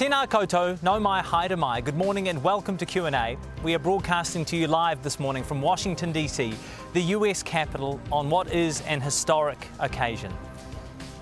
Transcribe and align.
Tēnā 0.00 0.26
koutou, 0.32 0.82
no 0.82 0.98
mai 0.98 1.20
Hi 1.20 1.46
haere 1.46 1.58
mai. 1.58 1.82
Good 1.82 1.94
morning 1.94 2.28
and 2.30 2.42
welcome 2.42 2.78
to 2.78 2.86
Q&A. 2.86 3.36
We 3.62 3.74
are 3.74 3.78
broadcasting 3.78 4.46
to 4.46 4.56
you 4.56 4.66
live 4.66 5.02
this 5.02 5.20
morning 5.20 5.44
from 5.44 5.60
Washington 5.60 6.10
DC, 6.10 6.54
the 6.94 7.02
US 7.16 7.42
capital, 7.42 8.00
on 8.10 8.30
what 8.30 8.50
is 8.50 8.80
an 8.86 9.02
historic 9.02 9.68
occasion. 9.78 10.32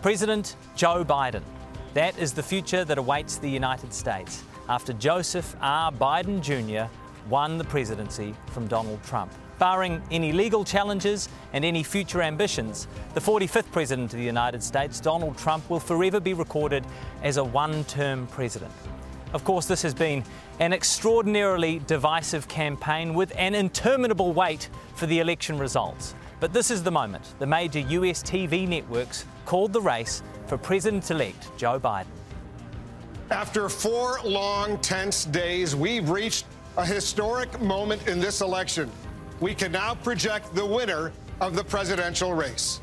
President 0.01 0.55
Joe 0.77 1.05
Biden. 1.05 1.43
That 1.95 2.17
is 2.21 2.33
the 2.33 2.43
future 2.45 2.85
that 2.85 2.99
awaits 2.99 3.39
the 3.39 3.51
United 3.51 3.93
States 3.93 4.45
after 4.69 4.93
Joseph 4.93 5.57
R. 5.61 5.91
Biden 5.91 6.41
Jr. 6.41 6.89
won 7.29 7.59
the 7.59 7.65
presidency 7.65 8.33
from 8.53 8.69
Donald 8.69 9.03
Trump. 9.03 9.33
Barring 9.59 10.01
any 10.11 10.33
legal 10.33 10.65
challenges 10.65 11.29
and 11.53 11.65
any 11.65 11.83
future 11.83 12.23
ambitions, 12.23 12.87
the 13.15 13.21
45th 13.21 13.71
President 13.73 14.13
of 14.13 14.19
the 14.19 14.25
United 14.25 14.63
States, 14.63 15.01
Donald 15.01 15.37
Trump, 15.37 15.69
will 15.69 15.81
forever 15.81 16.21
be 16.21 16.33
recorded 16.33 16.85
as 17.23 17.39
a 17.39 17.45
one 17.45 17.83
term 17.85 18.29
president. 18.29 18.73
Of 19.33 19.45
course, 19.45 19.67
this 19.67 19.83
has 19.83 19.95
been 19.95 20.25
an 20.61 20.73
extraordinarily 20.73 21.81
divisive 21.87 22.47
campaign 22.49 23.15
with 23.15 23.33
an 23.37 23.55
interminable 23.55 24.33
wait 24.33 24.69
for 24.95 25.07
the 25.07 25.19
election 25.19 25.59
results. 25.59 26.15
But 26.41 26.53
this 26.53 26.71
is 26.71 26.83
the 26.83 26.91
moment. 26.91 27.35
The 27.41 27.47
major 27.47 27.81
US 27.81 28.23
TV 28.23 28.67
networks 28.67 29.25
called 29.45 29.73
the 29.73 29.81
race 29.81 30.23
for 30.47 30.57
President 30.57 31.11
elect 31.11 31.51
Joe 31.59 31.81
Biden. 31.81 32.07
After 33.31 33.69
four 33.69 34.21
long, 34.25 34.79
tense 34.79 35.25
days, 35.25 35.75
we've 35.75 36.09
reached 36.09 36.47
a 36.77 36.87
historic 36.87 37.61
moment 37.61 38.07
in 38.07 38.21
this 38.21 38.41
election. 38.41 38.91
We 39.41 39.55
can 39.55 39.71
now 39.71 39.95
project 39.95 40.55
the 40.55 40.67
winner 40.67 41.13
of 41.41 41.55
the 41.55 41.63
presidential 41.63 42.35
race. 42.35 42.81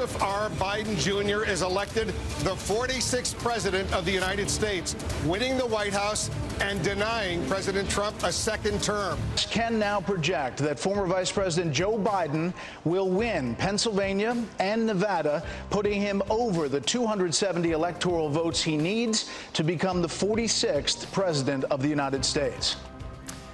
Joseph 0.00 0.22
R. 0.22 0.48
Biden 0.52 0.96
Jr. 0.96 1.44
is 1.44 1.60
elected 1.60 2.08
the 2.38 2.54
46th 2.54 3.36
president 3.36 3.92
of 3.92 4.06
the 4.06 4.10
United 4.10 4.48
States, 4.48 4.96
winning 5.26 5.58
the 5.58 5.66
White 5.66 5.92
House 5.92 6.30
and 6.62 6.82
denying 6.82 7.46
President 7.48 7.90
Trump 7.90 8.16
a 8.22 8.32
second 8.32 8.82
term. 8.82 9.18
Can 9.36 9.78
now 9.78 10.00
project 10.00 10.56
that 10.60 10.78
former 10.78 11.04
Vice 11.04 11.30
President 11.30 11.74
Joe 11.74 11.98
Biden 11.98 12.54
will 12.84 13.10
win 13.10 13.54
Pennsylvania 13.56 14.42
and 14.58 14.86
Nevada, 14.86 15.42
putting 15.68 16.00
him 16.00 16.22
over 16.30 16.66
the 16.66 16.80
270 16.80 17.72
electoral 17.72 18.30
votes 18.30 18.62
he 18.62 18.78
needs 18.78 19.28
to 19.52 19.62
become 19.62 20.00
the 20.00 20.08
46th 20.08 21.12
president 21.12 21.64
of 21.64 21.82
the 21.82 21.88
United 21.88 22.24
States. 22.24 22.76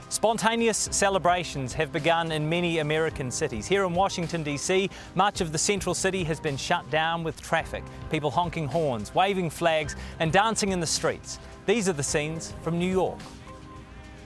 Spontaneous 0.09 0.89
celebrations 0.93 1.73
have 1.73 1.93
begun 1.93 2.31
in 2.31 2.49
many 2.49 2.79
American 2.79 3.29
cities. 3.31 3.67
Here 3.67 3.85
in 3.85 3.93
Washington, 3.93 4.45
D.C., 4.45 4.89
much 5.17 5.41
of 5.41 5.51
the 5.51 5.59
central 5.59 5.95
city 5.95 6.23
has 6.25 6.39
been 6.39 6.57
shut 6.57 6.89
down 6.91 7.25
with 7.25 7.41
traffic, 7.41 7.83
people 8.11 8.31
honking 8.31 8.69
horns, 8.69 9.13
waving 9.15 9.51
flags, 9.51 9.97
and 10.21 10.33
dancing 10.33 10.71
in 10.71 10.79
the 10.79 10.87
streets. 10.87 11.41
These 11.67 11.89
are 11.89 11.93
the 11.93 12.05
scenes 12.05 12.55
from 12.63 12.79
New 12.79 12.91
York. 12.91 13.19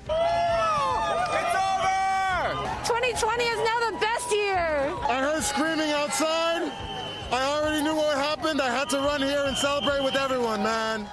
It's 0.05 0.11
over! 1.57 2.55
2020 2.85 3.45
is 3.45 3.59
now 3.65 3.91
the 3.91 3.99
best 3.99 4.31
year. 4.31 4.93
I 5.09 5.21
heard 5.21 5.43
screaming 5.43 5.91
outside. 5.93 6.71
I 7.33 7.43
already 7.43 7.83
knew 7.83 7.95
what 7.95 8.19
happened. 8.19 8.61
I 8.61 8.71
had 8.71 8.91
to 8.91 8.99
run 8.99 9.23
here 9.23 9.45
and 9.47 9.57
celebrate 9.57 10.05
with 10.05 10.15
everyone, 10.15 10.63
man. 10.63 11.09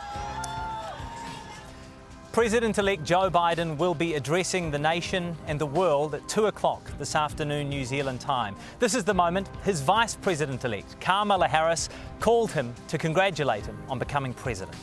President 2.38 2.78
elect 2.78 3.04
Joe 3.04 3.32
Biden 3.32 3.78
will 3.78 3.96
be 3.96 4.14
addressing 4.14 4.70
the 4.70 4.78
nation 4.78 5.36
and 5.48 5.60
the 5.60 5.66
world 5.66 6.14
at 6.14 6.30
2 6.30 6.46
o'clock 6.46 6.84
this 7.00 7.16
afternoon, 7.16 7.68
New 7.68 7.84
Zealand 7.84 8.22
time. 8.22 8.56
This 8.78 8.94
is 8.94 9.04
the 9.04 9.14
moment 9.16 9.50
his 9.64 9.82
Vice 9.82 10.14
President 10.14 10.64
elect, 10.64 11.00
Kamala 11.00 11.48
Harris, 11.48 11.89
called 12.20 12.52
him 12.52 12.76
to 12.89 13.00
congratulate 13.00 13.66
him 13.66 13.76
on 13.89 13.98
becoming 13.98 14.36
president. 14.36 14.78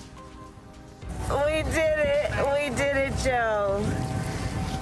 We 1.31 1.62
did 1.62 2.01
it. 2.01 2.33
We 2.53 2.75
did 2.75 2.97
it, 2.97 3.17
Joe. 3.23 3.81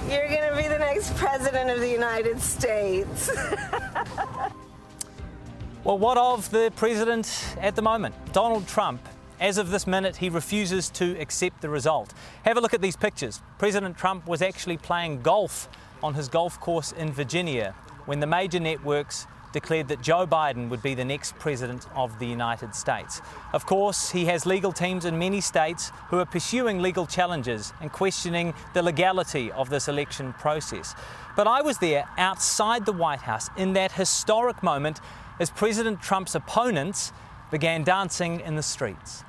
You're 0.09 0.27
going 0.27 0.49
to 0.49 0.55
be 0.57 0.67
the 0.67 0.79
next 0.79 1.15
president 1.15 1.69
of 1.69 1.79
the 1.79 1.91
United 1.91 2.41
States. 2.41 3.29
well, 5.83 5.99
what 5.99 6.17
of 6.17 6.49
the 6.49 6.73
president 6.75 7.55
at 7.61 7.75
the 7.75 7.83
moment? 7.83 8.15
Donald 8.33 8.67
Trump 8.67 8.99
as 9.43 9.57
of 9.57 9.71
this 9.71 9.85
minute, 9.85 10.15
he 10.15 10.29
refuses 10.29 10.89
to 10.89 11.19
accept 11.19 11.61
the 11.61 11.67
result. 11.67 12.13
Have 12.45 12.55
a 12.55 12.61
look 12.61 12.73
at 12.73 12.81
these 12.81 12.95
pictures. 12.95 13.41
President 13.57 13.97
Trump 13.97 14.25
was 14.25 14.41
actually 14.41 14.77
playing 14.77 15.21
golf 15.21 15.67
on 16.01 16.13
his 16.13 16.29
golf 16.29 16.57
course 16.61 16.93
in 16.93 17.11
Virginia 17.11 17.75
when 18.05 18.21
the 18.21 18.25
major 18.25 18.61
networks 18.61 19.27
declared 19.51 19.89
that 19.89 20.01
Joe 20.01 20.25
Biden 20.25 20.69
would 20.69 20.81
be 20.81 20.95
the 20.95 21.03
next 21.03 21.37
president 21.39 21.85
of 21.93 22.17
the 22.19 22.25
United 22.25 22.73
States. 22.73 23.21
Of 23.51 23.65
course, 23.65 24.11
he 24.11 24.25
has 24.25 24.45
legal 24.45 24.71
teams 24.71 25.03
in 25.03 25.19
many 25.19 25.41
states 25.41 25.91
who 26.07 26.19
are 26.19 26.25
pursuing 26.25 26.81
legal 26.81 27.05
challenges 27.05 27.73
and 27.81 27.91
questioning 27.91 28.53
the 28.73 28.81
legality 28.81 29.51
of 29.51 29.69
this 29.69 29.89
election 29.89 30.31
process. 30.33 30.95
But 31.35 31.47
I 31.47 31.61
was 31.61 31.79
there 31.79 32.05
outside 32.17 32.85
the 32.85 32.93
White 32.93 33.21
House 33.21 33.49
in 33.57 33.73
that 33.73 33.91
historic 33.91 34.63
moment 34.63 35.01
as 35.37 35.49
President 35.49 36.01
Trump's 36.01 36.33
opponents 36.33 37.11
began 37.51 37.83
dancing 37.83 38.39
in 38.39 38.55
the 38.55 38.63
streets. 38.63 39.25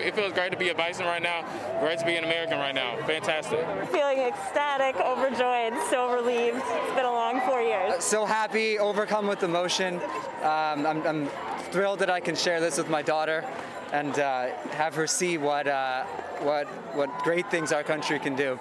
It! 0.00 0.06
It 0.06 0.14
feels 0.14 0.32
great 0.32 0.52
to 0.52 0.58
be 0.58 0.68
a 0.70 0.74
Bison 0.74 1.06
right 1.06 1.22
now. 1.22 1.44
Great 1.80 1.98
to 1.98 2.06
be 2.06 2.16
an 2.16 2.24
American 2.24 2.58
right 2.58 2.74
now. 2.74 2.96
Fantastic. 3.06 3.60
Feeling 3.90 4.18
ecstatic, 4.18 4.96
overjoyed, 4.96 5.74
so 5.90 6.12
relieved. 6.12 6.56
It's 6.56 6.94
been 6.94 7.04
a 7.04 7.12
long 7.12 7.40
four 7.42 7.60
years. 7.60 8.02
So 8.02 8.24
happy, 8.24 8.78
overcome 8.78 9.26
with 9.26 9.42
emotion. 9.42 10.00
Um, 10.42 10.86
I'm, 10.86 11.06
I'm 11.06 11.26
thrilled 11.70 11.98
that 12.00 12.10
I 12.10 12.20
can 12.20 12.34
share 12.34 12.60
this 12.60 12.78
with 12.78 12.88
my 12.88 13.02
daughter 13.02 13.44
and 13.92 14.18
uh, 14.18 14.48
have 14.72 14.94
her 14.94 15.06
see 15.06 15.38
what, 15.38 15.66
uh, 15.66 16.04
what, 16.40 16.66
what 16.94 17.08
great 17.24 17.50
things 17.50 17.72
our 17.72 17.82
country 17.82 18.18
can 18.18 18.34
do. 18.34 18.58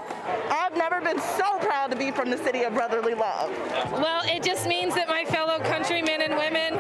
I've 0.50 0.76
never 0.76 1.02
been 1.02 1.20
so 1.20 1.58
proud 1.60 1.92
to 1.92 1.98
be 1.98 2.12
from 2.12 2.30
the 2.30 2.38
city 2.38 2.64
of 2.64 2.74
brotherly 2.74 3.14
love. 3.14 3.52
Well, 3.92 4.24
it 4.26 4.44
just 4.44 4.68
means 4.68 4.96
that 4.96 5.08
my 5.08 5.26
fellow 5.26 5.60
countrymen 5.60 6.22
and 6.22 6.36
women 6.36 6.76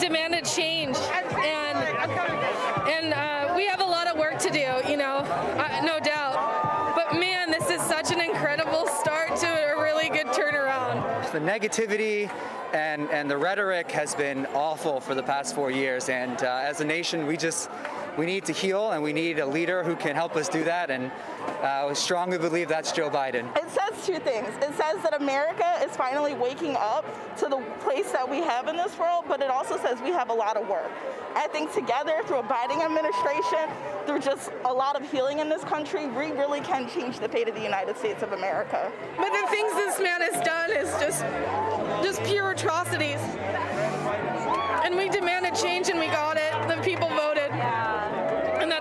demanded 0.00 0.44
change. 0.44 0.96
And, 0.96 1.76
and 2.88 3.14
uh, 3.14 3.52
we 3.54 3.66
have 3.66 3.80
a 3.80 3.84
lot 3.84 4.06
of 4.06 4.18
work 4.18 4.38
to 4.40 4.50
do, 4.50 4.90
you 4.90 4.96
know, 4.96 5.18
uh, 5.18 5.80
no 5.84 6.00
doubt. 6.00 6.94
But 6.94 7.18
man, 7.18 7.50
this 7.50 7.68
is 7.70 7.80
such 7.82 8.10
an 8.10 8.20
incredible 8.20 8.86
start 8.88 9.36
to 9.36 9.46
a 9.46 9.80
really 9.80 10.08
good 10.08 10.26
turnaround. 10.28 11.30
The 11.32 11.38
negativity 11.38 12.30
and, 12.72 13.10
and 13.10 13.30
the 13.30 13.36
rhetoric 13.36 13.90
has 13.90 14.14
been 14.14 14.46
awful 14.54 15.00
for 15.00 15.14
the 15.14 15.22
past 15.22 15.54
four 15.54 15.70
years. 15.70 16.08
And 16.08 16.42
uh, 16.42 16.60
as 16.62 16.80
a 16.80 16.84
nation, 16.84 17.26
we 17.26 17.36
just 17.36 17.68
we 18.20 18.26
need 18.26 18.44
to 18.44 18.52
heal, 18.52 18.90
and 18.90 19.02
we 19.02 19.14
need 19.14 19.38
a 19.38 19.46
leader 19.46 19.82
who 19.82 19.96
can 19.96 20.14
help 20.14 20.36
us 20.36 20.46
do 20.46 20.62
that. 20.62 20.90
And 20.90 21.10
uh, 21.62 21.86
I 21.88 21.92
strongly 21.94 22.36
believe 22.36 22.68
that's 22.68 22.92
Joe 22.92 23.08
Biden. 23.08 23.48
It 23.56 23.70
says 23.70 24.06
two 24.06 24.18
things. 24.18 24.46
It 24.60 24.74
says 24.76 25.02
that 25.04 25.14
America 25.18 25.64
is 25.82 25.96
finally 25.96 26.34
waking 26.34 26.76
up 26.76 27.06
to 27.38 27.46
the 27.48 27.64
place 27.80 28.12
that 28.12 28.28
we 28.28 28.42
have 28.42 28.68
in 28.68 28.76
this 28.76 28.98
world, 28.98 29.24
but 29.26 29.40
it 29.40 29.48
also 29.48 29.78
says 29.78 30.02
we 30.02 30.10
have 30.10 30.28
a 30.28 30.34
lot 30.34 30.58
of 30.58 30.68
work. 30.68 30.90
I 31.34 31.46
think 31.48 31.72
together, 31.72 32.20
through 32.26 32.40
a 32.40 32.42
Biden 32.42 32.84
administration, 32.84 33.70
through 34.04 34.20
just 34.20 34.50
a 34.66 34.72
lot 34.72 35.00
of 35.00 35.10
healing 35.10 35.38
in 35.38 35.48
this 35.48 35.64
country, 35.64 36.06
we 36.06 36.30
really 36.32 36.60
can 36.60 36.90
change 36.90 37.20
the 37.20 37.28
fate 37.28 37.48
of 37.48 37.54
the 37.54 37.62
United 37.62 37.96
States 37.96 38.22
of 38.22 38.32
America. 38.32 38.92
But 39.16 39.32
the 39.32 39.46
things 39.48 39.72
this 39.72 39.98
man 39.98 40.20
has 40.20 40.44
done 40.44 40.70
is 40.72 40.90
just, 41.00 41.24
just 42.04 42.22
pure 42.24 42.50
atrocities. 42.50 43.20
And 44.84 44.94
we 44.94 45.08
demanded 45.08 45.54
change, 45.54 45.88
and 45.88 45.98
we 45.98 46.08
got 46.08 46.36
it. 46.36 46.52
The 46.68 46.82
people 46.82 47.08
voted. 47.08 47.29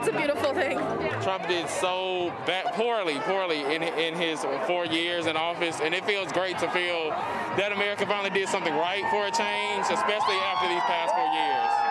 And 0.10 0.18
that's 0.18 0.32
a 0.32 0.34
beautiful 0.34 0.54
thing. 0.54 1.22
Trump 1.22 1.48
did 1.48 1.70
so 1.70 2.34
bad, 2.46 2.74
poorly, 2.74 3.20
poorly 3.20 3.62
in, 3.76 3.84
in 3.84 4.16
his 4.16 4.44
four 4.66 4.86
years 4.86 5.28
in 5.28 5.38
office, 5.38 5.80
and 5.82 5.94
it 5.94 6.06
feels 6.06 6.32
great 6.32 6.58
to 6.60 6.70
feel 6.72 7.10
that 7.58 7.72
America 7.72 8.06
finally 8.06 8.32
did 8.32 8.50
something 8.50 8.74
right 8.74 9.04
for 9.12 9.28
a 9.28 9.32
change, 9.32 9.86
especially 9.86 10.36
after 10.36 10.68
these 10.68 10.82
past 10.82 11.14
four 11.14 11.28
years. 11.34 11.90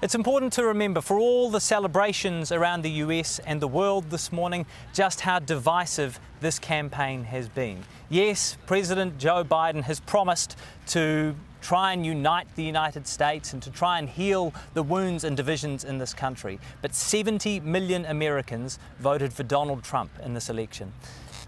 It's 0.00 0.16
important 0.16 0.52
to 0.54 0.64
remember 0.64 1.00
for 1.00 1.18
all 1.18 1.48
the 1.48 1.60
celebrations 1.60 2.50
around 2.50 2.82
the 2.82 2.90
US 2.90 3.38
and 3.40 3.60
the 3.60 3.68
world 3.68 4.10
this 4.10 4.32
morning 4.32 4.66
just 4.92 5.20
how 5.20 5.38
divisive 5.38 6.18
this 6.40 6.58
campaign 6.58 7.24
has 7.24 7.48
been. 7.48 7.84
Yes, 8.08 8.56
President 8.66 9.18
Joe 9.18 9.44
Biden 9.44 9.82
has 9.82 10.00
promised 10.00 10.56
to 10.88 11.36
try 11.62 11.92
and 11.92 12.04
unite 12.04 12.46
the 12.56 12.62
United 12.62 13.06
States 13.06 13.54
and 13.54 13.62
to 13.62 13.70
try 13.70 13.98
and 13.98 14.08
heal 14.08 14.52
the 14.74 14.82
wounds 14.82 15.24
and 15.24 15.36
divisions 15.36 15.84
in 15.84 15.96
this 15.96 16.12
country. 16.12 16.58
But 16.82 16.94
70 16.94 17.60
million 17.60 18.04
Americans 18.04 18.78
voted 18.98 19.32
for 19.32 19.44
Donald 19.44 19.82
Trump 19.82 20.10
in 20.22 20.34
this 20.34 20.50
election. 20.50 20.92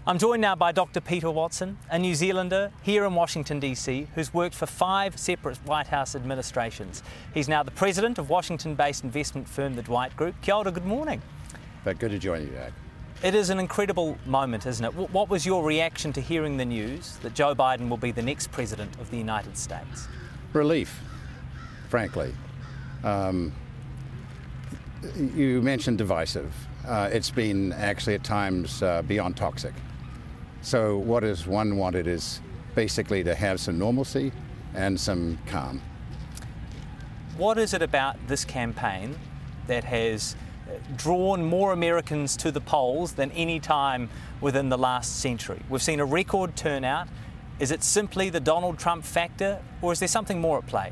I'm 0.07 0.19
joined 0.19 0.41
now 0.41 0.55
by 0.55 0.71
Dr. 0.71 1.01
Peter 1.01 1.31
Watson, 1.31 1.79
a 1.89 1.97
New 1.97 2.13
Zealander 2.13 2.71
here 2.83 3.05
in 3.05 3.15
Washington, 3.15 3.59
D.C., 3.59 4.07
who's 4.13 4.31
worked 4.31 4.53
for 4.53 4.67
five 4.67 5.17
separate 5.19 5.57
White 5.65 5.87
House 5.87 6.15
administrations. 6.15 7.01
He's 7.33 7.49
now 7.49 7.63
the 7.63 7.71
president 7.71 8.19
of 8.19 8.29
Washington 8.29 8.75
based 8.75 9.03
investment 9.03 9.49
firm, 9.49 9.75
the 9.75 9.81
Dwight 9.81 10.15
Group. 10.15 10.35
Kia 10.43 10.55
ora, 10.55 10.71
good 10.71 10.85
morning. 10.85 11.23
But 11.83 11.97
good 11.97 12.11
to 12.11 12.19
join 12.19 12.41
you, 12.41 12.49
Jack. 12.49 12.73
It 13.25 13.33
is 13.33 13.49
an 13.49 13.57
incredible 13.57 14.19
moment, 14.27 14.67
isn't 14.67 14.85
it? 14.85 14.93
What 14.93 15.29
was 15.29 15.47
your 15.47 15.63
reaction 15.63 16.13
to 16.13 16.21
hearing 16.21 16.57
the 16.57 16.65
news 16.65 17.17
that 17.23 17.33
Joe 17.33 17.55
Biden 17.55 17.89
will 17.89 17.97
be 17.97 18.11
the 18.11 18.21
next 18.21 18.51
president 18.51 18.99
of 18.99 19.09
the 19.09 19.17
United 19.17 19.57
States? 19.57 20.07
Relief, 20.53 21.01
frankly. 21.89 22.35
Um, 23.03 23.51
you 25.33 25.59
mentioned 25.63 25.97
divisive. 25.97 26.53
Uh, 26.87 27.09
it's 27.11 27.31
been 27.31 27.73
actually 27.73 28.13
at 28.13 28.23
times 28.23 28.83
uh, 28.83 29.01
beyond 29.01 29.35
toxic. 29.35 29.73
So, 30.61 30.99
what 30.99 31.23
is 31.23 31.47
one 31.47 31.77
wanted 31.77 32.05
is 32.05 32.41
basically 32.75 33.23
to 33.23 33.33
have 33.33 33.59
some 33.59 33.79
normalcy 33.79 34.33
and 34.75 34.99
some 34.99 35.39
calm. 35.47 35.81
What 37.37 37.57
is 37.57 37.73
it 37.73 37.81
about 37.81 38.17
this 38.27 38.45
campaign 38.45 39.15
that 39.65 39.83
has 39.83 40.35
drawn 40.95 41.43
more 41.45 41.71
Americans 41.71 42.37
to 42.37 42.51
the 42.51 42.61
polls 42.61 43.13
than 43.13 43.31
any 43.31 43.59
time 43.59 44.09
within 44.41 44.69
the 44.69 44.77
last 44.77 45.19
century? 45.19 45.61
We've 45.69 45.81
seen 45.81 45.99
a 45.99 46.05
record 46.05 46.55
turnout. 46.55 47.07
Is 47.59 47.71
it 47.71 47.83
simply 47.83 48.29
the 48.29 48.39
Donald 48.39 48.77
Trump 48.77 49.03
factor, 49.03 49.61
or 49.81 49.93
is 49.93 49.99
there 49.99 50.07
something 50.07 50.41
more 50.41 50.57
at 50.57 50.67
play? 50.67 50.91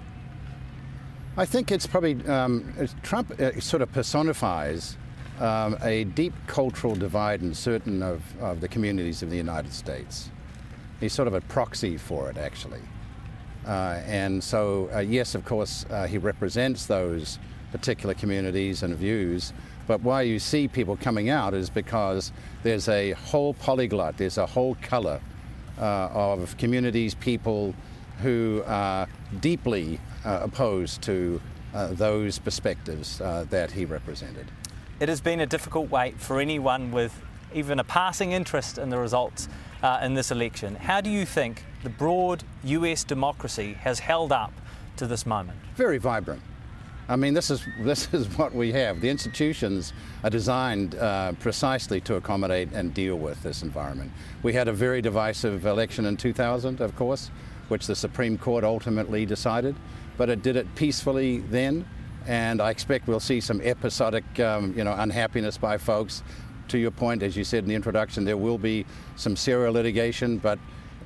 I 1.36 1.46
think 1.46 1.72
it's 1.72 1.88
probably 1.88 2.24
um, 2.28 2.74
Trump 3.02 3.40
uh, 3.40 3.60
sort 3.60 3.82
of 3.82 3.92
personifies 3.92 4.98
um, 5.40 5.78
a 5.82 6.04
deep 6.04 6.34
cultural 6.46 6.96
divide 6.96 7.42
in 7.42 7.54
certain 7.54 8.04
of, 8.04 8.22
of, 8.40 8.62
the 8.62 8.68
communities 8.68 9.24
of 9.24 9.30
the 9.30 9.38
United 9.38 9.74
States. 9.74 10.30
He's 11.00 11.12
sort 11.12 11.28
of 11.28 11.34
a 11.34 11.42
proxy 11.42 11.98
for 11.98 12.30
it, 12.30 12.38
actually. 12.38 12.82
Uh, 13.66 14.00
and 14.06 14.44
so, 14.44 14.90
uh, 14.94 15.00
yes, 15.00 15.36
of 15.36 15.44
course, 15.44 15.86
uh, 15.90 16.06
he 16.06 16.18
represents 16.18 16.86
those 16.86 17.40
particular 17.72 18.14
communities 18.14 18.84
and 18.84 18.96
views. 18.96 19.54
But 19.88 20.02
why 20.02 20.22
you 20.22 20.40
see 20.40 20.68
people 20.68 20.96
coming 20.98 21.30
out 21.30 21.54
is 21.54 21.70
because 21.70 22.32
there's 22.64 22.88
a 22.88 23.12
whole 23.12 23.54
polyglot, 23.54 24.18
there's 24.18 24.38
a 24.38 24.46
whole 24.46 24.76
color 24.82 25.20
uh, 25.78 26.10
of 26.14 26.58
communities, 26.58 27.16
people 27.16 27.76
who 28.22 28.64
are 28.66 29.08
deeply 29.42 30.00
uh, 30.24 30.40
opposed 30.44 31.02
to 31.04 31.42
those 31.74 32.38
perspectives 32.38 33.18
that 33.18 33.72
he 33.72 33.84
represented. 33.84 34.46
It 35.00 35.10
has 35.10 35.20
been 35.20 35.40
a 35.40 35.46
difficult 35.48 35.90
wait 35.90 36.20
for 36.20 36.40
anyone 36.40 36.92
with 36.92 37.20
even 37.54 37.80
a 37.80 37.84
passing 37.84 38.32
interest 38.32 38.78
in 38.78 38.90
the 38.90 38.98
results 38.98 39.50
uh, 39.82 40.00
in 40.02 40.14
this 40.14 40.32
election. 40.32 40.76
How 40.76 41.02
do 41.02 41.10
you 41.10 41.26
think 41.26 41.64
the 41.84 41.90
broad 41.90 42.44
US 42.64 43.04
democracy 43.04 43.74
has 43.74 44.00
held 44.00 44.32
up 44.32 44.54
to 44.98 45.08
this 45.08 45.26
moment? 45.26 45.58
Very 45.76 45.98
vibrant. 45.98 46.42
I 47.10 47.16
mean, 47.16 47.34
this 47.34 47.50
is 47.50 47.66
this 47.80 48.14
is 48.14 48.28
what 48.38 48.54
we 48.54 48.72
have. 48.72 49.02
The 49.02 49.10
institutions 49.10 49.94
are 50.24 50.30
designed 50.30 50.96
uh, 50.96 51.34
precisely 51.34 52.02
to 52.02 52.16
accommodate 52.16 52.72
and 52.74 52.94
deal 52.94 53.18
with 53.18 53.42
this 53.44 53.64
environment. 53.64 54.12
We 54.42 54.54
had 54.54 54.68
a 54.68 54.74
very 54.74 55.02
divisive 55.02 55.66
election 55.66 56.06
in 56.06 56.18
2000, 56.18 56.82
of 56.82 56.96
course, 56.96 57.32
which 57.68 57.88
the 57.88 57.96
Supreme 57.96 58.38
Court 58.38 58.64
ultimately 58.64 59.26
decided, 59.26 59.76
but 60.18 60.30
it 60.30 60.42
did 60.42 60.56
it 60.56 60.74
peacefully 60.76 61.40
then 61.40 61.86
and 62.28 62.62
I 62.62 62.70
expect 62.70 63.08
we'll 63.08 63.20
see 63.20 63.42
some 63.42 63.62
episodic, 63.62 64.24
um, 64.40 64.74
you 64.78 64.84
know, 64.84 64.94
unhappiness 64.94 65.58
by 65.58 65.78
folks. 65.78 66.24
To 66.70 66.78
your 66.78 66.92
point, 66.92 67.22
as 67.24 67.36
you 67.36 67.44
said 67.44 67.64
in 67.64 67.70
the 67.70 67.76
introduction, 67.76 68.24
there 68.24 68.38
will 68.38 68.58
be 68.58 68.86
some 69.18 69.36
serial 69.36 69.74
litigation, 69.74 70.38
but 70.38 70.58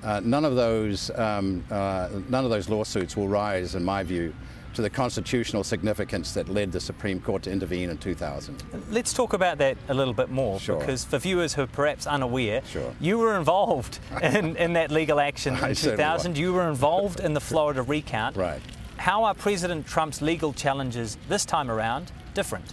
uh, 0.04 0.22
none 0.24 0.46
of 0.46 0.56
those 0.56 1.10
um, 1.12 1.66
uh, 1.72 2.10
none 2.30 2.46
of 2.46 2.52
those 2.52 2.70
lawsuits 2.70 3.18
will 3.18 3.28
rise, 3.28 3.74
in 3.74 3.84
my 3.84 4.04
view, 4.04 4.34
to 4.77 4.83
the 4.83 4.89
constitutional 4.91 5.63
significance 5.63 6.33
that 6.35 6.47
led 6.50 6.71
the 6.71 6.79
Supreme 6.79 7.19
Court 7.19 7.41
to 7.41 7.51
intervene 7.51 7.89
in 7.89 7.97
2000. 7.97 8.63
Let's 8.91 9.12
talk 9.12 9.33
about 9.33 9.57
that 9.57 9.75
a 9.89 9.94
little 9.94 10.13
bit 10.13 10.29
more, 10.29 10.59
sure. 10.59 10.79
because 10.79 11.03
for 11.03 11.18
viewers 11.18 11.56
who 11.56 11.63
are 11.63 11.68
perhaps 11.68 12.06
unaware, 12.06 12.62
sure. 12.71 12.94
you 13.00 13.18
were 13.18 13.35
involved 13.38 13.97
in, 14.21 14.56
in 14.56 14.74
that 14.74 14.91
legal 14.91 15.19
action 15.19 15.56
in 15.56 15.74
2000. 15.74 16.38
You 16.38 16.53
were 16.53 16.69
involved 16.69 17.19
in 17.19 17.33
the 17.33 17.41
Florida 17.41 17.81
recount. 17.81 18.35
Right. 18.35 18.62
How 18.97 19.24
are 19.24 19.33
President 19.33 19.88
Trump's 19.88 20.21
legal 20.21 20.53
challenges 20.53 21.18
this 21.27 21.44
time 21.44 21.71
around 21.71 22.12
different? 22.35 22.71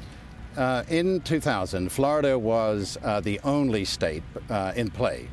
Uh, 0.59 0.83
in 0.89 1.23
2000, 1.23 1.91
Florida 1.91 2.39
was 2.39 2.99
uh, 3.03 3.21
the 3.21 3.41
only 3.45 3.87
state 3.87 4.23
uh, 4.51 4.73
in 4.77 4.91
play, 4.91 5.27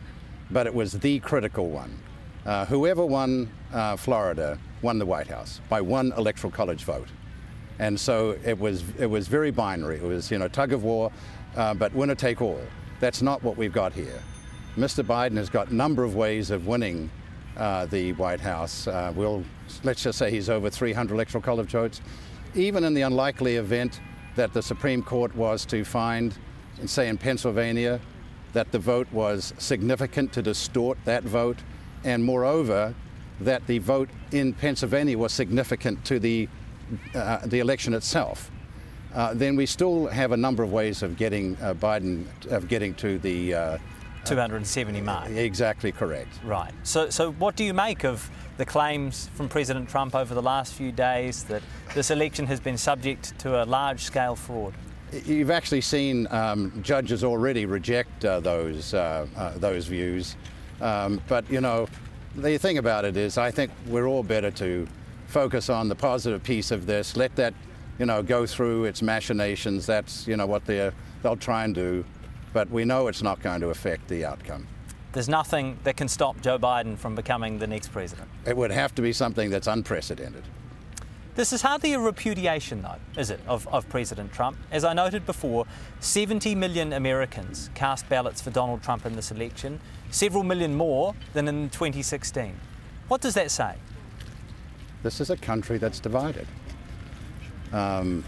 but 0.52 0.66
it 0.66 0.74
was 0.74 0.94
the 0.94 1.20
critical 1.20 1.70
one. 1.70 2.00
Uh, 2.46 2.66
whoever 2.66 3.06
won 3.06 3.52
uh, 3.74 3.98
Florida 3.98 4.58
won 4.82 5.00
the 5.00 5.06
White 5.06 5.28
House 5.28 5.62
by 5.70 5.82
one 5.82 6.14
electoral 6.18 6.52
college 6.52 6.84
vote. 6.84 7.08
And 7.80 8.00
so 8.00 8.38
it 8.46 8.60
was, 8.60 8.84
it 9.00 9.08
was 9.08 9.28
very 9.28 9.52
binary. 9.52 9.98
It 9.98 10.04
was, 10.04 10.30
you 10.30 10.38
know, 10.38 10.48
tug 10.48 10.74
of 10.74 10.84
war, 10.84 11.12
uh, 11.56 11.74
but 11.74 11.94
winner 11.94 12.16
take 12.16 12.42
all. 12.42 12.62
That's 13.00 13.22
not 13.22 13.42
what 13.44 13.58
we've 13.58 13.74
got 13.74 13.94
here. 13.94 14.22
Mr. 14.78 15.04
Biden 15.04 15.38
has 15.38 15.50
got 15.50 15.70
a 15.70 15.76
number 15.76 16.04
of 16.04 16.16
ways 16.16 16.52
of 16.52 16.68
winning 16.68 17.10
uh, 17.58 17.86
the 17.88 18.14
White 18.14 18.40
House. 18.40 18.88
Uh, 18.88 19.12
we'll, 19.16 19.44
let's 19.84 20.04
just 20.04 20.18
say 20.18 20.32
he's 20.32 20.50
over 20.50 20.70
300 20.70 21.14
electoral 21.14 21.42
college 21.42 21.72
votes. 21.72 22.02
Even 22.56 22.84
in 22.84 22.94
the 22.94 23.02
unlikely 23.02 23.56
event 23.56 24.00
that 24.36 24.54
the 24.54 24.62
Supreme 24.62 25.04
Court 25.04 25.36
was 25.36 25.66
to 25.66 25.84
find, 25.84 26.38
say 26.86 27.10
in 27.10 27.18
Pennsylvania, 27.18 28.00
that 28.54 28.72
the 28.72 28.80
vote 28.80 29.08
was 29.12 29.54
significant 29.58 30.34
to 30.34 30.42
distort 30.42 30.98
that 31.06 31.24
vote, 31.24 31.60
and 32.04 32.24
moreover, 32.24 32.94
that 33.46 33.66
the 33.68 33.80
vote 33.80 34.10
in 34.32 34.54
Pennsylvania 34.54 35.18
was 35.18 35.34
significant 35.34 36.04
to 36.06 36.20
the, 36.20 36.48
uh, 37.16 37.40
the 37.46 37.60
election 37.60 37.94
itself. 37.94 38.52
Uh, 39.14 39.34
then 39.34 39.56
we 39.56 39.66
still 39.66 40.08
have 40.08 40.32
a 40.32 40.38
number 40.38 40.64
of 40.64 40.72
ways 40.72 41.04
of 41.04 41.18
getting 41.18 41.58
uh, 41.62 41.74
Biden, 41.74 42.26
of 42.50 42.68
getting 42.68 42.94
to 42.96 43.20
the 43.20 43.54
uh, 43.54 43.78
270 44.26 45.02
mark. 45.02 45.30
Exactly 45.30 45.92
correct. 45.92 46.40
Right. 46.44 46.72
So, 46.84 47.10
so 47.10 47.32
what 47.34 47.56
do 47.56 47.64
you 47.64 47.74
make 47.74 48.06
of 48.06 48.30
the 48.58 48.66
claims 48.66 49.30
from 49.34 49.50
President 49.50 49.90
Trump 49.90 50.16
over 50.16 50.34
the 50.34 50.42
last 50.42 50.74
few 50.74 50.92
days 50.92 51.44
that 51.46 51.62
this 51.94 52.12
election 52.12 52.46
has 52.48 52.60
been 52.60 52.78
subject 52.78 53.38
to 53.40 53.64
a 53.64 53.66
large 53.66 54.02
scale 54.02 54.36
fraud? 54.36 54.74
You've 55.26 55.52
actually 55.52 55.82
seen 55.82 56.28
um, 56.32 56.72
judges 56.82 57.24
already 57.24 57.66
reject 57.66 58.24
uh, 58.24 58.40
those, 58.40 58.94
uh, 58.94 59.28
uh, 59.36 59.58
those 59.58 59.88
views. 59.88 60.38
Um, 60.80 61.22
but, 61.28 61.50
you 61.50 61.60
know, 61.60 61.88
the 62.36 62.58
thing 62.58 62.78
about 62.78 63.06
it 63.06 63.18
is, 63.18 63.38
I 63.38 63.52
think 63.52 63.72
we're 63.88 64.08
all 64.08 64.24
better 64.24 64.52
to 64.52 64.88
focus 65.28 65.70
on 65.70 65.88
the 65.88 65.96
positive 65.96 66.44
piece 66.44 66.72
of 66.72 66.86
this, 66.86 67.16
let 67.16 67.36
that, 67.38 67.54
you 68.00 68.06
know, 68.06 68.22
go 68.22 68.46
through 68.46 68.86
its 68.86 69.02
machinations. 69.02 69.86
That's, 69.86 70.28
you 70.28 70.36
know, 70.36 70.46
what 70.46 70.66
they'll 70.66 71.38
try 71.38 71.64
and 71.64 71.74
do 71.74 72.04
but 72.54 72.70
we 72.70 72.86
know 72.86 73.08
it's 73.08 73.24
not 73.24 73.42
going 73.42 73.62
to 73.62 73.70
affect 73.70 74.08
the 74.08 74.26
outcome. 74.26 74.68
There's 75.14 75.30
nothing 75.30 75.78
that 75.84 75.98
can 75.98 76.08
stop 76.08 76.40
Joe 76.42 76.58
Biden 76.58 76.98
from 76.98 77.16
becoming 77.16 77.60
the 77.60 77.68
next 77.68 77.90
president. 77.90 78.30
It 78.46 78.56
would 78.56 78.72
have 78.72 78.96
to 78.96 79.02
be 79.02 79.12
something 79.12 79.50
that's 79.50 79.68
unprecedented. 79.68 80.44
This 81.34 81.54
is 81.54 81.62
hardly 81.62 81.94
a 81.94 82.00
repudiation, 82.00 82.82
though, 82.82 82.98
is 83.18 83.30
it, 83.30 83.40
of, 83.48 83.66
of 83.70 83.88
President 83.88 84.34
Trump? 84.34 84.58
As 84.70 84.84
I 84.84 84.92
noted 84.92 85.26
before, 85.26 85.66
70 86.02 86.56
million 86.56 86.92
Americans 86.92 87.70
cast 87.74 88.08
ballots 88.10 88.42
for 88.42 88.50
Donald 88.50 88.84
Trump 88.84 89.06
in 89.06 89.16
this 89.16 89.32
election, 89.32 89.80
several 90.10 90.44
million 90.44 90.76
more 90.76 91.16
than 91.32 91.48
in 91.48 91.70
2016. 91.70 92.54
What 93.08 93.22
does 93.22 93.34
that 93.36 93.50
say? 93.50 93.76
This 95.04 95.22
is 95.22 95.30
a 95.30 95.38
country 95.38 95.78
that's 95.78 96.02
divided. 96.02 96.48
Um, 97.72 98.26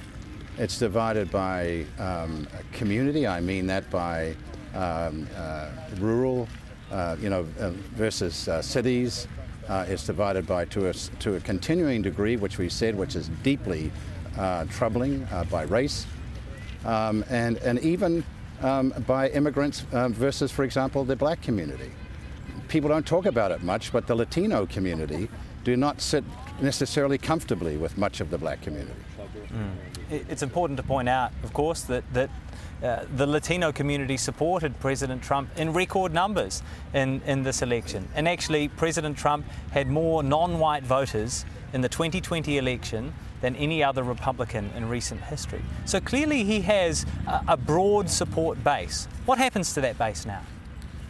it's 0.58 0.80
divided 0.80 1.30
by 1.30 1.86
um, 2.00 2.48
community. 2.72 3.28
I 3.28 3.42
mean 3.42 3.68
that 3.68 3.90
by 3.90 4.34
um, 4.74 5.28
uh, 5.36 5.72
rural, 6.00 6.48
uh, 6.90 7.18
you 7.20 7.30
know, 7.30 7.46
uh, 7.60 7.72
versus 7.96 8.48
uh, 8.48 8.62
cities. 8.62 9.28
Uh, 9.68 9.86
it's 9.88 10.06
divided 10.06 10.46
by 10.46 10.66
to 10.66 10.90
a, 10.90 10.94
to 10.94 11.36
a 11.36 11.40
continuing 11.40 12.02
degree, 12.02 12.36
which 12.36 12.58
we 12.58 12.70
said, 12.70 12.96
which 12.96 13.16
is 13.16 13.30
deeply 13.44 13.92
uh, 14.38 14.66
troubling 14.66 15.28
by 15.50 15.64
race, 15.64 16.06
um, 16.86 17.24
and 17.30 17.58
and 17.60 17.80
even 17.80 18.24
um, 18.62 18.94
by 19.08 19.30
immigrants 19.30 19.82
versus, 19.92 20.52
for 20.52 20.64
example, 20.64 21.06
the 21.06 21.16
black 21.16 21.42
community. 21.42 21.92
People 22.68 22.90
don't 22.90 23.06
talk 23.06 23.26
about 23.26 23.52
it 23.52 23.64
much, 23.64 23.92
but 23.92 24.08
the 24.08 24.16
Latino 24.16 24.66
community 24.66 25.30
do 25.64 25.78
not 25.78 26.02
sit 26.02 26.24
necessarily 26.62 27.18
comfortably 27.18 27.78
with 27.78 27.98
much 27.98 28.22
of 28.22 28.30
the 28.30 28.38
black 28.38 28.62
community. 28.62 29.00
Mm. 29.50 30.30
It's 30.30 30.44
important 30.44 30.78
to 30.78 30.84
point 30.84 31.10
out, 31.10 31.32
of 31.44 31.54
course, 31.54 31.84
that, 31.84 32.04
that 32.14 32.30
uh, 32.84 33.06
the 33.16 33.26
Latino 33.26 33.72
community 33.72 34.18
supported 34.18 34.78
President 34.82 35.24
Trump 35.24 35.50
in 35.58 35.72
record 35.72 36.14
numbers 36.14 36.62
in, 36.94 37.22
in 37.26 37.44
this 37.44 37.62
election. 37.62 38.08
And 38.14 38.28
actually, 38.28 38.68
President 38.68 39.18
Trump 39.18 39.46
had 39.72 39.88
more 39.88 40.22
non 40.22 40.60
white 40.60 40.84
voters 40.84 41.46
in 41.72 41.80
the 41.80 41.88
2020 41.88 42.58
election 42.58 43.14
than 43.40 43.56
any 43.56 43.84
other 43.84 44.04
Republican 44.04 44.70
in 44.76 44.88
recent 44.90 45.22
history. 45.22 45.62
So 45.86 46.00
clearly, 46.02 46.44
he 46.44 46.62
has 46.62 47.06
a, 47.26 47.44
a 47.50 47.58
broad 47.58 48.10
support 48.10 48.62
base. 48.64 49.08
What 49.26 49.38
happens 49.38 49.74
to 49.76 49.82
that 49.82 49.98
base 49.98 50.26
now? 50.26 50.42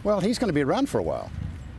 Well, 0.04 0.20
he's 0.20 0.38
going 0.38 0.48
to 0.48 0.54
be 0.54 0.62
around 0.62 0.88
for 0.88 0.98
a 0.98 1.02
while, 1.02 1.30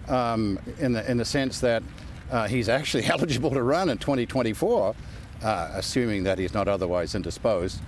um, 0.07 0.59
in, 0.79 0.91
the, 0.91 1.09
in 1.09 1.17
the 1.17 1.25
sense 1.25 1.59
that 1.61 1.83
uh, 2.31 2.47
he's 2.47 2.67
actually 2.67 3.05
eligible 3.09 3.51
to 3.51 3.63
run 3.63 3.89
in 3.89 3.97
2024, 3.97 4.93
uh, 5.41 5.69
assuming 5.73 6.23
that 6.23 6.37
he's 6.37 6.53
not 6.53 6.67
otherwise 6.67 7.15
indisposed. 7.15 7.81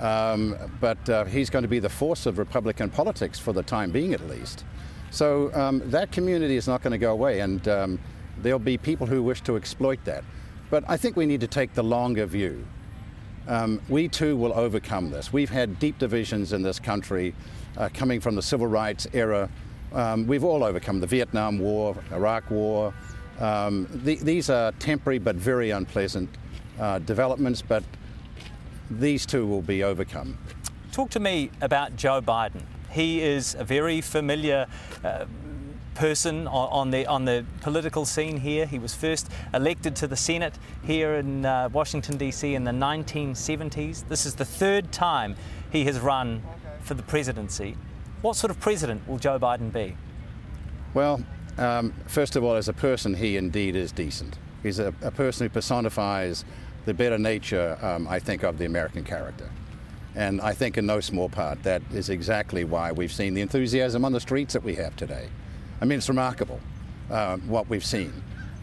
Um, 0.00 0.56
but 0.80 1.08
uh, 1.08 1.24
he's 1.24 1.50
going 1.50 1.62
to 1.62 1.68
be 1.68 1.78
the 1.78 1.88
force 1.88 2.26
of 2.26 2.38
Republican 2.38 2.90
politics 2.90 3.38
for 3.38 3.52
the 3.52 3.62
time 3.62 3.90
being, 3.90 4.12
at 4.12 4.28
least. 4.28 4.64
So 5.10 5.54
um, 5.54 5.82
that 5.90 6.10
community 6.10 6.56
is 6.56 6.66
not 6.66 6.82
going 6.82 6.92
to 6.92 6.98
go 6.98 7.12
away, 7.12 7.40
and 7.40 7.66
um, 7.68 7.98
there'll 8.38 8.58
be 8.58 8.76
people 8.76 9.06
who 9.06 9.22
wish 9.22 9.40
to 9.42 9.56
exploit 9.56 10.04
that. 10.04 10.24
But 10.70 10.84
I 10.88 10.96
think 10.96 11.16
we 11.16 11.26
need 11.26 11.40
to 11.40 11.46
take 11.46 11.74
the 11.74 11.84
longer 11.84 12.26
view. 12.26 12.66
Um, 13.46 13.80
we 13.88 14.08
too 14.08 14.36
will 14.36 14.52
overcome 14.54 15.10
this. 15.10 15.32
We've 15.32 15.50
had 15.50 15.78
deep 15.78 15.98
divisions 15.98 16.52
in 16.52 16.62
this 16.62 16.80
country 16.80 17.34
uh, 17.76 17.90
coming 17.92 18.20
from 18.20 18.34
the 18.34 18.42
civil 18.42 18.66
rights 18.66 19.06
era. 19.12 19.48
Um, 19.92 20.26
we've 20.26 20.44
all 20.44 20.64
overcome 20.64 20.98
the 20.98 21.06
Vietnam 21.06 21.58
War, 21.58 21.96
Iraq 22.10 22.50
War. 22.50 22.92
Um, 23.38 23.86
the, 23.92 24.16
these 24.16 24.50
are 24.50 24.72
temporary 24.72 25.18
but 25.18 25.36
very 25.36 25.70
unpleasant 25.70 26.30
uh, 26.80 26.98
developments, 27.00 27.62
but 27.62 27.84
these 28.90 29.26
two 29.26 29.46
will 29.46 29.62
be 29.62 29.82
overcome. 29.82 30.38
Talk 30.92 31.10
to 31.10 31.20
me 31.20 31.50
about 31.60 31.96
Joe 31.96 32.20
Biden. 32.20 32.62
He 32.90 33.20
is 33.20 33.56
a 33.56 33.64
very 33.64 34.00
familiar 34.00 34.66
uh, 35.02 35.24
person 35.94 36.46
on 36.48 36.90
the 36.90 37.06
on 37.06 37.24
the 37.24 37.44
political 37.60 38.04
scene 38.04 38.38
here. 38.38 38.66
He 38.66 38.78
was 38.78 38.94
first 38.94 39.30
elected 39.52 39.96
to 39.96 40.06
the 40.06 40.16
Senate 40.16 40.54
here 40.84 41.14
in 41.14 41.44
uh, 41.44 41.68
Washington 41.72 42.16
D.C. 42.16 42.54
in 42.54 42.64
the 42.64 42.72
1970s. 42.72 44.06
This 44.08 44.26
is 44.26 44.34
the 44.34 44.44
third 44.44 44.92
time 44.92 45.36
he 45.72 45.84
has 45.84 45.98
run 46.00 46.42
for 46.82 46.94
the 46.94 47.02
presidency. 47.02 47.76
What 48.22 48.36
sort 48.36 48.50
of 48.50 48.60
president 48.60 49.06
will 49.08 49.18
Joe 49.18 49.38
Biden 49.38 49.72
be? 49.72 49.96
Well, 50.92 51.24
um, 51.58 51.92
first 52.06 52.36
of 52.36 52.44
all, 52.44 52.54
as 52.54 52.68
a 52.68 52.72
person, 52.72 53.14
he 53.14 53.36
indeed 53.36 53.76
is 53.76 53.92
decent. 53.92 54.38
He's 54.62 54.78
a, 54.78 54.94
a 55.02 55.10
person 55.10 55.46
who 55.46 55.50
personifies 55.50 56.44
the 56.84 56.94
better 56.94 57.18
nature, 57.18 57.78
um, 57.82 58.06
I 58.08 58.18
think, 58.18 58.42
of 58.42 58.58
the 58.58 58.66
American 58.66 59.04
character. 59.04 59.50
And 60.14 60.40
I 60.40 60.52
think, 60.52 60.78
in 60.78 60.86
no 60.86 61.00
small 61.00 61.28
part, 61.28 61.62
that 61.64 61.82
is 61.92 62.08
exactly 62.08 62.64
why 62.64 62.92
we've 62.92 63.12
seen 63.12 63.34
the 63.34 63.40
enthusiasm 63.40 64.04
on 64.04 64.12
the 64.12 64.20
streets 64.20 64.52
that 64.52 64.62
we 64.62 64.74
have 64.76 64.94
today. 64.96 65.28
I 65.80 65.86
mean, 65.86 65.98
it's 65.98 66.08
remarkable 66.08 66.60
uh, 67.10 67.36
what 67.38 67.68
we've 67.68 67.84
seen. 67.84 68.12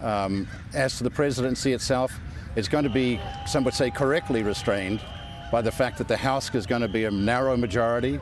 Um, 0.02 0.48
as 0.74 0.98
to 0.98 1.04
the 1.04 1.12
presidency 1.12 1.74
itself, 1.74 2.12
it's 2.56 2.68
going 2.68 2.86
to 2.86 2.90
be, 2.90 3.20
some 3.46 3.64
would 3.66 3.74
say, 3.74 3.92
correctly 3.92 4.44
restrained 4.44 5.02
by 5.52 5.62
the 5.62 5.72
fact 5.72 5.98
that 5.98 6.08
the 6.08 6.18
House 6.18 6.54
is 6.56 6.66
going 6.66 6.82
to 6.82 6.88
be 6.88 7.06
a 7.06 7.12
narrow 7.12 7.58
majority. 7.58 8.20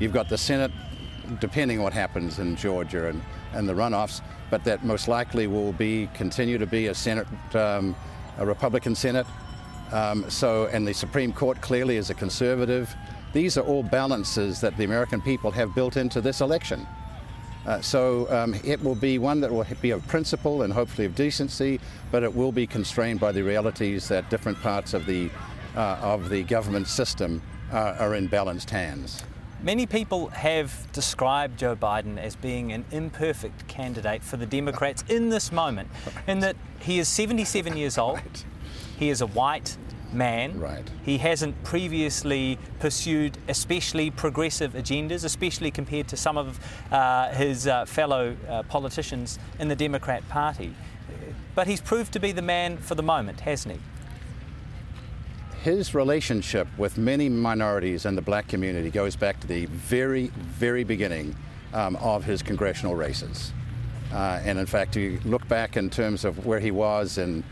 You've 0.00 0.12
got 0.12 0.28
the 0.28 0.38
Senate, 0.38 0.72
depending 1.40 1.78
on 1.78 1.84
what 1.84 1.92
happens 1.92 2.38
in 2.40 2.56
Georgia 2.56 3.08
and, 3.08 3.22
and 3.54 3.68
the 3.68 3.72
runoffs, 3.72 4.20
but 4.50 4.64
that 4.64 4.84
most 4.84 5.08
likely 5.08 5.46
will 5.46 5.72
be 5.72 6.08
continue 6.14 6.58
to 6.58 6.66
be 6.66 6.88
a 6.88 6.94
Senate, 6.94 7.26
um, 7.54 7.94
a 8.38 8.44
Republican 8.44 8.94
Senate. 8.94 9.26
Um, 9.92 10.28
so, 10.30 10.66
and 10.66 10.86
the 10.86 10.94
Supreme 10.94 11.32
Court 11.32 11.60
clearly 11.60 11.96
is 11.96 12.10
a 12.10 12.14
conservative. 12.14 12.94
These 13.32 13.56
are 13.58 13.64
all 13.64 13.82
balances 13.82 14.60
that 14.60 14.76
the 14.76 14.84
American 14.84 15.20
people 15.20 15.50
have 15.50 15.74
built 15.74 15.96
into 15.96 16.20
this 16.20 16.40
election. 16.40 16.86
Uh, 17.64 17.80
so 17.80 18.30
um, 18.30 18.54
it 18.64 18.82
will 18.82 18.94
be 18.94 19.18
one 19.18 19.40
that 19.40 19.52
will 19.52 19.64
be 19.80 19.90
of 19.90 20.06
principle 20.08 20.62
and 20.62 20.72
hopefully 20.72 21.06
of 21.06 21.14
decency, 21.14 21.78
but 22.10 22.22
it 22.22 22.34
will 22.34 22.52
be 22.52 22.66
constrained 22.66 23.20
by 23.20 23.30
the 23.30 23.42
realities 23.42 24.08
that 24.08 24.28
different 24.30 24.60
parts 24.60 24.94
of 24.94 25.06
the 25.06 25.30
uh, 25.76 25.98
of 26.02 26.28
the 26.28 26.42
government 26.42 26.86
system 26.86 27.40
uh, 27.72 27.96
are 27.98 28.14
in 28.14 28.26
balanced 28.26 28.68
hands. 28.68 29.22
Many 29.62 29.86
people 29.86 30.26
have 30.28 30.90
described 30.92 31.60
Joe 31.60 31.76
Biden 31.76 32.18
as 32.18 32.34
being 32.34 32.72
an 32.72 32.84
imperfect 32.90 33.68
candidate 33.68 34.24
for 34.24 34.36
the 34.36 34.44
Democrats 34.44 35.04
in 35.08 35.28
this 35.28 35.52
moment, 35.52 35.88
in 36.26 36.40
that 36.40 36.56
he 36.80 36.98
is 36.98 37.08
77 37.08 37.76
years 37.76 37.96
old. 37.96 38.20
He 39.02 39.10
is 39.10 39.20
a 39.20 39.26
white 39.26 39.76
man. 40.12 40.60
Right. 40.60 40.88
He 41.04 41.18
hasn't 41.18 41.60
previously 41.64 42.56
pursued 42.78 43.36
especially 43.48 44.12
progressive 44.12 44.74
agendas, 44.74 45.24
especially 45.24 45.72
compared 45.72 46.06
to 46.06 46.16
some 46.16 46.38
of 46.38 46.60
uh, 46.92 47.30
his 47.30 47.66
uh, 47.66 47.84
fellow 47.84 48.36
uh, 48.48 48.62
politicians 48.62 49.40
in 49.58 49.66
the 49.66 49.74
Democrat 49.74 50.22
Party. 50.28 50.72
But 51.56 51.66
he's 51.66 51.80
proved 51.80 52.12
to 52.12 52.20
be 52.20 52.30
the 52.30 52.42
man 52.42 52.76
for 52.76 52.94
the 52.94 53.02
moment, 53.02 53.40
hasn't 53.40 53.74
he? 53.74 53.80
His 55.68 55.96
relationship 55.96 56.68
with 56.78 56.96
many 56.96 57.28
minorities 57.28 58.06
in 58.06 58.14
the 58.14 58.22
black 58.22 58.46
community 58.46 58.88
goes 58.88 59.16
back 59.16 59.40
to 59.40 59.48
the 59.48 59.66
very, 59.66 60.28
very 60.28 60.84
beginning 60.84 61.34
um, 61.74 61.96
of 61.96 62.22
his 62.22 62.40
congressional 62.40 62.94
races. 62.94 63.50
Uh, 64.12 64.40
and 64.44 64.60
in 64.60 64.66
fact, 64.66 64.94
you 64.94 65.18
look 65.24 65.48
back 65.48 65.76
in 65.76 65.90
terms 65.90 66.24
of 66.24 66.46
where 66.46 66.60
he 66.60 66.70
was 66.70 67.18
in 67.18 67.42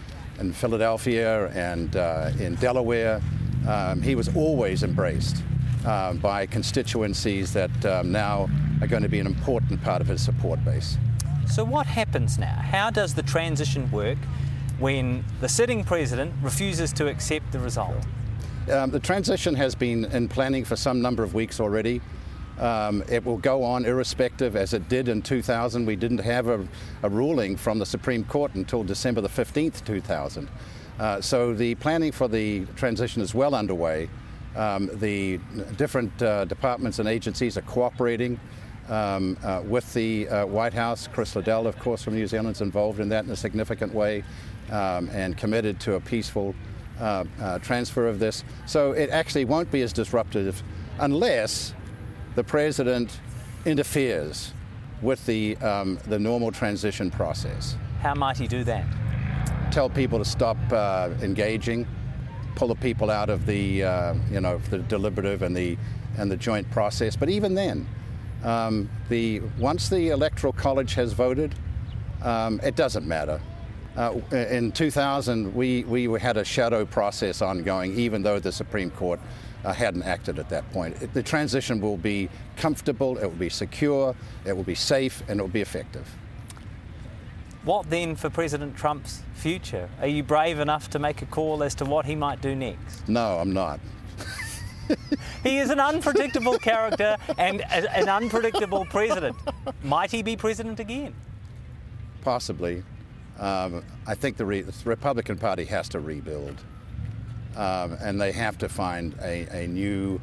in 0.40 0.52
Philadelphia 0.52 1.48
and 1.48 1.94
uh, 1.96 2.30
in 2.38 2.54
Delaware. 2.56 3.20
Um, 3.68 4.00
he 4.00 4.14
was 4.14 4.34
always 4.34 4.82
embraced 4.82 5.42
uh, 5.86 6.14
by 6.14 6.46
constituencies 6.46 7.52
that 7.52 7.84
um, 7.84 8.10
now 8.10 8.48
are 8.80 8.86
going 8.86 9.02
to 9.02 9.08
be 9.08 9.20
an 9.20 9.26
important 9.26 9.82
part 9.82 10.00
of 10.00 10.08
his 10.08 10.22
support 10.22 10.64
base. 10.64 10.96
So, 11.46 11.64
what 11.64 11.86
happens 11.86 12.38
now? 12.38 12.54
How 12.54 12.90
does 12.90 13.14
the 13.14 13.22
transition 13.22 13.90
work 13.90 14.18
when 14.78 15.24
the 15.40 15.48
sitting 15.48 15.84
president 15.84 16.32
refuses 16.42 16.92
to 16.94 17.08
accept 17.08 17.52
the 17.52 17.58
result? 17.58 17.96
Um, 18.70 18.90
the 18.90 19.00
transition 19.00 19.54
has 19.54 19.74
been 19.74 20.04
in 20.06 20.28
planning 20.28 20.64
for 20.64 20.76
some 20.76 21.02
number 21.02 21.22
of 21.22 21.34
weeks 21.34 21.60
already. 21.60 22.00
Um, 22.60 23.02
it 23.08 23.24
will 23.24 23.38
go 23.38 23.64
on 23.64 23.86
irrespective, 23.86 24.54
as 24.54 24.74
it 24.74 24.88
did 24.88 25.08
in 25.08 25.22
2000. 25.22 25.86
We 25.86 25.96
didn't 25.96 26.18
have 26.18 26.46
a, 26.48 26.68
a 27.02 27.08
ruling 27.08 27.56
from 27.56 27.78
the 27.78 27.86
Supreme 27.86 28.22
Court 28.24 28.54
until 28.54 28.84
December 28.84 29.22
the 29.22 29.28
15th, 29.28 29.84
2000. 29.84 30.48
Uh, 30.98 31.20
so 31.22 31.54
the 31.54 31.74
planning 31.76 32.12
for 32.12 32.28
the 32.28 32.66
transition 32.76 33.22
is 33.22 33.34
well 33.34 33.54
underway. 33.54 34.10
Um, 34.54 34.90
the 34.94 35.38
different 35.78 36.22
uh, 36.22 36.44
departments 36.44 36.98
and 36.98 37.08
agencies 37.08 37.56
are 37.56 37.62
cooperating 37.62 38.38
um, 38.90 39.38
uh, 39.42 39.62
with 39.64 39.90
the 39.94 40.28
uh, 40.28 40.46
White 40.46 40.74
House. 40.74 41.08
Chris 41.08 41.34
Liddell, 41.34 41.66
of 41.66 41.78
course, 41.78 42.02
from 42.02 42.14
New 42.14 42.26
Zealand, 42.26 42.56
is 42.56 42.60
involved 42.60 43.00
in 43.00 43.08
that 43.08 43.24
in 43.24 43.30
a 43.30 43.36
significant 43.36 43.94
way 43.94 44.22
um, 44.70 45.08
and 45.12 45.36
committed 45.38 45.80
to 45.80 45.94
a 45.94 46.00
peaceful 46.00 46.54
uh, 47.00 47.24
uh, 47.40 47.58
transfer 47.60 48.06
of 48.06 48.18
this. 48.18 48.44
So 48.66 48.92
it 48.92 49.08
actually 49.08 49.46
won't 49.46 49.70
be 49.70 49.80
as 49.80 49.92
disruptive 49.92 50.62
unless 50.98 51.72
the 52.34 52.44
president 52.44 53.20
interferes 53.64 54.52
with 55.02 55.24
the, 55.26 55.56
um, 55.58 55.98
the 56.06 56.18
normal 56.18 56.52
transition 56.52 57.10
process. 57.10 57.76
How 58.00 58.14
might 58.14 58.36
he 58.36 58.46
do 58.46 58.64
that? 58.64 58.84
Tell 59.70 59.88
people 59.88 60.18
to 60.18 60.24
stop 60.24 60.56
uh, 60.72 61.10
engaging, 61.22 61.86
pull 62.56 62.68
the 62.68 62.74
people 62.74 63.10
out 63.10 63.30
of 63.30 63.46
the, 63.46 63.84
uh, 63.84 64.14
you 64.30 64.40
know, 64.40 64.58
the 64.70 64.78
deliberative 64.78 65.42
and 65.42 65.56
the, 65.56 65.76
and 66.18 66.30
the 66.30 66.36
joint 66.36 66.70
process. 66.70 67.16
But 67.16 67.28
even 67.28 67.54
then, 67.54 67.86
um, 68.42 68.90
the, 69.08 69.40
once 69.58 69.88
the 69.88 70.08
Electoral 70.08 70.52
College 70.52 70.94
has 70.94 71.12
voted, 71.12 71.54
um, 72.22 72.60
it 72.62 72.76
doesn't 72.76 73.06
matter. 73.06 73.40
Uh, 73.96 74.18
in 74.32 74.72
2000, 74.72 75.54
we, 75.54 75.84
we 75.84 76.18
had 76.18 76.36
a 76.36 76.44
shadow 76.44 76.84
process 76.84 77.42
ongoing, 77.42 77.98
even 77.98 78.22
though 78.22 78.38
the 78.38 78.52
Supreme 78.52 78.90
Court 78.90 79.20
uh, 79.64 79.72
hadn't 79.72 80.02
acted 80.02 80.38
at 80.38 80.48
that 80.48 80.70
point. 80.72 81.00
It, 81.02 81.12
the 81.14 81.22
transition 81.22 81.80
will 81.80 81.96
be 81.96 82.28
comfortable, 82.56 83.18
it 83.18 83.24
will 83.24 83.30
be 83.30 83.48
secure, 83.48 84.14
it 84.44 84.56
will 84.56 84.64
be 84.64 84.74
safe, 84.74 85.22
and 85.28 85.40
it 85.40 85.42
will 85.42 85.48
be 85.48 85.60
effective. 85.60 86.08
What 87.64 87.90
then 87.90 88.16
for 88.16 88.30
President 88.30 88.74
Trump's 88.74 89.22
future? 89.34 89.88
Are 90.00 90.06
you 90.06 90.22
brave 90.22 90.60
enough 90.60 90.88
to 90.90 90.98
make 90.98 91.20
a 91.20 91.26
call 91.26 91.62
as 91.62 91.74
to 91.76 91.84
what 91.84 92.06
he 92.06 92.14
might 92.14 92.40
do 92.40 92.54
next? 92.54 93.06
No, 93.06 93.38
I'm 93.38 93.52
not. 93.52 93.80
he 95.42 95.58
is 95.58 95.70
an 95.70 95.78
unpredictable 95.78 96.58
character 96.58 97.16
and 97.36 97.60
a, 97.60 97.96
an 97.96 98.08
unpredictable 98.08 98.86
president. 98.86 99.36
Might 99.82 100.10
he 100.10 100.22
be 100.22 100.36
president 100.36 100.80
again? 100.80 101.14
Possibly. 102.22 102.82
Um, 103.38 103.84
I 104.06 104.14
think 104.14 104.36
the, 104.36 104.44
re- 104.44 104.62
the 104.62 104.74
Republican 104.84 105.38
Party 105.38 105.64
has 105.64 105.88
to 105.90 106.00
rebuild 106.00 106.56
um, 107.56 107.96
and 108.00 108.20
they 108.20 108.32
have 108.32 108.58
to 108.58 108.68
find 108.68 109.14
a, 109.22 109.46
a 109.64 109.66
new 109.66 110.20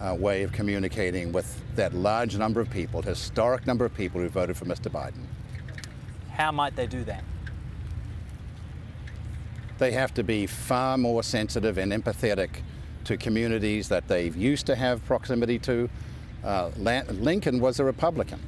uh, 0.00 0.14
way 0.14 0.42
of 0.42 0.52
communicating 0.52 1.32
with 1.32 1.60
that 1.76 1.94
large 1.94 2.36
number 2.36 2.60
of 2.60 2.70
people, 2.70 3.02
historic 3.02 3.66
number 3.66 3.84
of 3.84 3.94
people 3.94 4.20
who 4.20 4.28
voted 4.28 4.56
for 4.56 4.64
Mr. 4.64 4.90
Biden. 4.90 5.24
How 6.30 6.52
might 6.52 6.76
they 6.76 6.86
do 6.86 7.02
that? 7.04 7.24
They 9.78 9.92
have 9.92 10.14
to 10.14 10.22
be 10.22 10.46
far 10.46 10.98
more 10.98 11.22
sensitive 11.22 11.78
and 11.78 11.92
empathetic 11.92 12.62
to 13.04 13.16
communities 13.16 13.88
that 13.88 14.06
they 14.08 14.28
used 14.30 14.66
to 14.66 14.74
have 14.74 15.04
proximity 15.04 15.58
to. 15.60 15.88
Uh, 16.44 16.70
Lincoln 16.76 17.60
was 17.60 17.80
a 17.80 17.84
Republican. 17.84 18.40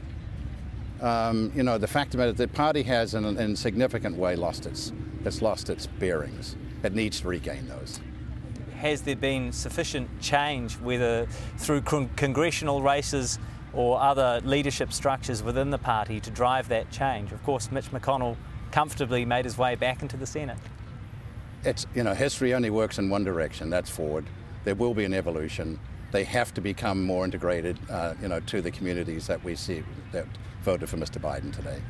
Um, 1.00 1.50
you 1.54 1.62
know, 1.62 1.78
the 1.78 1.86
fact 1.86 2.14
of 2.14 2.20
it 2.20 2.28
is 2.28 2.34
the 2.34 2.48
party 2.48 2.82
has 2.82 3.14
in 3.14 3.24
a 3.24 3.56
significant 3.56 4.16
way 4.16 4.36
lost 4.36 4.66
its, 4.66 4.92
it's 5.24 5.40
lost 5.40 5.70
its 5.70 5.86
bearings. 5.86 6.56
It 6.82 6.94
needs 6.94 7.20
to 7.20 7.28
regain 7.28 7.68
those. 7.68 8.00
Has 8.80 9.02
there 9.02 9.14
been 9.14 9.52
sufficient 9.52 10.08
change, 10.22 10.78
whether 10.78 11.26
through 11.58 11.82
con- 11.82 12.08
congressional 12.16 12.80
races 12.80 13.38
or 13.74 14.00
other 14.00 14.40
leadership 14.42 14.90
structures 14.94 15.42
within 15.42 15.68
the 15.68 15.76
party, 15.76 16.18
to 16.18 16.30
drive 16.30 16.68
that 16.68 16.90
change? 16.90 17.30
Of 17.30 17.42
course, 17.42 17.70
Mitch 17.70 17.90
McConnell 17.90 18.36
comfortably 18.70 19.26
made 19.26 19.44
his 19.44 19.58
way 19.58 19.74
back 19.74 20.00
into 20.00 20.16
the 20.16 20.26
Senate. 20.26 20.56
It's, 21.62 21.86
you 21.94 22.02
know, 22.04 22.14
history 22.14 22.54
only 22.54 22.70
works 22.70 22.98
in 22.98 23.10
one 23.10 23.22
direction, 23.22 23.68
that's 23.68 23.90
forward. 23.90 24.24
There 24.64 24.74
will 24.74 24.94
be 24.94 25.04
an 25.04 25.12
evolution. 25.12 25.78
They 26.10 26.24
have 26.24 26.54
to 26.54 26.62
become 26.62 27.04
more 27.04 27.26
integrated, 27.26 27.78
uh, 27.90 28.14
you 28.22 28.28
know, 28.28 28.40
to 28.40 28.62
the 28.62 28.70
communities 28.70 29.26
that 29.26 29.44
we 29.44 29.56
see 29.56 29.84
that 30.12 30.24
voted 30.62 30.88
for 30.88 30.96
Mr. 30.96 31.20
Biden 31.20 31.54
today. 31.54 31.82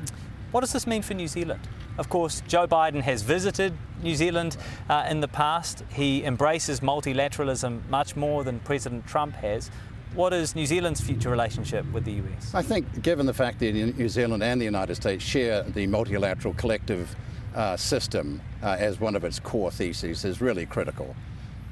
What 0.52 0.62
does 0.62 0.72
this 0.72 0.84
mean 0.84 1.02
for 1.02 1.14
New 1.14 1.28
Zealand? 1.28 1.60
Of 1.96 2.08
course, 2.08 2.42
Joe 2.48 2.66
Biden 2.66 3.02
has 3.02 3.22
visited 3.22 3.72
New 4.02 4.16
Zealand 4.16 4.56
uh, 4.88 5.06
in 5.08 5.20
the 5.20 5.28
past. 5.28 5.84
He 5.92 6.24
embraces 6.24 6.80
multilateralism 6.80 7.88
much 7.88 8.16
more 8.16 8.42
than 8.42 8.58
President 8.60 9.06
Trump 9.06 9.36
has. 9.36 9.70
What 10.14 10.32
is 10.32 10.56
New 10.56 10.66
Zealand's 10.66 11.00
future 11.00 11.30
relationship 11.30 11.86
with 11.92 12.04
the 12.04 12.14
US? 12.14 12.52
I 12.52 12.62
think, 12.62 13.00
given 13.00 13.26
the 13.26 13.34
fact 13.34 13.60
that 13.60 13.72
New 13.72 14.08
Zealand 14.08 14.42
and 14.42 14.60
the 14.60 14.64
United 14.64 14.96
States 14.96 15.22
share 15.22 15.62
the 15.62 15.86
multilateral 15.86 16.54
collective 16.54 17.14
uh, 17.54 17.76
system 17.76 18.40
uh, 18.60 18.76
as 18.76 18.98
one 18.98 19.14
of 19.14 19.22
its 19.22 19.38
core 19.38 19.70
theses, 19.70 20.24
is 20.24 20.40
really 20.40 20.66
critical. 20.66 21.14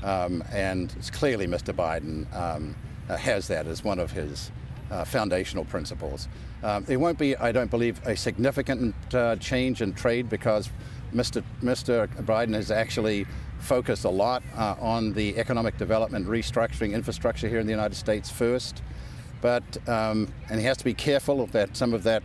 Um, 0.05 0.45
and 0.53 0.95
clearly, 1.13 1.49
Mr. 1.49 1.75
Biden 1.75 2.33
um, 2.33 2.77
uh, 3.09 3.17
has 3.17 3.49
that 3.49 3.67
as 3.67 3.83
one 3.83 3.99
of 3.99 4.13
his 4.13 4.53
uh, 4.93 5.05
foundational 5.05 5.65
principles. 5.65 6.29
Um, 6.63 6.85
there 6.85 6.99
won't 6.99 7.19
be, 7.19 7.37
I 7.37 7.53
don't 7.53 7.71
believe, 7.71 8.05
a 8.07 8.17
significant 8.17 8.95
uh, 9.15 9.37
change 9.37 9.81
in 9.81 9.93
trade 9.93 10.29
because 10.29 10.71
Mr. 11.15 11.43
Mr. 11.63 12.09
Biden 12.25 12.55
has 12.55 12.71
actually 12.71 13.27
focused 13.61 14.05
a 14.05 14.11
lot 14.11 14.43
uh, 14.57 14.75
on 14.81 15.13
the 15.13 15.37
economic 15.39 15.77
development, 15.79 16.27
restructuring 16.27 16.93
infrastructure 16.93 17.49
here 17.49 17.59
in 17.59 17.67
the 17.67 17.73
United 17.73 17.95
States 17.95 18.31
first. 18.31 18.83
But, 19.41 19.89
um, 19.89 20.33
and 20.49 20.59
he 20.59 20.67
has 20.67 20.77
to 20.79 20.85
be 20.85 20.95
careful 20.95 21.47
that 21.49 21.77
some 21.77 21.95
of 21.95 22.03
that 22.05 22.23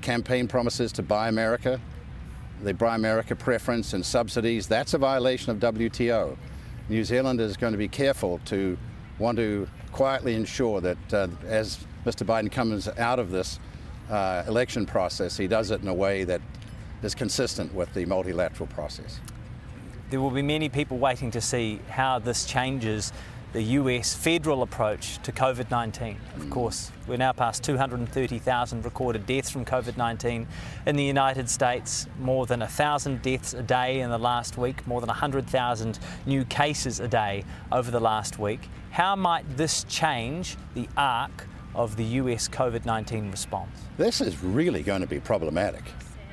campaign 0.00 0.46
promises 0.46 0.92
to 0.92 1.02
buy 1.02 1.28
America, 1.28 1.80
the 2.62 2.72
Buy 2.72 2.94
America 2.94 3.34
preference 3.34 3.92
and 3.92 4.04
subsidies, 4.04 4.66
that's 4.66 4.94
a 4.94 4.98
violation 4.98 5.50
of 5.50 5.74
WTO. 5.74 6.36
New 6.88 7.04
Zealand 7.04 7.40
is 7.40 7.56
going 7.56 7.72
to 7.72 7.78
be 7.78 7.88
careful 7.88 8.40
to 8.46 8.78
want 9.18 9.36
to 9.38 9.68
quietly 9.92 10.34
ensure 10.34 10.80
that 10.80 11.14
uh, 11.14 11.26
as 11.46 11.84
Mr. 12.06 12.24
Biden 12.24 12.50
comes 12.50 12.86
out 12.98 13.18
of 13.18 13.32
this 13.32 13.58
uh, 14.08 14.44
election 14.46 14.86
process, 14.86 15.36
he 15.36 15.48
does 15.48 15.72
it 15.72 15.82
in 15.82 15.88
a 15.88 15.94
way 15.94 16.22
that 16.22 16.40
is 17.02 17.16
consistent 17.16 17.74
with 17.74 17.92
the 17.94 18.06
multilateral 18.06 18.68
process. 18.68 19.18
There 20.10 20.20
will 20.20 20.30
be 20.30 20.42
many 20.42 20.68
people 20.68 20.98
waiting 20.98 21.32
to 21.32 21.40
see 21.40 21.80
how 21.88 22.20
this 22.20 22.44
changes 22.44 23.12
the 23.52 23.62
US 23.62 24.14
federal 24.14 24.62
approach 24.62 25.18
to 25.24 25.32
COVID 25.32 25.68
19. 25.70 26.16
Of 26.36 26.42
mm. 26.42 26.50
course, 26.50 26.92
we're 27.08 27.16
now 27.16 27.32
past 27.32 27.64
230,000 27.64 28.84
recorded 28.84 29.26
deaths 29.26 29.50
from 29.50 29.64
COVID 29.64 29.96
19 29.96 30.46
in 30.86 30.96
the 30.96 31.04
United 31.04 31.50
States, 31.50 32.06
more 32.20 32.46
than 32.46 32.60
1,000 32.60 33.20
deaths 33.22 33.52
a 33.54 33.62
day 33.62 34.00
in 34.00 34.10
the 34.10 34.18
last 34.18 34.56
week, 34.56 34.86
more 34.86 35.00
than 35.00 35.08
100,000 35.08 35.98
new 36.24 36.44
cases 36.44 37.00
a 37.00 37.08
day 37.08 37.44
over 37.72 37.90
the 37.90 38.00
last 38.00 38.38
week. 38.38 38.68
How 38.90 39.16
might 39.16 39.56
this 39.56 39.84
change 39.84 40.56
the 40.74 40.88
arc 40.96 41.46
of 41.76 41.94
the 41.96 42.04
US 42.04 42.48
COVID 42.48 42.84
19 42.84 43.30
response? 43.30 43.70
This 43.96 44.20
is 44.20 44.42
really 44.42 44.82
going 44.82 45.02
to 45.02 45.06
be 45.06 45.20
problematic. 45.20 45.84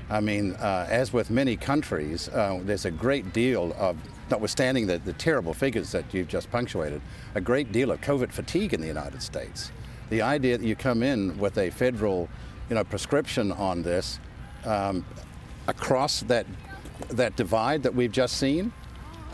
I 0.10 0.20
mean, 0.20 0.54
uh, 0.54 0.88
as 0.90 1.14
with 1.14 1.30
many 1.30 1.56
countries, 1.56 2.30
uh, 2.30 2.60
there's 2.64 2.86
a 2.86 2.92
great 2.92 3.34
deal 3.34 3.76
of, 3.78 3.98
notwithstanding 4.30 4.88
the, 4.88 4.98
the 5.00 5.14
terrible 5.14 5.54
figures 5.54 5.92
that 5.92 6.06
you've 6.14 6.28
just 6.28 6.52
punctuated, 6.52 7.02
a 7.36 7.42
great 7.42 7.72
deal 7.72 7.92
of 7.92 8.02
COVID 8.02 8.32
fatigue 8.32 8.74
in 8.74 8.82
the 8.82 8.88
United 8.88 9.22
States. 9.22 9.72
The 10.10 10.22
idea 10.22 10.58
that 10.58 10.66
you 10.66 10.76
come 10.76 11.04
in 11.04 11.38
with 11.38 11.58
a 11.58 11.70
federal, 11.70 12.30
you 12.70 12.76
know, 12.76 12.84
prescription 12.84 13.52
on 13.52 13.82
this 13.82 14.20
um, 14.66 15.06
across 15.68 16.22
that 16.22 16.46
that 17.10 17.36
divide 17.36 17.84
that 17.84 17.94
we've 17.94 18.12
just 18.12 18.38
seen 18.38 18.72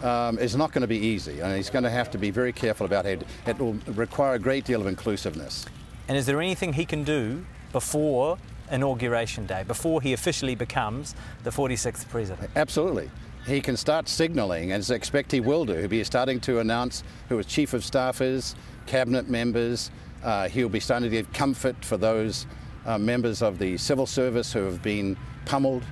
um, 0.01 0.39
is 0.39 0.55
not 0.55 0.71
going 0.71 0.81
to 0.81 0.87
be 0.87 0.97
easy, 0.97 1.41
and 1.41 1.55
he's 1.55 1.69
going 1.69 1.83
to 1.83 1.89
have 1.89 2.09
to 2.11 2.17
be 2.17 2.31
very 2.31 2.53
careful 2.53 2.85
about 2.85 3.05
it. 3.05 3.23
It 3.45 3.59
will 3.59 3.73
require 3.87 4.35
a 4.35 4.39
great 4.39 4.65
deal 4.65 4.81
of 4.81 4.87
inclusiveness. 4.87 5.65
And 6.09 6.17
is 6.17 6.25
there 6.25 6.41
anything 6.41 6.73
he 6.73 6.85
can 6.85 7.03
do 7.03 7.45
before 7.71 8.39
inauguration 8.71 9.45
day, 9.45 9.63
before 9.67 10.01
he 10.01 10.13
officially 10.13 10.55
becomes 10.55 11.13
the 11.43 11.51
46th 11.51 12.09
president? 12.09 12.49
Absolutely. 12.55 13.11
He 13.45 13.61
can 13.61 13.77
start 13.77 14.09
signalling, 14.09 14.71
as 14.71 14.89
I 14.89 14.95
expect 14.95 15.31
he 15.31 15.39
will 15.39 15.65
do. 15.65 15.73
He'll 15.73 15.87
be 15.87 16.03
starting 16.03 16.39
to 16.41 16.59
announce 16.59 17.03
who 17.29 17.37
his 17.37 17.45
chief 17.45 17.73
of 17.73 17.85
staff 17.85 18.21
is, 18.21 18.55
cabinet 18.87 19.29
members. 19.29 19.91
Uh, 20.23 20.49
he'll 20.49 20.67
be 20.67 20.79
starting 20.79 21.11
to 21.11 21.15
give 21.15 21.31
comfort 21.31 21.85
for 21.85 21.95
those 21.95 22.47
uh, 22.87 22.97
members 22.97 23.43
of 23.43 23.59
the 23.59 23.77
civil 23.77 24.07
service 24.07 24.51
who 24.51 24.63
have 24.63 24.81
been 24.81 25.15
pummeled, 25.45 25.83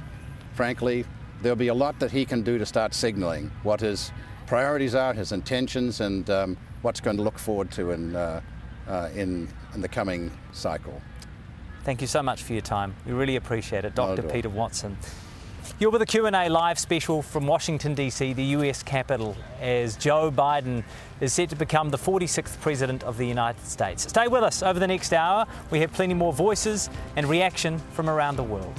frankly. 0.56 1.06
There'll 1.44 1.56
be 1.56 1.68
a 1.68 1.76
lot 1.76 2.00
that 2.00 2.12
he 2.12 2.26
can 2.26 2.42
do 2.42 2.58
to 2.58 2.66
start 2.66 2.96
signaling 2.96 3.52
what 3.62 3.82
his 3.82 4.12
priorities 4.48 4.96
are, 4.96 5.14
his 5.14 5.32
intentions, 5.32 6.02
and 6.02 6.28
um, 6.32 6.58
what's 6.82 7.02
going 7.02 7.18
to 7.18 7.24
look 7.24 7.38
forward 7.38 7.70
to 7.74 7.92
in, 7.92 8.16
uh, 8.16 8.42
uh 8.88 9.10
in 9.16 9.48
in 9.74 9.82
the 9.82 9.88
coming 9.88 10.32
cycle. 10.52 11.02
Thank 11.84 12.02
you 12.02 12.08
so 12.08 12.22
much 12.22 12.44
for 12.44 12.54
your 12.54 12.62
time. 12.62 12.96
We 13.06 13.14
really 13.14 13.38
appreciate 13.38 13.86
it, 13.86 13.96
Dr. 13.96 14.24
Peter 14.24 14.50
Watson. 14.50 14.98
You're 15.80 15.92
with 15.92 16.02
a 16.02 16.06
Q&A 16.06 16.50
live 16.50 16.80
special 16.80 17.22
from 17.22 17.46
Washington 17.46 17.96
DC, 17.96 18.36
the 18.36 18.44
US 18.44 18.82
capital, 18.82 19.38
as 19.62 19.96
Joe 19.96 20.32
Biden 20.32 20.84
is 21.22 21.34
set 21.34 21.50
to 21.50 21.56
become 21.56 21.90
the 21.90 21.98
46th 21.98 22.60
president 22.62 23.04
of 23.04 23.18
the 23.18 23.28
United 23.28 23.64
States. 23.66 24.08
Stay 24.10 24.28
with 24.28 24.44
us 24.44 24.64
over 24.64 24.80
the 24.80 24.88
next 24.88 25.14
hour. 25.14 25.46
We 25.70 25.80
have 25.82 25.94
plenty 25.94 26.14
more 26.14 26.34
voices 26.34 26.90
and 27.16 27.28
reaction 27.28 27.80
from 27.94 28.10
around 28.10 28.38
the 28.38 28.44
world. 28.44 28.74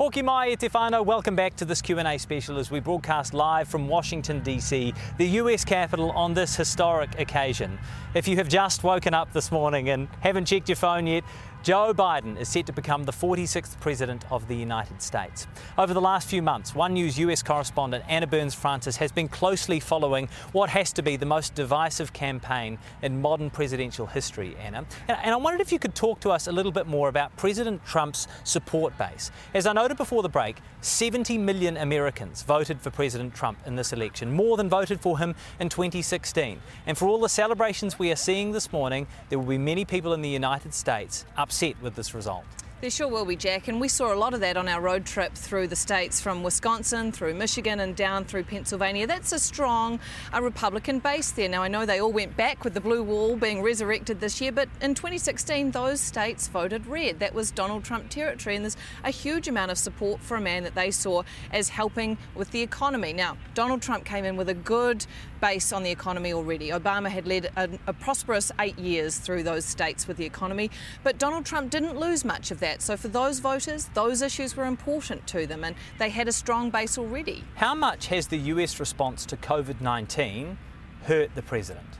Hoki 0.00 0.22
mai 0.22 0.54
te 0.54 0.66
whānau. 0.70 1.04
Welcome 1.04 1.36
back 1.36 1.56
to 1.56 1.66
this 1.66 1.82
Q&A 1.82 2.16
special 2.16 2.56
as 2.56 2.70
we 2.70 2.80
broadcast 2.80 3.34
live 3.34 3.68
from 3.68 3.86
Washington 3.86 4.40
DC, 4.40 4.96
the 5.18 5.26
US 5.42 5.62
capital 5.62 6.10
on 6.12 6.32
this 6.32 6.56
historic 6.56 7.20
occasion. 7.20 7.78
If 8.14 8.26
you 8.26 8.36
have 8.36 8.48
just 8.48 8.82
woken 8.82 9.12
up 9.12 9.30
this 9.34 9.52
morning 9.52 9.90
and 9.90 10.08
haven't 10.20 10.46
checked 10.46 10.70
your 10.70 10.76
phone 10.76 11.06
yet, 11.06 11.22
Joe 11.62 11.92
Biden 11.92 12.40
is 12.40 12.48
set 12.48 12.64
to 12.66 12.72
become 12.72 13.04
the 13.04 13.12
46th 13.12 13.78
President 13.80 14.24
of 14.32 14.48
the 14.48 14.56
United 14.56 15.02
States. 15.02 15.46
Over 15.76 15.92
the 15.92 16.00
last 16.00 16.26
few 16.26 16.40
months, 16.40 16.74
One 16.74 16.94
News 16.94 17.18
US 17.18 17.42
correspondent 17.42 18.02
Anna 18.08 18.26
Burns 18.26 18.54
Francis 18.54 18.96
has 18.96 19.12
been 19.12 19.28
closely 19.28 19.78
following 19.78 20.30
what 20.52 20.70
has 20.70 20.90
to 20.94 21.02
be 21.02 21.16
the 21.16 21.26
most 21.26 21.54
divisive 21.54 22.14
campaign 22.14 22.78
in 23.02 23.20
modern 23.20 23.50
presidential 23.50 24.06
history, 24.06 24.56
Anna. 24.56 24.86
And 25.06 25.34
I 25.34 25.36
wondered 25.36 25.60
if 25.60 25.70
you 25.70 25.78
could 25.78 25.94
talk 25.94 26.18
to 26.20 26.30
us 26.30 26.46
a 26.46 26.52
little 26.52 26.72
bit 26.72 26.86
more 26.86 27.10
about 27.10 27.36
President 27.36 27.84
Trump's 27.84 28.26
support 28.42 28.96
base. 28.96 29.30
As 29.52 29.66
I 29.66 29.74
noted 29.74 29.98
before 29.98 30.22
the 30.22 30.30
break, 30.30 30.56
70 30.80 31.36
million 31.36 31.76
Americans 31.76 32.42
voted 32.42 32.80
for 32.80 32.88
President 32.88 33.34
Trump 33.34 33.58
in 33.66 33.76
this 33.76 33.92
election, 33.92 34.32
more 34.32 34.56
than 34.56 34.70
voted 34.70 35.02
for 35.02 35.18
him 35.18 35.34
in 35.58 35.68
2016. 35.68 36.58
And 36.86 36.96
for 36.96 37.06
all 37.06 37.20
the 37.20 37.28
celebrations 37.28 37.98
we 37.98 38.10
are 38.10 38.16
seeing 38.16 38.52
this 38.52 38.72
morning, 38.72 39.06
there 39.28 39.38
will 39.38 39.44
be 39.44 39.58
many 39.58 39.84
people 39.84 40.14
in 40.14 40.22
the 40.22 40.30
United 40.30 40.72
States 40.72 41.26
up 41.36 41.49
upset 41.50 41.74
with 41.82 41.96
this 41.96 42.14
result. 42.14 42.44
There 42.80 42.88
sure 42.88 43.08
will 43.08 43.26
be, 43.26 43.36
Jack, 43.36 43.68
and 43.68 43.78
we 43.78 43.88
saw 43.88 44.14
a 44.14 44.16
lot 44.16 44.32
of 44.32 44.40
that 44.40 44.56
on 44.56 44.66
our 44.66 44.80
road 44.80 45.04
trip 45.04 45.34
through 45.34 45.66
the 45.66 45.76
states 45.76 46.18
from 46.18 46.42
Wisconsin 46.42 47.12
through 47.12 47.34
Michigan 47.34 47.80
and 47.80 47.94
down 47.94 48.24
through 48.24 48.44
Pennsylvania. 48.44 49.06
That's 49.06 49.32
a 49.32 49.38
strong 49.38 50.00
a 50.32 50.40
Republican 50.40 50.98
base 50.98 51.30
there. 51.32 51.46
Now, 51.46 51.62
I 51.62 51.68
know 51.68 51.84
they 51.84 52.00
all 52.00 52.10
went 52.10 52.38
back 52.38 52.64
with 52.64 52.72
the 52.72 52.80
blue 52.80 53.02
wall 53.02 53.36
being 53.36 53.60
resurrected 53.60 54.20
this 54.20 54.40
year, 54.40 54.50
but 54.50 54.70
in 54.80 54.94
2016, 54.94 55.72
those 55.72 56.00
states 56.00 56.48
voted 56.48 56.86
red. 56.86 57.18
That 57.18 57.34
was 57.34 57.50
Donald 57.50 57.84
Trump 57.84 58.08
territory, 58.08 58.56
and 58.56 58.64
there's 58.64 58.78
a 59.04 59.10
huge 59.10 59.46
amount 59.46 59.70
of 59.70 59.76
support 59.76 60.20
for 60.20 60.38
a 60.38 60.40
man 60.40 60.62
that 60.62 60.74
they 60.74 60.90
saw 60.90 61.22
as 61.52 61.68
helping 61.68 62.16
with 62.34 62.50
the 62.50 62.62
economy. 62.62 63.12
Now, 63.12 63.36
Donald 63.52 63.82
Trump 63.82 64.06
came 64.06 64.24
in 64.24 64.36
with 64.36 64.48
a 64.48 64.54
good 64.54 65.04
base 65.40 65.72
on 65.72 65.82
the 65.82 65.90
economy 65.90 66.32
already. 66.32 66.70
Obama 66.70 67.08
had 67.08 67.26
led 67.26 67.50
a, 67.56 67.68
a 67.86 67.92
prosperous 67.92 68.52
eight 68.60 68.78
years 68.78 69.18
through 69.18 69.42
those 69.42 69.64
states 69.64 70.06
with 70.06 70.16
the 70.16 70.24
economy, 70.24 70.70
but 71.02 71.18
Donald 71.18 71.44
Trump 71.44 71.70
didn't 71.70 71.98
lose 71.98 72.24
much 72.24 72.50
of 72.50 72.60
that. 72.60 72.82
So 72.82 72.96
for 72.96 73.08
those 73.08 73.38
voters, 73.38 73.90
those 73.94 74.22
issues 74.22 74.56
were 74.56 74.66
important 74.66 75.26
to 75.28 75.46
them 75.46 75.64
and 75.64 75.76
they 75.98 76.10
had 76.10 76.28
a 76.28 76.32
strong 76.32 76.70
base 76.70 76.98
already. 76.98 77.44
How 77.56 77.74
much 77.74 78.08
has 78.08 78.26
the 78.26 78.38
US 78.38 78.80
response 78.80 79.24
to 79.26 79.36
COVID 79.36 79.80
19 79.80 80.58
hurt 81.04 81.34
the 81.34 81.42
president? 81.42 81.99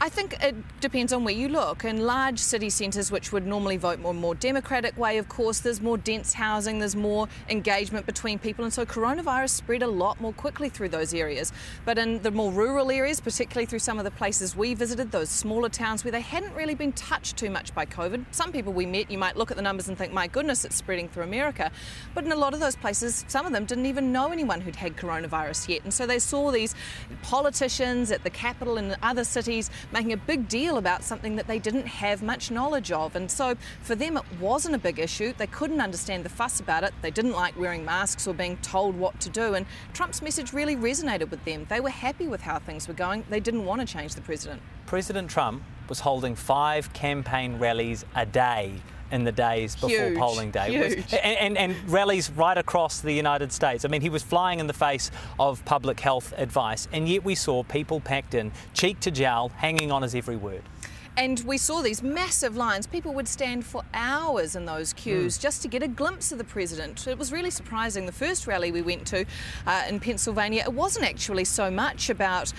I 0.00 0.08
think 0.08 0.36
it 0.40 0.54
depends 0.80 1.12
on 1.12 1.24
where 1.24 1.34
you 1.34 1.48
look. 1.48 1.84
In 1.84 2.06
large 2.06 2.38
city 2.38 2.70
centres, 2.70 3.10
which 3.10 3.32
would 3.32 3.44
normally 3.44 3.76
vote 3.76 3.98
more 3.98 4.14
more 4.14 4.36
democratic 4.36 4.96
way, 4.96 5.18
of 5.18 5.28
course, 5.28 5.58
there's 5.58 5.80
more 5.80 5.98
dense 5.98 6.32
housing, 6.32 6.78
there's 6.78 6.94
more 6.94 7.26
engagement 7.48 8.06
between 8.06 8.38
people, 8.38 8.64
and 8.64 8.72
so 8.72 8.86
coronavirus 8.86 9.50
spread 9.50 9.82
a 9.82 9.88
lot 9.88 10.20
more 10.20 10.32
quickly 10.32 10.68
through 10.68 10.90
those 10.90 11.12
areas. 11.12 11.52
But 11.84 11.98
in 11.98 12.22
the 12.22 12.30
more 12.30 12.52
rural 12.52 12.92
areas, 12.92 13.20
particularly 13.20 13.66
through 13.66 13.80
some 13.80 13.98
of 13.98 14.04
the 14.04 14.12
places 14.12 14.54
we 14.54 14.72
visited, 14.74 15.10
those 15.10 15.30
smaller 15.30 15.68
towns 15.68 16.04
where 16.04 16.12
they 16.12 16.20
hadn't 16.20 16.54
really 16.54 16.76
been 16.76 16.92
touched 16.92 17.36
too 17.36 17.50
much 17.50 17.74
by 17.74 17.84
COVID, 17.84 18.24
some 18.30 18.52
people 18.52 18.72
we 18.72 18.86
met, 18.86 19.10
you 19.10 19.18
might 19.18 19.36
look 19.36 19.50
at 19.50 19.56
the 19.56 19.64
numbers 19.64 19.88
and 19.88 19.98
think, 19.98 20.12
my 20.12 20.28
goodness, 20.28 20.64
it's 20.64 20.76
spreading 20.76 21.08
through 21.08 21.24
America. 21.24 21.72
But 22.14 22.24
in 22.24 22.30
a 22.30 22.36
lot 22.36 22.54
of 22.54 22.60
those 22.60 22.76
places, 22.76 23.24
some 23.26 23.46
of 23.46 23.52
them 23.52 23.64
didn't 23.64 23.86
even 23.86 24.12
know 24.12 24.30
anyone 24.30 24.60
who'd 24.60 24.76
had 24.76 24.96
coronavirus 24.96 25.68
yet, 25.68 25.82
and 25.82 25.92
so 25.92 26.06
they 26.06 26.20
saw 26.20 26.52
these 26.52 26.76
politicians 27.22 28.12
at 28.12 28.22
the 28.22 28.30
capital 28.30 28.76
and 28.76 28.96
other 29.02 29.24
cities 29.24 29.70
making 29.92 30.12
a 30.12 30.16
big 30.16 30.48
deal 30.48 30.76
about 30.76 31.02
something 31.02 31.36
that 31.36 31.46
they 31.46 31.58
didn't 31.58 31.86
have 31.86 32.22
much 32.22 32.50
knowledge 32.50 32.92
of. 32.92 33.16
And 33.16 33.30
so 33.30 33.56
for 33.82 33.94
them, 33.94 34.16
it 34.16 34.24
wasn't 34.40 34.74
a 34.74 34.78
big 34.78 34.98
issue. 34.98 35.32
They 35.36 35.46
couldn't 35.46 35.80
understand 35.80 36.24
the 36.24 36.28
fuss 36.28 36.60
about 36.60 36.84
it. 36.84 36.92
They 37.02 37.10
didn't 37.10 37.32
like 37.32 37.58
wearing 37.58 37.84
masks 37.84 38.26
or 38.26 38.34
being 38.34 38.56
told 38.58 38.96
what 38.96 39.18
to 39.20 39.28
do. 39.28 39.54
And 39.54 39.66
Trump's 39.92 40.22
message 40.22 40.52
really 40.52 40.76
resonated 40.76 41.30
with 41.30 41.44
them. 41.44 41.66
They 41.68 41.80
were 41.80 41.90
happy 41.90 42.28
with 42.28 42.42
how 42.42 42.58
things 42.58 42.88
were 42.88 42.94
going. 42.94 43.24
They 43.30 43.40
didn't 43.40 43.64
want 43.64 43.80
to 43.80 43.86
change 43.86 44.14
the 44.14 44.20
president. 44.20 44.62
President 44.86 45.30
Trump 45.30 45.62
was 45.88 46.00
holding 46.00 46.34
five 46.34 46.92
campaign 46.92 47.58
rallies 47.58 48.04
a 48.14 48.26
day 48.26 48.80
in 49.10 49.24
the 49.24 49.32
days 49.32 49.74
before 49.74 49.90
Huge, 49.90 50.18
polling 50.18 50.50
day. 50.50 50.70
huge. 50.70 51.12
And, 51.12 51.56
and, 51.56 51.58
and 51.58 51.90
rallies 51.90 52.30
right 52.30 52.56
across 52.56 53.00
the 53.00 53.12
United 53.12 53.52
States. 53.52 53.84
I 53.84 53.88
mean, 53.88 54.00
he 54.00 54.10
was 54.10 54.22
flying 54.22 54.60
in 54.60 54.66
the 54.66 54.72
face 54.72 55.10
of 55.38 55.64
public 55.64 56.00
health 56.00 56.34
advice, 56.36 56.88
and 56.92 57.08
yet 57.08 57.24
we 57.24 57.34
saw 57.34 57.62
people 57.64 58.00
packed 58.00 58.34
in, 58.34 58.52
cheek 58.74 59.00
to 59.00 59.10
jowl, 59.10 59.48
hanging 59.50 59.90
on 59.90 60.02
his 60.02 60.14
every 60.14 60.36
word. 60.36 60.62
And 61.18 61.40
we 61.40 61.58
saw 61.58 61.82
these 61.82 62.00
massive 62.00 62.56
lines. 62.56 62.86
People 62.86 63.12
would 63.14 63.26
stand 63.26 63.66
for 63.66 63.82
hours 63.92 64.54
in 64.54 64.66
those 64.66 64.92
queues 64.92 65.36
Mm. 65.36 65.40
just 65.40 65.62
to 65.62 65.68
get 65.68 65.82
a 65.82 65.88
glimpse 65.88 66.30
of 66.30 66.38
the 66.38 66.44
president. 66.44 67.08
It 67.08 67.18
was 67.18 67.32
really 67.32 67.50
surprising. 67.50 68.06
The 68.06 68.12
first 68.12 68.46
rally 68.46 68.70
we 68.70 68.82
went 68.82 69.04
to 69.08 69.24
uh, 69.66 69.82
in 69.88 69.98
Pennsylvania, 69.98 70.62
it 70.64 70.72
wasn't 70.72 71.06
actually 71.06 71.44
so 71.44 71.72
much 71.72 72.08
about 72.08 72.52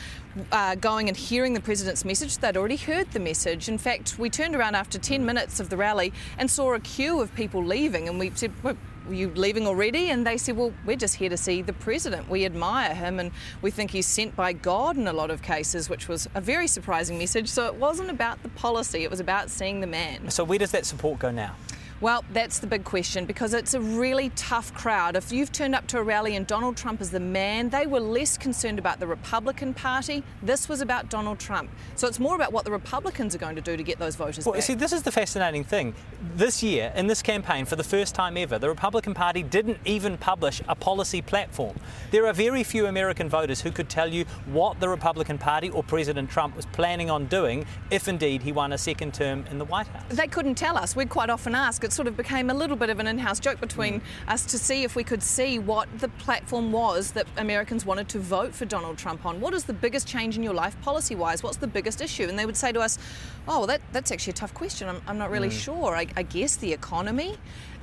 uh, 0.52 0.76
going 0.76 1.08
and 1.08 1.16
hearing 1.16 1.54
the 1.54 1.62
president's 1.62 2.04
message. 2.04 2.38
They'd 2.38 2.58
already 2.58 2.76
heard 2.76 3.10
the 3.12 3.20
message. 3.22 3.70
In 3.70 3.78
fact, 3.78 4.20
we 4.20 4.30
turned 4.30 4.56
around 4.58 4.76
after 4.76 5.00
10 5.00 5.26
minutes 5.26 5.62
of 5.62 5.70
the 5.70 5.78
rally 5.78 6.12
and 6.38 6.52
saw 6.52 6.74
a 6.74 6.82
queue 6.82 7.22
of 7.22 7.34
people 7.36 7.64
leaving, 7.64 8.10
and 8.10 8.20
we 8.20 8.30
said, 8.36 8.52
"Well, 8.62 8.76
you 9.14 9.30
leaving 9.30 9.68
already? 9.68 10.10
And 10.10 10.26
they 10.26 10.38
said, 10.38 10.58
well, 10.58 10.74
we're 10.86 10.96
just 10.96 11.16
here 11.16 11.30
to 11.30 11.38
see 11.38 11.62
the 11.62 11.74
president. 11.74 12.30
We 12.30 12.46
admire 12.46 12.94
him 12.94 13.20
and 13.20 13.32
we 13.62 13.72
think 13.72 13.92
he's 13.92 14.08
sent 14.08 14.36
by 14.36 14.54
God 14.54 14.98
in 14.98 15.08
a 15.08 15.14
lot 15.14 15.32
of 15.32 15.42
cases, 15.42 15.90
which 15.90 16.08
was 16.08 16.28
a 16.36 16.42
very 16.42 16.68
surprising 16.68 17.18
message. 17.18 17.48
So 17.48 17.68
it 17.68 17.76
wasn't 17.76 18.10
about 18.10 18.42
the 18.44 18.50
policy, 18.50 19.04
it 19.04 19.10
was 19.10 19.20
about 19.20 19.50
seeing 19.50 19.82
the 19.82 19.88
man. 19.88 20.30
So, 20.30 20.44
where 20.44 20.60
does 20.60 20.72
that 20.72 20.86
support 20.86 21.20
go 21.20 21.32
now? 21.32 21.56
Well, 22.02 22.24
that's 22.32 22.60
the 22.60 22.68
big 22.68 22.86
question 22.86 23.26
because 23.26 23.54
it's 23.54 23.74
a 23.74 23.82
really 23.82 24.30
tough 24.30 24.74
crowd. 24.74 25.18
If 25.18 25.34
you've 25.34 25.52
turned 25.52 25.76
up 25.76 25.86
to 25.88 26.00
a 26.00 26.04
rally 26.04 26.38
and 26.38 26.48
Donald 26.48 26.78
Trump 26.78 27.02
is 27.02 27.12
the 27.12 27.20
man, 27.20 27.68
they 27.70 27.88
were 27.88 28.00
less 28.00 28.38
concerned 28.38 28.80
about 28.80 29.02
the 29.02 29.08
Republican 29.08 29.74
Party. 29.74 30.24
This 30.42 30.70
was 30.70 30.80
about 30.80 31.10
Donald 31.10 31.40
Trump. 31.40 31.70
So 31.96 32.08
it's 32.08 32.18
more 32.18 32.36
about 32.36 32.54
what 32.54 32.64
the 32.64 32.72
Republicans 32.72 33.36
are 33.36 33.38
going 33.38 33.58
to 33.58 33.62
do 33.62 33.76
to 33.76 33.84
get 33.84 34.00
those 34.00 34.16
voters 34.16 34.46
Well, 34.46 34.54
back. 34.54 34.64
see, 34.64 34.76
this 34.76 34.94
is 34.94 35.04
the 35.04 35.12
fascinating 35.12 35.66
thing. 35.66 35.94
This 36.38 36.64
year, 36.64 36.94
in 36.96 37.08
this 37.08 37.22
campaign, 37.22 37.66
for 37.66 37.76
the 37.76 37.84
first 37.84 38.16
time 38.16 38.38
ever, 38.38 38.58
the 38.58 38.70
Republican 38.70 39.14
Party 39.14 39.44
didn't 39.44 39.80
even 39.84 40.18
publish 40.18 40.62
a 40.70 40.76
policy 40.76 41.22
platform. 41.22 41.78
There 42.12 42.26
are 42.28 42.34
very 42.34 42.64
few 42.64 42.86
American 42.86 43.28
voters 43.28 43.60
who 43.60 43.72
could 43.72 43.90
tell 43.90 44.08
you 44.08 44.24
what 44.46 44.80
the 44.80 44.88
Republican 44.88 45.38
Party 45.38 45.70
or 45.70 45.84
President 45.84 46.30
Trump 46.30 46.56
was 46.56 46.66
planning 46.68 47.10
on 47.10 47.26
doing 47.26 47.66
if 47.92 48.08
indeed 48.08 48.42
he 48.42 48.54
won 48.54 48.72
a 48.72 48.78
second 48.78 49.14
term 49.14 49.44
in 49.52 49.58
the 49.58 49.66
White 49.66 49.88
House. 49.88 50.04
They 50.08 50.28
couldn't 50.28 50.56
tell 50.56 50.78
us. 50.78 50.96
We'd 50.96 51.10
quite 51.10 51.30
often 51.30 51.54
ask. 51.54 51.84
It 51.90 51.94
sort 51.94 52.08
of 52.08 52.16
became 52.16 52.52
a 52.52 52.54
little 52.54 52.76
bit 52.78 52.92
of 52.92 53.00
an 53.00 53.08
in 53.08 53.18
house 53.18 53.40
joke 53.40 53.60
between 53.60 54.04
us 54.28 54.46
to 54.46 54.60
see 54.60 54.84
if 54.84 54.96
we 54.96 55.04
could 55.04 55.24
see 55.24 55.58
what 55.58 55.88
the 55.98 56.08
platform 56.08 56.72
was 56.72 57.14
that 57.14 57.26
Americans 57.36 57.84
wanted 57.84 58.08
to 58.10 58.20
vote 58.20 58.54
for 58.54 58.66
Donald 58.66 59.00
Trump 59.00 59.26
on. 59.26 59.42
What 59.42 59.56
is 59.56 59.64
the 59.64 59.74
biggest 59.74 60.08
change 60.08 60.38
in 60.38 60.44
your 60.44 60.54
life 60.54 60.80
policy 60.84 61.16
wise? 61.16 61.42
What's 61.42 61.58
the 61.58 61.66
biggest 61.66 62.00
issue? 62.00 62.26
And 62.30 62.38
they 62.38 62.46
would 62.46 62.56
say 62.58 62.72
to 62.72 62.80
us, 62.80 63.00
oh, 63.48 63.58
well, 63.62 63.66
that, 63.66 63.82
that's 63.92 64.12
actually 64.12 64.34
a 64.34 64.36
tough 64.36 64.54
question. 64.54 64.88
I'm, 64.88 65.02
I'm 65.08 65.18
not 65.18 65.32
really 65.32 65.50
Mm. 65.50 65.60
sure. 65.64 65.96
I, 65.96 66.06
I 66.16 66.22
guess 66.22 66.58
the 66.58 66.72
economy. 66.74 67.40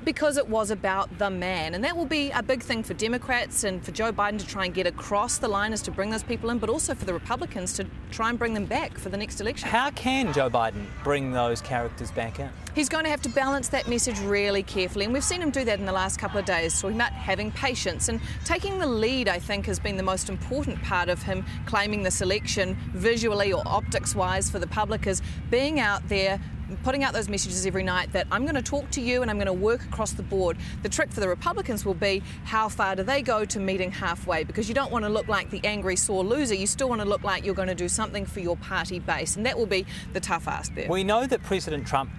Because 0.06 0.36
it 0.36 0.48
was 0.48 0.70
about 0.70 1.18
the 1.18 1.30
man. 1.30 1.74
And 1.74 1.82
that 1.82 1.96
will 1.96 2.06
be 2.06 2.30
a 2.30 2.40
big 2.40 2.62
thing 2.62 2.84
for 2.84 2.94
Democrats 2.94 3.64
and 3.64 3.84
for 3.84 3.90
Joe 3.90 4.12
Biden 4.12 4.38
to 4.38 4.46
try 4.46 4.64
and 4.64 4.72
get 4.72 4.86
across 4.86 5.38
the 5.38 5.48
line 5.48 5.72
is 5.72 5.82
to 5.82 5.90
bring 5.90 6.10
those 6.10 6.22
people 6.22 6.48
in, 6.50 6.58
but 6.58 6.70
also 6.70 6.94
for 6.94 7.04
the 7.04 7.12
Republicans 7.12 7.72
to 7.72 7.84
try 8.12 8.30
and 8.30 8.38
bring 8.38 8.54
them 8.54 8.66
back 8.66 8.96
for 8.96 9.08
the 9.08 9.16
next 9.16 9.40
election. 9.40 9.68
How 9.68 9.90
can 9.90 10.32
Joe 10.32 10.48
Biden 10.48 10.86
bring 11.02 11.32
those 11.32 11.60
characters 11.60 12.12
back 12.12 12.38
in? 12.38 12.48
He's 12.76 12.88
going 12.88 13.02
to 13.02 13.10
have 13.10 13.22
to 13.22 13.28
balance 13.30 13.66
that 13.68 13.88
message 13.88 14.20
really 14.20 14.62
carefully, 14.62 15.06
and 15.06 15.12
we've 15.12 15.24
seen 15.24 15.42
him 15.42 15.50
do 15.50 15.64
that 15.64 15.80
in 15.80 15.86
the 15.86 15.92
last 15.92 16.20
couple 16.20 16.38
of 16.38 16.44
days, 16.44 16.80
talking 16.80 16.96
about 16.96 17.10
having 17.10 17.50
patience 17.50 18.08
and 18.08 18.20
taking 18.44 18.78
the 18.78 18.86
lead, 18.86 19.28
I 19.28 19.40
think, 19.40 19.66
has 19.66 19.80
been 19.80 19.96
the 19.96 20.04
most 20.04 20.28
important 20.28 20.80
part 20.82 21.08
of 21.08 21.22
him 21.22 21.44
claiming 21.64 22.04
this 22.04 22.20
election 22.20 22.76
visually 22.92 23.52
or 23.52 23.62
optics 23.66 24.14
wise 24.14 24.50
for 24.50 24.60
the 24.60 24.66
public, 24.68 25.06
is 25.08 25.20
being 25.50 25.80
out 25.80 26.08
there. 26.08 26.40
Putting 26.82 27.04
out 27.04 27.12
those 27.12 27.28
messages 27.28 27.64
every 27.64 27.84
night 27.84 28.12
that 28.12 28.26
I'm 28.30 28.42
going 28.42 28.56
to 28.56 28.62
talk 28.62 28.90
to 28.90 29.00
you 29.00 29.22
and 29.22 29.30
I'm 29.30 29.36
going 29.36 29.46
to 29.46 29.52
work 29.52 29.84
across 29.84 30.12
the 30.12 30.22
board. 30.22 30.56
The 30.82 30.88
trick 30.88 31.12
for 31.12 31.20
the 31.20 31.28
Republicans 31.28 31.84
will 31.84 31.94
be 31.94 32.22
how 32.44 32.68
far 32.68 32.96
do 32.96 33.02
they 33.02 33.22
go 33.22 33.44
to 33.44 33.60
meeting 33.60 33.92
halfway 33.92 34.42
because 34.44 34.68
you 34.68 34.74
don't 34.74 34.90
want 34.90 35.04
to 35.04 35.08
look 35.08 35.28
like 35.28 35.50
the 35.50 35.60
angry, 35.64 35.96
sore 35.96 36.24
loser. 36.24 36.54
You 36.54 36.66
still 36.66 36.88
want 36.88 37.00
to 37.02 37.08
look 37.08 37.22
like 37.22 37.44
you're 37.44 37.54
going 37.54 37.68
to 37.68 37.74
do 37.74 37.88
something 37.88 38.26
for 38.26 38.40
your 38.40 38.56
party 38.56 38.98
base, 38.98 39.36
and 39.36 39.46
that 39.46 39.56
will 39.56 39.66
be 39.66 39.86
the 40.12 40.20
tough 40.20 40.48
ask 40.48 40.74
there. 40.74 40.88
We 40.88 41.04
know 41.04 41.26
that 41.26 41.42
President 41.42 41.86
Trump 41.86 42.10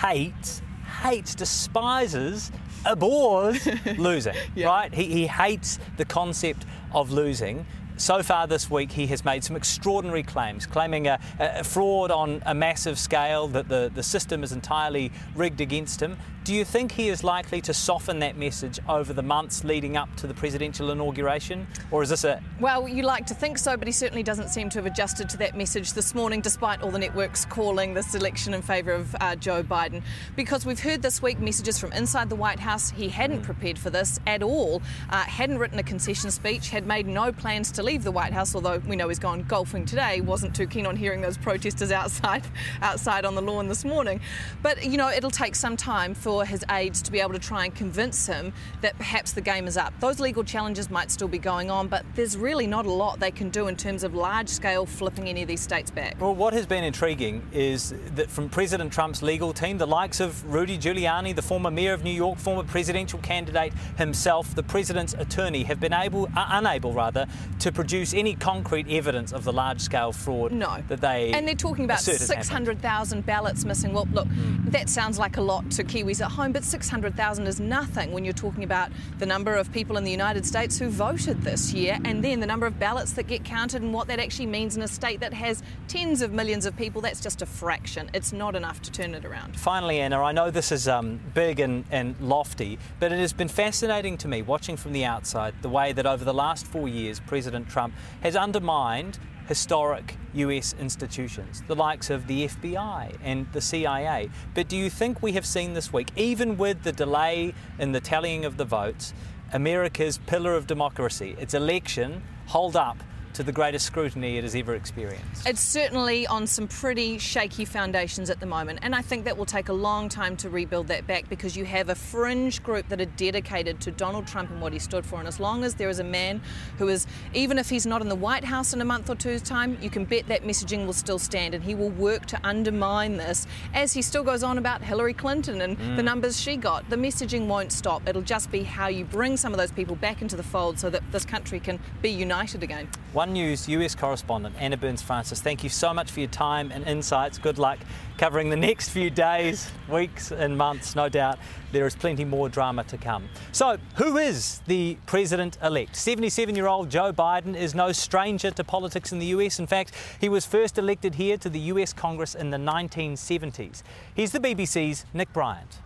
hates, 0.00 0.62
hates, 1.02 1.34
despises, 1.34 2.52
abhors 2.84 3.66
losing, 3.98 4.34
right? 4.56 4.92
He, 4.94 5.04
he 5.04 5.26
hates 5.26 5.78
the 5.96 6.04
concept 6.04 6.64
of 6.92 7.10
losing. 7.10 7.66
So 7.96 8.24
far 8.24 8.48
this 8.48 8.68
week, 8.68 8.90
he 8.90 9.06
has 9.06 9.24
made 9.24 9.44
some 9.44 9.54
extraordinary 9.54 10.24
claims, 10.24 10.66
claiming 10.66 11.06
a, 11.06 11.20
a 11.38 11.62
fraud 11.62 12.10
on 12.10 12.42
a 12.44 12.52
massive 12.52 12.98
scale, 12.98 13.46
that 13.48 13.68
the, 13.68 13.88
the 13.94 14.02
system 14.02 14.42
is 14.42 14.50
entirely 14.50 15.12
rigged 15.36 15.60
against 15.60 16.02
him. 16.02 16.16
Do 16.44 16.52
you 16.52 16.66
think 16.66 16.92
he 16.92 17.08
is 17.08 17.24
likely 17.24 17.62
to 17.62 17.72
soften 17.72 18.18
that 18.18 18.36
message 18.36 18.78
over 18.86 19.14
the 19.14 19.22
months 19.22 19.64
leading 19.64 19.96
up 19.96 20.14
to 20.16 20.26
the 20.26 20.34
presidential 20.34 20.90
inauguration? 20.90 21.66
Or 21.90 22.02
is 22.02 22.10
this 22.10 22.22
a 22.24 22.42
Well, 22.60 22.86
you 22.86 23.02
like 23.02 23.24
to 23.28 23.34
think 23.34 23.56
so, 23.56 23.78
but 23.78 23.88
he 23.88 23.92
certainly 23.92 24.22
doesn't 24.22 24.50
seem 24.50 24.68
to 24.68 24.78
have 24.78 24.84
adjusted 24.84 25.30
to 25.30 25.38
that 25.38 25.56
message 25.56 25.94
this 25.94 26.14
morning, 26.14 26.42
despite 26.42 26.82
all 26.82 26.90
the 26.90 26.98
networks 26.98 27.46
calling 27.46 27.94
this 27.94 28.14
election 28.14 28.52
in 28.52 28.60
favour 28.60 28.92
of 28.92 29.16
uh, 29.22 29.36
Joe 29.36 29.62
Biden. 29.62 30.02
Because 30.36 30.66
we've 30.66 30.80
heard 30.80 31.00
this 31.00 31.22
week 31.22 31.40
messages 31.40 31.78
from 31.78 31.94
inside 31.94 32.28
the 32.28 32.36
White 32.36 32.60
House. 32.60 32.90
He 32.90 33.08
hadn't 33.08 33.40
prepared 33.40 33.78
for 33.78 33.88
this 33.88 34.20
at 34.26 34.42
all, 34.42 34.82
uh, 35.08 35.22
hadn't 35.22 35.56
written 35.56 35.78
a 35.78 35.82
concession 35.82 36.30
speech, 36.30 36.68
had 36.68 36.86
made 36.86 37.06
no 37.06 37.32
plans 37.32 37.72
to 37.72 37.82
leave 37.82 38.04
the 38.04 38.12
White 38.12 38.34
House, 38.34 38.54
although 38.54 38.82
we 38.86 38.96
know 38.96 39.08
he's 39.08 39.18
gone 39.18 39.44
golfing 39.44 39.86
today, 39.86 40.20
wasn't 40.20 40.54
too 40.54 40.66
keen 40.66 40.84
on 40.84 40.94
hearing 40.94 41.22
those 41.22 41.38
protesters 41.38 41.90
outside, 42.02 42.44
outside 42.82 43.24
on 43.24 43.34
the 43.34 43.40
lawn 43.40 43.66
this 43.66 43.82
morning. 43.82 44.20
But, 44.62 44.84
you 44.84 44.98
know, 44.98 45.08
it'll 45.08 45.30
take 45.30 45.54
some 45.54 45.74
time 45.74 46.12
for 46.12 46.33
his 46.42 46.64
aides 46.70 47.00
to 47.02 47.12
be 47.12 47.20
able 47.20 47.32
to 47.32 47.38
try 47.38 47.64
and 47.64 47.74
convince 47.74 48.26
him 48.26 48.52
that 48.80 48.96
perhaps 48.96 49.32
the 49.32 49.40
game 49.40 49.66
is 49.66 49.76
up. 49.76 49.92
Those 50.00 50.18
legal 50.20 50.42
challenges 50.44 50.90
might 50.90 51.10
still 51.10 51.28
be 51.28 51.38
going 51.38 51.70
on, 51.70 51.88
but 51.88 52.04
there's 52.14 52.36
really 52.36 52.66
not 52.66 52.86
a 52.86 52.90
lot 52.90 53.20
they 53.20 53.30
can 53.30 53.50
do 53.50 53.68
in 53.68 53.76
terms 53.76 54.02
of 54.04 54.14
large 54.14 54.48
scale 54.48 54.86
flipping 54.86 55.28
any 55.28 55.42
of 55.42 55.48
these 55.48 55.60
states 55.60 55.90
back. 55.90 56.20
Well, 56.20 56.34
what 56.34 56.52
has 56.54 56.66
been 56.66 56.82
intriguing 56.84 57.42
is 57.52 57.94
that 58.14 58.30
from 58.30 58.48
President 58.48 58.92
Trump's 58.92 59.22
legal 59.22 59.52
team, 59.52 59.78
the 59.78 59.86
likes 59.86 60.20
of 60.20 60.44
Rudy 60.52 60.78
Giuliani, 60.78 61.34
the 61.34 61.42
former 61.42 61.70
mayor 61.70 61.92
of 61.92 62.02
New 62.04 62.10
York, 62.12 62.38
former 62.38 62.62
presidential 62.64 63.18
candidate 63.20 63.72
himself, 63.98 64.54
the 64.54 64.62
president's 64.62 65.14
attorney, 65.14 65.62
have 65.64 65.80
been 65.80 65.92
able, 65.92 66.26
uh, 66.36 66.46
unable 66.50 66.92
rather, 66.92 67.26
to 67.60 67.70
produce 67.72 68.14
any 68.14 68.34
concrete 68.34 68.86
evidence 68.88 69.32
of 69.32 69.44
the 69.44 69.52
large-scale 69.52 70.12
fraud 70.12 70.52
No. 70.52 70.82
that 70.88 71.00
they 71.00 71.32
And 71.32 71.46
they're 71.46 71.54
talking 71.54 71.84
about 71.84 72.00
assert 72.00 72.18
has 72.18 72.28
happened. 72.28 72.44
600,000 72.46 73.26
ballots 73.26 73.64
missing. 73.64 73.92
Well, 73.92 74.08
look, 74.12 74.26
Hmm. 74.28 74.70
that 74.70 74.88
sounds 74.88 75.18
like 75.18 75.36
a 75.36 75.40
lot 75.40 75.70
to 75.72 75.84
Kiwis 75.84 76.23
at 76.24 76.32
home, 76.32 76.52
but 76.52 76.64
600,000 76.64 77.46
is 77.46 77.60
nothing 77.60 78.10
when 78.12 78.24
you're 78.24 78.32
talking 78.32 78.64
about 78.64 78.90
the 79.18 79.26
number 79.26 79.54
of 79.54 79.70
people 79.72 79.96
in 79.96 80.04
the 80.04 80.10
United 80.10 80.44
States 80.44 80.78
who 80.78 80.88
voted 80.88 81.42
this 81.42 81.72
year 81.72 81.98
and 82.04 82.24
then 82.24 82.40
the 82.40 82.46
number 82.46 82.66
of 82.66 82.78
ballots 82.78 83.12
that 83.12 83.26
get 83.26 83.44
counted 83.44 83.82
and 83.82 83.92
what 83.92 84.08
that 84.08 84.18
actually 84.18 84.46
means 84.46 84.76
in 84.76 84.82
a 84.82 84.88
state 84.88 85.20
that 85.20 85.32
has 85.32 85.62
tens 85.86 86.22
of 86.22 86.32
millions 86.32 86.66
of 86.66 86.76
people. 86.76 87.00
That's 87.00 87.20
just 87.20 87.42
a 87.42 87.46
fraction. 87.46 88.10
It's 88.14 88.32
not 88.32 88.56
enough 88.56 88.82
to 88.82 88.90
turn 88.90 89.14
it 89.14 89.24
around. 89.24 89.58
Finally, 89.58 90.00
Anna, 90.00 90.22
I 90.22 90.32
know 90.32 90.50
this 90.50 90.72
is 90.72 90.88
um, 90.88 91.20
big 91.34 91.60
and, 91.60 91.84
and 91.90 92.18
lofty, 92.20 92.78
but 92.98 93.12
it 93.12 93.18
has 93.18 93.32
been 93.32 93.48
fascinating 93.48 94.16
to 94.18 94.28
me 94.28 94.42
watching 94.42 94.76
from 94.76 94.92
the 94.92 95.04
outside 95.04 95.54
the 95.62 95.68
way 95.68 95.92
that 95.92 96.06
over 96.06 96.24
the 96.24 96.34
last 96.34 96.66
four 96.66 96.88
years, 96.88 97.20
President 97.20 97.68
Trump 97.68 97.94
has 98.22 98.34
undermined 98.34 99.18
historic 99.46 100.16
US 100.34 100.74
institutions, 100.78 101.62
the 101.66 101.74
likes 101.74 102.10
of 102.10 102.26
the 102.26 102.46
FBI 102.46 103.16
and 103.22 103.46
the 103.52 103.60
CIA. 103.60 104.30
But 104.54 104.68
do 104.68 104.76
you 104.76 104.90
think 104.90 105.22
we 105.22 105.32
have 105.32 105.46
seen 105.46 105.74
this 105.74 105.92
week, 105.92 106.08
even 106.16 106.56
with 106.56 106.82
the 106.82 106.92
delay 106.92 107.54
in 107.78 107.92
the 107.92 108.00
tallying 108.00 108.44
of 108.44 108.56
the 108.56 108.64
votes, 108.64 109.12
America's 109.52 110.18
pillar 110.18 110.54
of 110.54 110.66
democracy, 110.66 111.36
its 111.38 111.54
election, 111.54 112.22
hold 112.46 112.76
up 112.76 112.98
to 113.34 113.42
the 113.42 113.52
greatest 113.52 113.84
scrutiny 113.84 114.38
it 114.38 114.44
has 114.44 114.54
ever 114.54 114.74
experienced? 114.74 115.46
It's 115.46 115.60
certainly 115.60 116.26
on 116.26 116.46
some 116.46 116.68
pretty 116.68 117.18
shaky 117.18 117.64
foundations 117.64 118.30
at 118.30 118.40
the 118.40 118.46
moment, 118.46 118.78
and 118.82 118.94
I 118.94 119.02
think 119.02 119.24
that 119.24 119.36
will 119.36 119.44
take 119.44 119.68
a 119.68 119.72
long 119.72 120.08
time 120.08 120.36
to 120.38 120.48
rebuild 120.48 120.86
that 120.88 121.06
back 121.06 121.28
because 121.28 121.56
you 121.56 121.64
have 121.64 121.88
a 121.88 121.94
fringe 121.94 122.62
group 122.62 122.88
that 122.88 123.00
are 123.00 123.06
dedicated 123.16 123.80
to 123.82 123.90
Donald 123.90 124.26
Trump 124.26 124.50
and 124.50 124.60
what 124.60 124.72
he 124.72 124.78
stood 124.78 125.04
for. 125.04 125.18
And 125.18 125.28
as 125.28 125.40
long 125.40 125.64
as 125.64 125.74
there 125.74 125.88
is 125.88 125.98
a 125.98 126.04
man 126.04 126.40
who 126.78 126.88
is, 126.88 127.06
even 127.34 127.58
if 127.58 127.68
he's 127.68 127.86
not 127.86 128.00
in 128.00 128.08
the 128.08 128.14
White 128.14 128.44
House 128.44 128.72
in 128.72 128.80
a 128.80 128.84
month 128.84 129.10
or 129.10 129.16
two's 129.16 129.42
time, 129.42 129.76
you 129.80 129.90
can 129.90 130.04
bet 130.04 130.28
that 130.28 130.44
messaging 130.44 130.86
will 130.86 130.92
still 130.92 131.18
stand, 131.18 131.54
and 131.54 131.64
he 131.64 131.74
will 131.74 131.90
work 131.90 132.26
to 132.26 132.40
undermine 132.44 133.16
this 133.16 133.46
as 133.74 133.92
he 133.92 134.00
still 134.00 134.22
goes 134.22 134.42
on 134.42 134.58
about 134.58 134.82
Hillary 134.82 135.14
Clinton 135.14 135.60
and 135.60 135.78
mm. 135.78 135.96
the 135.96 136.02
numbers 136.02 136.40
she 136.40 136.56
got. 136.56 136.88
The 136.88 136.96
messaging 136.96 137.48
won't 137.48 137.72
stop. 137.72 138.08
It'll 138.08 138.22
just 138.22 138.50
be 138.52 138.62
how 138.62 138.86
you 138.86 139.04
bring 139.04 139.36
some 139.36 139.52
of 139.52 139.58
those 139.58 139.72
people 139.72 139.96
back 139.96 140.22
into 140.22 140.36
the 140.36 140.42
fold 140.42 140.78
so 140.78 140.88
that 140.90 141.02
this 141.10 141.24
country 141.24 141.58
can 141.58 141.80
be 142.00 142.10
united 142.10 142.62
again. 142.62 142.88
One 143.12 143.23
News 143.32 143.68
US 143.68 143.94
correspondent 143.94 144.54
Anna 144.58 144.76
Burns 144.76 145.00
Francis, 145.00 145.40
thank 145.40 145.62
you 145.62 145.70
so 145.70 145.94
much 145.94 146.10
for 146.10 146.20
your 146.20 146.28
time 146.28 146.70
and 146.70 146.86
insights. 146.86 147.38
Good 147.38 147.58
luck 147.58 147.78
covering 148.18 148.50
the 148.50 148.56
next 148.68 148.90
few 148.90 149.10
days, 149.10 149.70
weeks, 149.88 150.30
and 150.30 150.58
months, 150.58 150.94
no 150.94 151.08
doubt. 151.08 151.38
There 151.72 151.86
is 151.86 151.94
plenty 151.94 152.24
more 152.24 152.48
drama 152.48 152.84
to 152.84 152.96
come. 152.98 153.28
So, 153.52 153.78
who 153.96 154.18
is 154.18 154.60
the 154.66 154.96
president 155.06 155.58
elect? 155.62 155.96
77 155.96 156.54
year 156.54 156.66
old 156.66 156.90
Joe 156.90 157.12
Biden 157.12 157.56
is 157.56 157.74
no 157.74 157.92
stranger 157.92 158.50
to 158.50 158.64
politics 158.64 159.12
in 159.12 159.18
the 159.18 159.26
US. 159.26 159.58
In 159.58 159.66
fact, 159.66 159.92
he 160.20 160.28
was 160.28 160.44
first 160.44 160.76
elected 160.76 161.14
here 161.14 161.36
to 161.38 161.48
the 161.48 161.60
US 161.60 161.92
Congress 161.92 162.34
in 162.34 162.50
the 162.50 162.58
1970s. 162.58 163.82
He's 164.14 164.32
the 164.32 164.40
BBC's 164.40 165.04
Nick 165.14 165.32
Bryant. 165.32 165.78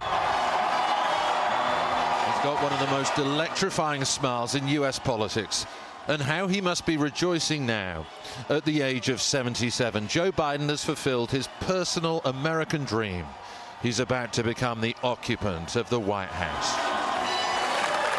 He's 0.00 0.08
got 2.42 2.62
one 2.62 2.72
of 2.72 2.80
the 2.80 2.88
most 2.90 3.16
electrifying 3.18 4.04
smiles 4.04 4.54
in 4.54 4.66
US 4.68 4.98
politics 4.98 5.66
and 6.08 6.20
how 6.20 6.46
he 6.46 6.60
must 6.60 6.84
be 6.86 6.96
rejoicing 6.96 7.66
now 7.66 8.06
at 8.48 8.64
the 8.64 8.82
age 8.82 9.08
of 9.08 9.20
77. 9.20 10.08
Joe 10.08 10.32
Biden 10.32 10.68
has 10.68 10.84
fulfilled 10.84 11.30
his 11.30 11.48
personal 11.60 12.20
American 12.24 12.84
dream. 12.84 13.26
He's 13.82 14.00
about 14.00 14.32
to 14.34 14.42
become 14.42 14.80
the 14.80 14.96
occupant 15.02 15.76
of 15.76 15.88
the 15.90 16.00
White 16.00 16.28
House. 16.28 16.81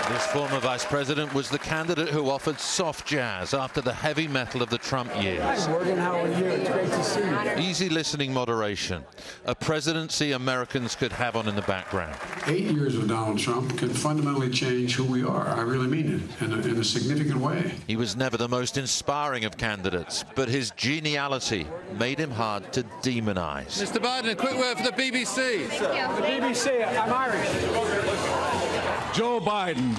This 0.09 0.25
former 0.27 0.59
vice 0.59 0.83
president 0.83 1.33
was 1.33 1.49
the 1.49 1.57
candidate 1.57 2.09
who 2.09 2.29
offered 2.29 2.59
soft 2.59 3.07
jazz 3.07 3.53
after 3.53 3.79
the 3.79 3.93
heavy 3.93 4.27
metal 4.27 4.61
of 4.61 4.69
the 4.69 4.77
Trump 4.77 5.09
years. 5.23 5.65
Hi, 5.65 5.71
Morgan. 5.71 5.97
How 5.97 6.19
are 6.19 6.27
you? 6.27 6.45
It's 6.45 6.69
great 6.69 6.89
to 6.89 7.03
see 7.05 7.21
you. 7.21 7.69
Easy 7.69 7.87
listening 7.87 8.33
moderation, 8.33 9.05
a 9.45 9.55
presidency 9.55 10.33
Americans 10.33 10.97
could 10.97 11.13
have 11.13 11.37
on 11.37 11.47
in 11.47 11.55
the 11.55 11.61
background. 11.61 12.17
Eight 12.47 12.65
years 12.65 12.95
of 12.95 13.07
Donald 13.07 13.39
Trump 13.39 13.77
can 13.77 13.89
fundamentally 13.89 14.49
change 14.49 14.93
who 14.93 15.05
we 15.05 15.23
are. 15.23 15.47
I 15.47 15.61
really 15.61 15.87
mean 15.87 16.15
it 16.39 16.43
in 16.43 16.51
a, 16.51 16.57
in 16.57 16.81
a 16.81 16.83
significant 16.83 17.37
way. 17.37 17.71
He 17.87 17.95
was 17.95 18.17
never 18.17 18.35
the 18.35 18.49
most 18.49 18.77
inspiring 18.77 19.45
of 19.45 19.57
candidates, 19.57 20.25
but 20.35 20.49
his 20.49 20.71
geniality 20.71 21.65
made 21.97 22.19
him 22.19 22.31
hard 22.31 22.73
to 22.73 22.83
demonize. 23.01 23.81
Mr. 23.81 24.03
Biden, 24.03 24.31
a 24.31 24.35
quick 24.35 24.57
word 24.57 24.75
for 24.77 24.83
the 24.83 24.91
BBC. 24.91 25.69
The 25.79 25.85
BBC, 26.21 26.85
I'm 26.85 27.13
Irish. 27.13 28.72
Joe 29.13 29.39
Biden. 29.39 29.93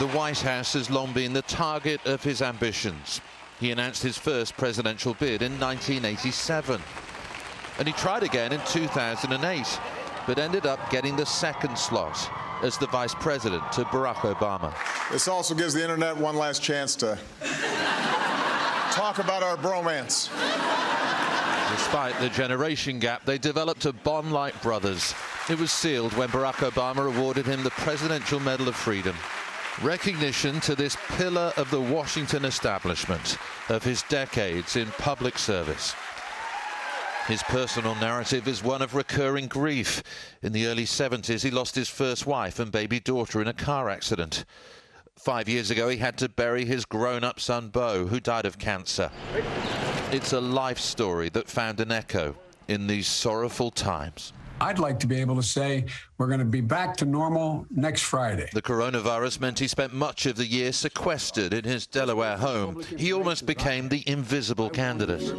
The 0.00 0.08
White 0.08 0.40
House 0.40 0.72
has 0.72 0.90
long 0.90 1.12
been 1.12 1.32
the 1.32 1.42
target 1.42 2.04
of 2.06 2.24
his 2.24 2.42
ambitions. 2.42 3.20
He 3.60 3.70
announced 3.70 4.02
his 4.02 4.18
first 4.18 4.56
presidential 4.56 5.14
bid 5.14 5.42
in 5.42 5.60
1987. 5.60 6.80
And 7.78 7.86
he 7.86 7.94
tried 7.94 8.24
again 8.24 8.52
in 8.52 8.60
2008, 8.66 9.80
but 10.26 10.40
ended 10.40 10.66
up 10.66 10.90
getting 10.90 11.14
the 11.14 11.24
second 11.24 11.78
slot 11.78 12.18
as 12.60 12.76
the 12.78 12.88
vice 12.88 13.14
president 13.14 13.62
to 13.72 13.84
Barack 13.84 14.34
Obama. 14.34 14.74
This 15.12 15.28
also 15.28 15.54
gives 15.54 15.74
the 15.74 15.82
internet 15.82 16.16
one 16.16 16.34
last 16.34 16.60
chance 16.60 16.96
to 16.96 17.16
talk 18.90 19.20
about 19.20 19.44
our 19.44 19.56
bromance. 19.56 20.30
Despite 21.78 22.20
the 22.20 22.28
generation 22.28 22.98
gap, 22.98 23.24
they 23.24 23.38
developed 23.38 23.86
a 23.86 23.92
bond 23.92 24.32
like 24.32 24.60
brothers 24.62 25.14
it 25.48 25.58
was 25.58 25.72
sealed 25.72 26.12
when 26.12 26.28
Barack 26.28 26.70
Obama 26.70 27.06
awarded 27.06 27.46
him 27.46 27.62
the 27.62 27.70
Presidential 27.70 28.38
Medal 28.38 28.68
of 28.68 28.76
Freedom. 28.76 29.16
Recognition 29.80 30.60
to 30.60 30.74
this 30.74 30.98
pillar 31.16 31.54
of 31.56 31.70
the 31.70 31.80
Washington 31.80 32.44
establishment 32.44 33.38
of 33.70 33.82
his 33.82 34.02
decades 34.10 34.76
in 34.76 34.88
public 34.98 35.38
service. 35.38 35.94
His 37.26 37.42
personal 37.44 37.94
narrative 37.94 38.46
is 38.46 38.62
one 38.62 38.82
of 38.82 38.94
recurring 38.94 39.46
grief. 39.46 40.02
In 40.42 40.52
the 40.52 40.66
early 40.66 40.84
70s, 40.84 41.42
he 41.42 41.50
lost 41.50 41.74
his 41.74 41.88
first 41.88 42.26
wife 42.26 42.58
and 42.58 42.70
baby 42.70 43.00
daughter 43.00 43.40
in 43.40 43.48
a 43.48 43.54
car 43.54 43.88
accident. 43.88 44.44
Five 45.18 45.48
years 45.48 45.70
ago, 45.70 45.88
he 45.88 45.96
had 45.96 46.16
to 46.18 46.28
bury 46.28 46.64
his 46.64 46.84
grown 46.84 47.24
up 47.24 47.40
son, 47.40 47.70
Beau, 47.70 48.06
who 48.06 48.20
died 48.20 48.46
of 48.46 48.56
cancer. 48.58 49.10
It's 50.12 50.32
a 50.32 50.40
life 50.40 50.78
story 50.78 51.28
that 51.30 51.48
found 51.48 51.80
an 51.80 51.90
echo 51.90 52.36
in 52.68 52.86
these 52.86 53.08
sorrowful 53.08 53.72
times. 53.72 54.32
I'd 54.60 54.78
like 54.78 54.98
to 55.00 55.06
be 55.06 55.20
able 55.20 55.36
to 55.36 55.42
say 55.42 55.86
we're 56.18 56.28
going 56.28 56.38
to 56.38 56.44
be 56.44 56.60
back 56.60 56.96
to 56.98 57.04
normal 57.04 57.66
next 57.70 58.02
Friday. 58.02 58.48
The 58.52 58.62
coronavirus 58.62 59.40
meant 59.40 59.58
he 59.58 59.68
spent 59.68 59.92
much 59.92 60.26
of 60.26 60.36
the 60.36 60.46
year 60.46 60.72
sequestered 60.72 61.52
in 61.52 61.64
his 61.64 61.86
Delaware 61.86 62.36
home. 62.36 62.82
He 62.96 63.12
almost 63.12 63.44
became 63.44 63.88
the 63.88 64.08
invisible 64.08 64.70
candidate. 64.70 65.32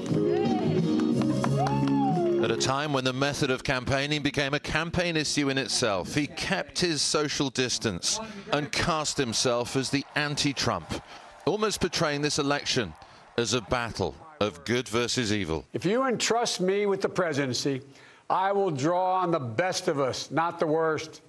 At 2.41 2.52
a 2.52 2.58
time 2.58 2.93
when 2.93 3.04
the 3.04 3.12
method 3.12 3.52
of 3.52 3.65
campaigning 3.65 4.21
became 4.21 4.54
a 4.54 4.62
campaign 4.62 5.17
issue 5.17 5.49
in 5.49 5.58
itself, 5.58 6.15
he 6.15 6.25
kept 6.25 6.80
his 6.80 7.02
social 7.02 7.49
distance 7.49 8.17
and 8.54 8.71
cast 8.71 9.17
himself 9.17 9.75
as 9.75 9.89
the 9.89 10.06
anti 10.15 10.54
Trump, 10.54 11.04
almost 11.45 11.82
portraying 11.82 12.21
this 12.21 12.39
election 12.39 12.93
as 13.38 13.54
a 13.54 13.60
battle 13.60 14.15
of 14.39 14.63
good 14.63 14.88
versus 14.88 15.34
evil. 15.34 15.65
If 15.73 15.84
you 15.84 16.08
entrust 16.08 16.62
me 16.62 16.86
with 16.86 17.02
the 17.02 17.10
presidency, 17.10 17.82
I 18.30 18.54
will 18.54 18.71
draw 18.71 19.15
on 19.15 19.32
the 19.32 19.39
best 19.39 19.89
of 19.89 19.99
us, 19.99 20.32
not 20.32 20.60
the 20.60 20.67
worst. 20.67 21.21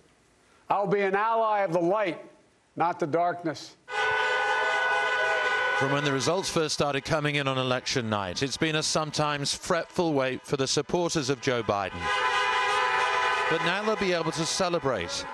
I'll 0.68 0.86
be 0.86 1.00
an 1.00 1.16
ally 1.16 1.60
of 1.60 1.72
the 1.72 1.80
light, 1.80 2.20
not 2.76 3.00
the 3.00 3.06
darkness. 3.08 3.76
From 5.80 5.92
when 5.92 6.04
the 6.04 6.12
results 6.12 6.50
first 6.50 6.74
started 6.74 7.06
coming 7.06 7.36
in 7.36 7.48
on 7.48 7.56
election 7.56 8.10
night, 8.10 8.42
it's 8.42 8.58
been 8.58 8.76
a 8.76 8.82
sometimes 8.82 9.54
fretful 9.54 10.12
wait 10.12 10.44
for 10.44 10.58
the 10.58 10.66
supporters 10.66 11.30
of 11.30 11.40
Joe 11.40 11.62
Biden. 11.62 12.02
But 13.48 13.64
now 13.64 13.82
they'll 13.82 13.96
be 13.96 14.12
able 14.12 14.32
to 14.32 14.44
celebrate. 14.44 15.24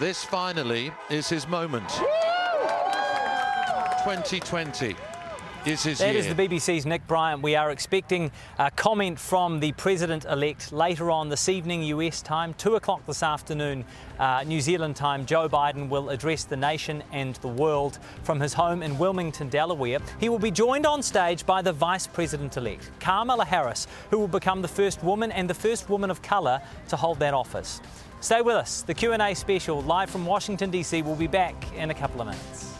This 0.00 0.24
finally 0.24 0.90
is 1.08 1.28
his 1.28 1.46
moment. 1.46 1.88
2020 4.02 4.96
is 5.66 5.98
That 5.98 6.16
is 6.16 6.26
the 6.26 6.34
BBC's 6.34 6.86
Nick 6.86 7.06
Bryant. 7.06 7.40
We 7.40 7.54
are 7.54 7.70
expecting 7.70 8.32
a 8.58 8.70
comment 8.70 9.18
from 9.18 9.60
the 9.60 9.70
president-elect 9.72 10.72
later 10.72 11.10
on 11.10 11.28
this 11.28 11.48
evening, 11.48 11.84
US 11.84 12.20
time, 12.20 12.54
2 12.54 12.74
o'clock 12.74 13.06
this 13.06 13.22
afternoon, 13.22 13.84
uh, 14.18 14.42
New 14.44 14.60
Zealand 14.60 14.96
time. 14.96 15.24
Joe 15.24 15.48
Biden 15.48 15.88
will 15.88 16.10
address 16.10 16.44
the 16.44 16.56
nation 16.56 17.02
and 17.12 17.36
the 17.36 17.48
world 17.48 18.00
from 18.24 18.40
his 18.40 18.52
home 18.52 18.82
in 18.82 18.98
Wilmington, 18.98 19.48
Delaware. 19.48 20.00
He 20.18 20.28
will 20.28 20.40
be 20.40 20.50
joined 20.50 20.84
on 20.84 21.00
stage 21.00 21.46
by 21.46 21.62
the 21.62 21.72
vice 21.72 22.08
president-elect, 22.08 22.90
Kamala 22.98 23.44
Harris, 23.44 23.86
who 24.10 24.18
will 24.18 24.28
become 24.28 24.62
the 24.62 24.68
first 24.68 25.04
woman 25.04 25.30
and 25.30 25.48
the 25.48 25.54
first 25.54 25.88
woman 25.88 26.10
of 26.10 26.22
colour 26.22 26.60
to 26.88 26.96
hold 26.96 27.20
that 27.20 27.34
office. 27.34 27.80
Stay 28.20 28.40
with 28.40 28.56
us. 28.56 28.82
The 28.82 28.94
Q&A 28.94 29.34
special 29.34 29.80
live 29.82 30.10
from 30.10 30.26
Washington 30.26 30.72
DC 30.72 31.04
will 31.04 31.16
be 31.16 31.28
back 31.28 31.54
in 31.76 31.90
a 31.90 31.94
couple 31.94 32.20
of 32.20 32.26
minutes. 32.26 32.71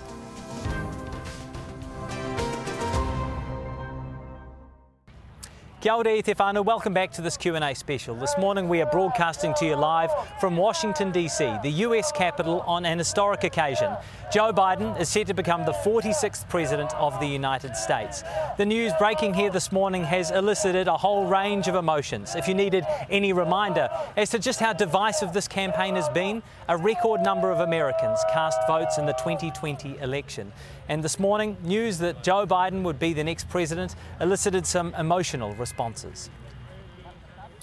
Kia 5.83 5.95
ora 5.95 6.13
e. 6.13 6.23
Welcome 6.63 6.95
back 6.95 7.11
to 7.15 7.23
this 7.23 7.37
Q&A 7.37 7.75
special. 7.75 8.15
This 8.15 8.37
morning 8.39 8.69
we 8.69 8.81
are 8.81 8.89
broadcasting 8.89 9.53
to 9.55 9.67
you 9.67 9.75
live 9.75 10.13
from 10.39 10.57
Washington 10.57 11.11
DC, 11.11 11.61
the 11.61 11.71
US 11.87 12.13
capital 12.13 12.61
on 12.69 12.87
an 12.87 12.99
historic 12.99 13.43
occasion. 13.43 13.93
Joe 14.33 14.53
Biden 14.53 14.97
is 15.01 15.09
set 15.09 15.27
to 15.27 15.35
become 15.35 15.65
the 15.65 15.73
46th 15.73 16.49
President 16.49 16.95
of 16.95 17.19
the 17.19 17.27
United 17.27 17.75
States. 17.77 18.23
The 18.59 18.65
news 18.65 18.93
breaking 18.97 19.35
here 19.35 19.51
this 19.51 19.73
morning 19.73 20.05
has 20.05 20.31
elicited 20.31 20.87
a 20.87 20.97
whole 20.97 21.27
range 21.27 21.67
of 21.67 21.75
emotions. 21.75 22.37
If 22.37 22.47
you 22.47 22.55
needed 22.55 22.87
any 23.11 23.33
reminder 23.33 23.89
as 24.17 24.31
to 24.31 24.39
just 24.39 24.61
how 24.61 24.73
divisive 24.75 25.33
this 25.33 25.49
campaign 25.49 25.97
has 25.97 26.09
been, 26.11 26.45
a 26.69 26.77
record 26.77 27.23
number 27.23 27.51
of 27.51 27.59
Americans 27.59 28.21
cast 28.33 28.61
votes 28.69 28.99
in 28.99 29.07
the 29.07 29.15
2020 29.15 29.99
election. 29.99 30.53
And 30.93 31.03
this 31.03 31.19
morning, 31.19 31.57
news 31.63 31.97
that 32.01 32.23
Joe 32.23 32.47
Biden 32.47 32.83
would 32.83 32.99
be 32.99 33.15
the 33.15 33.25
next 33.25 33.49
president 33.49 33.97
elicited 34.21 34.67
some 34.67 34.95
emotional 34.97 35.55
responses. 35.55 36.29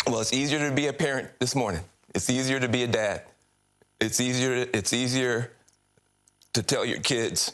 Well, 0.08 0.20
it's 0.20 0.34
easier 0.34 0.68
to 0.68 0.74
be 0.74 0.88
a 0.88 0.94
parent 0.94 1.30
this 1.38 1.54
morning. 1.54 1.82
It's 2.15 2.28
easier 2.32 2.60
to 2.60 2.68
be 2.68 2.82
a 2.82 2.88
dad. 2.88 3.22
It's 4.02 4.20
easier. 4.20 4.68
It's 4.74 4.94
easier 4.94 5.52
to 6.54 6.63
tell 6.63 6.84
your 6.84 7.02
kids 7.02 7.52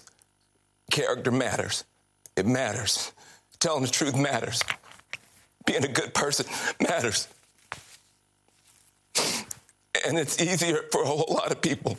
character 0.91 1.29
matters. 1.29 1.83
It 2.37 2.45
matters. 2.45 3.11
Telling 3.59 3.81
the 3.81 3.89
truth 3.89 4.15
matters. 4.15 4.61
Being 5.65 5.83
a 5.83 5.89
good 5.89 6.13
person 6.13 6.45
matters. 6.79 7.27
And 10.07 10.17
it's 10.17 10.41
easier 10.41 10.85
for 10.89 11.03
a 11.03 11.05
whole 11.05 11.25
lot 11.27 11.51
of 11.51 11.61
people. 11.61 11.97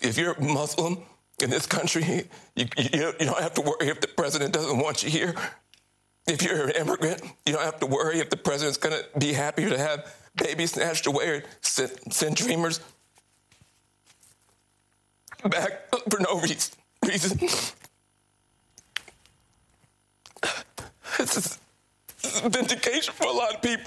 If 0.00 0.16
you're 0.16 0.38
Muslim, 0.38 0.98
In 1.42 1.50
this 1.50 1.66
country, 1.66 2.28
you, 2.54 2.66
you, 2.76 3.12
you 3.18 3.26
don't 3.26 3.40
have 3.40 3.54
to 3.54 3.60
worry 3.60 3.88
if 3.88 4.00
the 4.00 4.08
president 4.08 4.52
doesn't 4.52 4.78
want 4.78 5.02
you 5.02 5.10
here. 5.10 5.34
If 6.26 6.42
you're 6.42 6.68
an 6.68 6.70
immigrant, 6.70 7.22
you 7.44 7.52
don't 7.52 7.62
have 7.62 7.80
to 7.80 7.86
worry 7.86 8.20
if 8.20 8.30
the 8.30 8.36
president's 8.36 8.78
going 8.78 8.94
to 8.96 9.18
be 9.18 9.32
happy 9.32 9.68
to 9.68 9.76
have 9.76 10.14
babies 10.36 10.72
snatched 10.72 11.06
away 11.06 11.28
or 11.28 11.42
send, 11.60 11.90
send 12.10 12.36
dreamers 12.36 12.80
back 15.44 15.90
for 16.10 16.20
no 16.20 16.40
reason. 16.40 16.74
reason. 17.06 17.38
This 21.18 21.36
is 21.36 21.58
vindication 22.40 23.14
for 23.14 23.26
a 23.26 23.32
lot 23.32 23.54
of 23.54 23.62
people. 23.62 23.84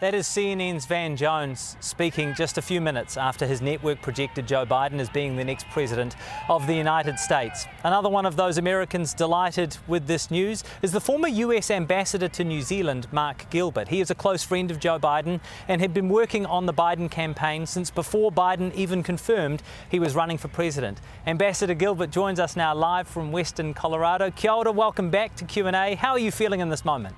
That 0.00 0.12
is 0.12 0.26
CNN's 0.26 0.86
Van 0.86 1.16
Jones 1.16 1.76
speaking 1.78 2.34
just 2.34 2.58
a 2.58 2.62
few 2.62 2.80
minutes 2.80 3.16
after 3.16 3.46
his 3.46 3.62
network 3.62 4.02
projected 4.02 4.44
Joe 4.44 4.66
Biden 4.66 4.98
as 4.98 5.08
being 5.08 5.36
the 5.36 5.44
next 5.44 5.68
president 5.70 6.16
of 6.48 6.66
the 6.66 6.74
United 6.74 7.16
States. 7.16 7.66
Another 7.84 8.08
one 8.08 8.26
of 8.26 8.34
those 8.34 8.58
Americans 8.58 9.14
delighted 9.14 9.78
with 9.86 10.08
this 10.08 10.32
news 10.32 10.64
is 10.82 10.90
the 10.90 11.00
former 11.00 11.28
US 11.28 11.70
ambassador 11.70 12.26
to 12.26 12.42
New 12.42 12.60
Zealand, 12.60 13.06
Mark 13.12 13.48
Gilbert. 13.50 13.86
He 13.86 14.00
is 14.00 14.10
a 14.10 14.16
close 14.16 14.42
friend 14.42 14.72
of 14.72 14.80
Joe 14.80 14.98
Biden 14.98 15.38
and 15.68 15.80
had 15.80 15.94
been 15.94 16.08
working 16.08 16.44
on 16.44 16.66
the 16.66 16.74
Biden 16.74 17.08
campaign 17.08 17.64
since 17.64 17.88
before 17.88 18.32
Biden 18.32 18.74
even 18.74 19.04
confirmed 19.04 19.62
he 19.88 20.00
was 20.00 20.16
running 20.16 20.38
for 20.38 20.48
president. 20.48 21.00
Ambassador 21.24 21.74
Gilbert 21.74 22.10
joins 22.10 22.40
us 22.40 22.56
now 22.56 22.74
live 22.74 23.06
from 23.06 23.30
Western 23.30 23.72
Colorado. 23.72 24.32
Kia 24.32 24.50
ora, 24.50 24.72
welcome 24.72 25.08
back 25.08 25.36
to 25.36 25.44
Q&A. 25.44 25.94
How 25.94 26.10
are 26.10 26.18
you 26.18 26.32
feeling 26.32 26.58
in 26.58 26.68
this 26.68 26.84
moment? 26.84 27.14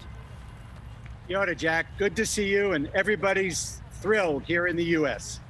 Yoda, 1.29 1.57
Jack. 1.57 1.87
Good 1.99 2.15
to 2.17 2.27
see 2.27 2.49
you, 2.49 2.73
and 2.73 2.89
everybody's 2.95 3.81
thrilled 4.01 4.45
here 4.45 4.69
in 4.69 4.77
the 4.77 4.85
U.S. 4.85 5.41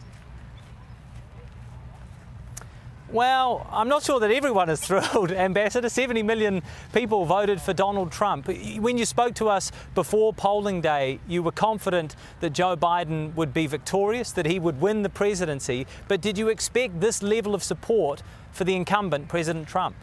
Well, 3.12 3.67
I'm 3.71 3.89
not 3.89 4.03
sure 4.03 4.19
that 4.19 4.31
everyone 4.31 4.69
is 4.69 4.81
thrilled, 4.81 5.31
Ambassador. 5.33 5.89
70 5.89 6.23
million 6.23 6.62
people 6.93 7.25
voted 7.25 7.61
for 7.61 7.73
Donald 7.73 8.11
Trump. 8.11 8.49
When 8.49 8.99
you 8.99 9.05
spoke 9.05 9.35
to 9.35 9.49
us 9.49 9.71
before 9.95 10.33
polling 10.33 10.81
day, 10.81 11.21
you 11.29 11.43
were 11.43 11.53
confident 11.53 12.17
that 12.41 12.51
Joe 12.51 12.77
Biden 12.77 13.35
would 13.35 13.53
be 13.55 13.67
victorious, 13.67 14.33
that 14.33 14.47
he 14.47 14.59
would 14.59 14.81
win 14.81 15.03
the 15.03 15.09
presidency. 15.09 15.87
But 16.09 16.21
did 16.21 16.37
you 16.37 16.49
expect 16.49 17.01
this 17.01 17.23
level 17.23 17.55
of 17.55 17.62
support 17.62 18.23
for 18.51 18.65
the 18.65 18.75
incumbent, 18.75 19.29
President 19.29 19.69
Trump? 19.69 19.95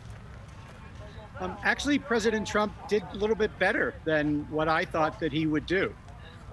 Um, 1.44 1.58
actually, 1.66 2.00
President 2.00 2.48
Trump 2.48 2.72
did 2.88 3.04
a 3.12 3.18
little 3.18 3.36
bit 3.36 3.58
better 3.60 3.94
than 4.06 4.48
what 4.50 4.70
I 4.70 4.86
thought 4.86 5.20
that 5.20 5.34
he 5.34 5.46
would 5.46 5.66
do. 5.66 5.94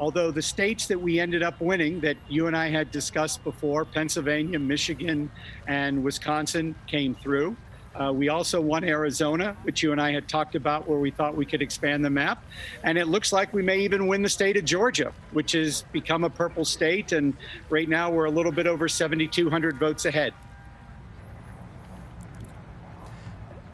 Although 0.01 0.33
the 0.33 0.43
states 0.43 0.89
that 0.89 1.01
we 1.01 1.21
ended 1.21 1.45
up 1.45 1.61
winning, 1.61 2.01
that 2.01 2.17
you 2.29 2.49
and 2.49 2.57
I 2.57 2.71
had 2.71 2.91
discussed 2.91 3.45
before, 3.45 3.85
Pennsylvania, 3.85 4.59
Michigan, 4.59 5.31
and 5.69 6.03
Wisconsin 6.03 6.75
came 6.89 7.15
through. 7.15 7.57
Uh, 7.95 8.13
we 8.13 8.31
also 8.31 8.61
won 8.61 8.83
Arizona, 8.83 9.57
which 9.63 9.81
you 9.81 9.93
and 9.93 10.01
I 10.01 10.11
had 10.11 10.29
talked 10.29 10.57
about, 10.57 10.89
where 10.89 10.99
we 10.99 11.13
thought 11.13 11.37
we 11.37 11.47
could 11.47 11.63
expand 11.63 12.05
the 12.05 12.11
map. 12.11 12.43
And 12.83 12.99
it 12.99 13.07
looks 13.07 13.33
like 13.33 13.53
we 13.53 13.63
may 13.63 13.79
even 13.81 14.09
win 14.09 14.23
the 14.23 14.29
state 14.29 14.57
of 14.57 14.65
Georgia, 14.65 15.13
which 15.31 15.53
has 15.53 15.83
become 15.93 16.25
a 16.25 16.31
purple 16.31 16.65
state. 16.65 17.13
And 17.13 17.37
right 17.69 17.89
now 17.89 18.11
we're 18.11 18.25
a 18.25 18.31
little 18.31 18.53
bit 18.53 18.67
over 18.67 18.89
7,200 18.89 19.79
votes 19.79 20.05
ahead. 20.05 20.35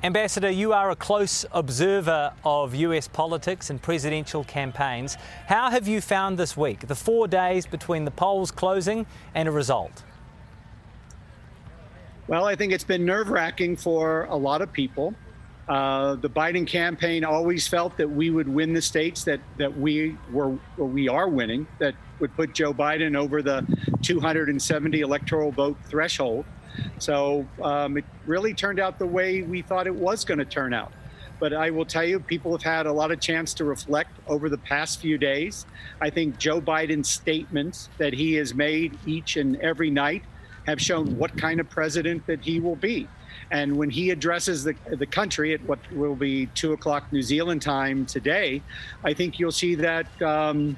Ambassador, 0.02 0.50
you 0.50 0.72
are 0.74 0.90
a 0.90 0.96
close 0.96 1.46
observer 1.52 2.32
of 2.44 2.74
US 2.74 3.08
politics 3.08 3.70
and 3.70 3.80
presidential 3.80 4.44
campaigns. 4.44 5.16
How 5.46 5.70
have 5.70 5.88
you 5.88 6.02
found 6.02 6.38
this 6.38 6.56
week, 6.56 6.86
the 6.86 6.94
four 6.94 7.26
days 7.26 7.66
between 7.66 8.04
the 8.04 8.10
polls 8.10 8.50
closing 8.50 9.06
and 9.34 9.48
a 9.48 9.52
result? 9.52 10.04
Well, 12.28 12.44
I 12.44 12.56
think 12.56 12.72
it's 12.72 12.84
been 12.84 13.06
nerve 13.06 13.30
wracking 13.30 13.76
for 13.76 14.24
a 14.24 14.36
lot 14.36 14.60
of 14.60 14.70
people. 14.70 15.14
Uh, 15.66 16.14
the 16.16 16.28
Biden 16.28 16.66
campaign 16.66 17.24
always 17.24 17.66
felt 17.66 17.96
that 17.96 18.08
we 18.08 18.30
would 18.30 18.48
win 18.48 18.74
the 18.74 18.82
states 18.82 19.24
that, 19.24 19.40
that 19.56 19.76
we 19.76 20.16
were 20.30 20.56
we 20.76 21.08
are 21.08 21.28
winning, 21.28 21.66
that 21.78 21.94
would 22.20 22.34
put 22.36 22.52
Joe 22.52 22.72
Biden 22.72 23.16
over 23.16 23.42
the 23.42 23.66
270 24.02 25.00
electoral 25.00 25.50
vote 25.50 25.76
threshold. 25.84 26.44
So 26.98 27.46
um, 27.62 27.98
it 27.98 28.04
really 28.26 28.54
turned 28.54 28.80
out 28.80 28.98
the 28.98 29.06
way 29.06 29.42
we 29.42 29.62
thought 29.62 29.86
it 29.86 29.94
was 29.94 30.24
going 30.24 30.38
to 30.38 30.44
turn 30.44 30.72
out. 30.74 30.92
But 31.38 31.52
I 31.52 31.70
will 31.70 31.84
tell 31.84 32.04
you, 32.04 32.18
people 32.18 32.52
have 32.52 32.62
had 32.62 32.86
a 32.86 32.92
lot 32.92 33.10
of 33.10 33.20
chance 33.20 33.52
to 33.54 33.64
reflect 33.64 34.10
over 34.26 34.48
the 34.48 34.58
past 34.58 35.00
few 35.00 35.18
days. 35.18 35.66
I 36.00 36.08
think 36.08 36.38
Joe 36.38 36.60
Biden's 36.60 37.10
statements 37.10 37.90
that 37.98 38.14
he 38.14 38.34
has 38.34 38.54
made 38.54 38.98
each 39.06 39.36
and 39.36 39.56
every 39.60 39.90
night 39.90 40.22
have 40.66 40.80
shown 40.80 41.16
what 41.18 41.36
kind 41.36 41.60
of 41.60 41.68
president 41.68 42.26
that 42.26 42.40
he 42.42 42.58
will 42.60 42.76
be. 42.76 43.06
And 43.50 43.76
when 43.76 43.90
he 43.90 44.10
addresses 44.10 44.64
the, 44.64 44.74
the 44.90 45.06
country 45.06 45.54
at 45.54 45.62
what 45.64 45.78
will 45.92 46.16
be 46.16 46.46
two 46.46 46.72
o'clock 46.72 47.12
New 47.12 47.22
Zealand 47.22 47.62
time 47.62 48.06
today, 48.06 48.62
I 49.04 49.12
think 49.12 49.38
you'll 49.38 49.52
see 49.52 49.76
that 49.76 50.22
um, 50.22 50.76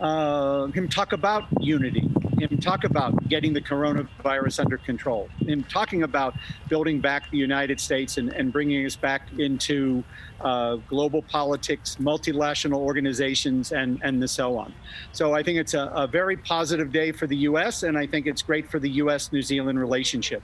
uh, 0.00 0.66
him 0.66 0.88
talk 0.88 1.12
about 1.12 1.46
unity, 1.60 2.08
him 2.40 2.58
talk 2.58 2.84
about 2.84 3.28
getting 3.28 3.52
the 3.52 3.60
coronavirus 3.60 4.60
under 4.60 4.78
control, 4.78 5.28
him 5.46 5.64
talking 5.64 6.02
about 6.02 6.34
building 6.68 7.00
back 7.00 7.30
the 7.30 7.38
United 7.38 7.80
States 7.80 8.18
and, 8.18 8.32
and 8.32 8.52
bringing 8.52 8.84
us 8.86 8.96
back 8.96 9.22
into 9.38 10.02
uh, 10.40 10.76
global 10.88 11.22
politics, 11.22 11.98
multilateral 11.98 12.80
organizations, 12.80 13.72
and, 13.72 14.00
and 14.02 14.22
the 14.22 14.28
so 14.28 14.56
on. 14.56 14.72
So 15.12 15.34
I 15.34 15.42
think 15.42 15.58
it's 15.58 15.74
a, 15.74 15.90
a 15.94 16.06
very 16.06 16.36
positive 16.36 16.92
day 16.92 17.12
for 17.12 17.26
the 17.26 17.36
U.S., 17.36 17.82
and 17.82 17.98
I 17.98 18.06
think 18.06 18.26
it's 18.26 18.42
great 18.42 18.70
for 18.70 18.78
the 18.78 18.90
U.S. 19.02 19.32
New 19.32 19.42
Zealand 19.42 19.78
relationship. 19.78 20.42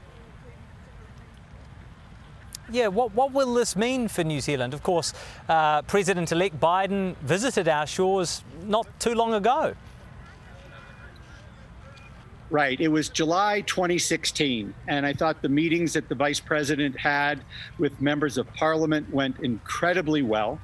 Yeah, 2.71 2.89
what, 2.89 3.15
what 3.15 3.33
will 3.33 3.55
this 3.55 3.77
mean 3.77 4.09
for 4.09 4.25
New 4.25 4.41
Zealand? 4.41 4.75
Of 4.75 4.83
course, 4.83 5.13
uh, 5.49 5.83
President 5.83 6.33
elect 6.33 6.59
Biden 6.59 7.15
visited 7.19 7.69
our 7.69 7.87
shores 7.87 8.43
not 8.65 8.87
too 8.99 9.15
long 9.15 9.35
ago. 9.35 9.75
Right. 12.55 12.81
It 12.81 12.87
was 12.87 13.09
July 13.09 13.63
2016. 13.63 14.73
And 14.87 15.05
I 15.05 15.13
thought 15.13 15.43
the 15.43 15.49
meetings 15.49 15.93
that 15.95 16.09
the 16.09 16.15
vice 16.15 16.39
president 16.39 16.97
had 16.97 17.41
with 17.79 18.01
members 18.01 18.39
of 18.39 18.47
parliament 18.55 19.13
went 19.13 19.41
incredibly 19.41 20.23
well. 20.23 20.61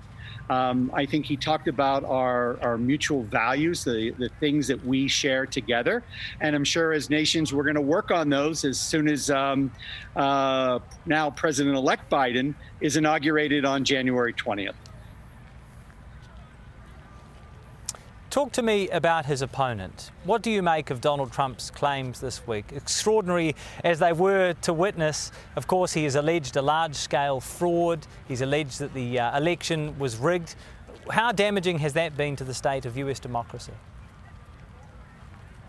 Um, 0.48 0.92
I 0.94 1.04
think 1.04 1.26
he 1.26 1.36
talked 1.36 1.66
about 1.66 2.04
our, 2.04 2.60
our 2.62 2.78
mutual 2.78 3.24
values, 3.24 3.82
the, 3.82 4.10
the 4.10 4.28
things 4.38 4.68
that 4.68 4.86
we 4.86 5.08
share 5.08 5.46
together. 5.46 6.04
And 6.40 6.54
I'm 6.54 6.62
sure 6.62 6.92
as 6.92 7.10
nations, 7.10 7.52
we're 7.52 7.64
going 7.64 7.74
to 7.74 7.80
work 7.80 8.12
on 8.12 8.28
those 8.28 8.64
as 8.64 8.78
soon 8.78 9.08
as 9.08 9.28
um, 9.28 9.72
uh, 10.14 10.78
now 11.06 11.30
President 11.30 11.74
elect 11.74 12.08
Biden 12.08 12.54
is 12.80 12.98
inaugurated 12.98 13.64
on 13.64 13.84
January 13.84 14.32
20th. 14.32 14.74
Talk 18.30 18.52
to 18.52 18.62
me 18.62 18.88
about 18.90 19.26
his 19.26 19.42
opponent. 19.42 20.12
What 20.22 20.42
do 20.42 20.52
you 20.52 20.62
make 20.62 20.90
of 20.90 21.00
Donald 21.00 21.32
Trump's 21.32 21.68
claims 21.68 22.20
this 22.20 22.46
week? 22.46 22.66
Extraordinary 22.70 23.56
as 23.82 23.98
they 23.98 24.12
were 24.12 24.52
to 24.62 24.72
witness, 24.72 25.32
of 25.56 25.66
course, 25.66 25.92
he 25.92 26.04
has 26.04 26.14
alleged 26.14 26.54
a 26.54 26.62
large 26.62 26.94
scale 26.94 27.40
fraud. 27.40 28.06
He's 28.28 28.40
alleged 28.40 28.78
that 28.78 28.94
the 28.94 29.18
uh, 29.18 29.36
election 29.36 29.98
was 29.98 30.16
rigged. 30.16 30.54
How 31.10 31.32
damaging 31.32 31.80
has 31.80 31.92
that 31.94 32.16
been 32.16 32.36
to 32.36 32.44
the 32.44 32.54
state 32.54 32.86
of 32.86 32.96
US 32.96 33.18
democracy? 33.18 33.72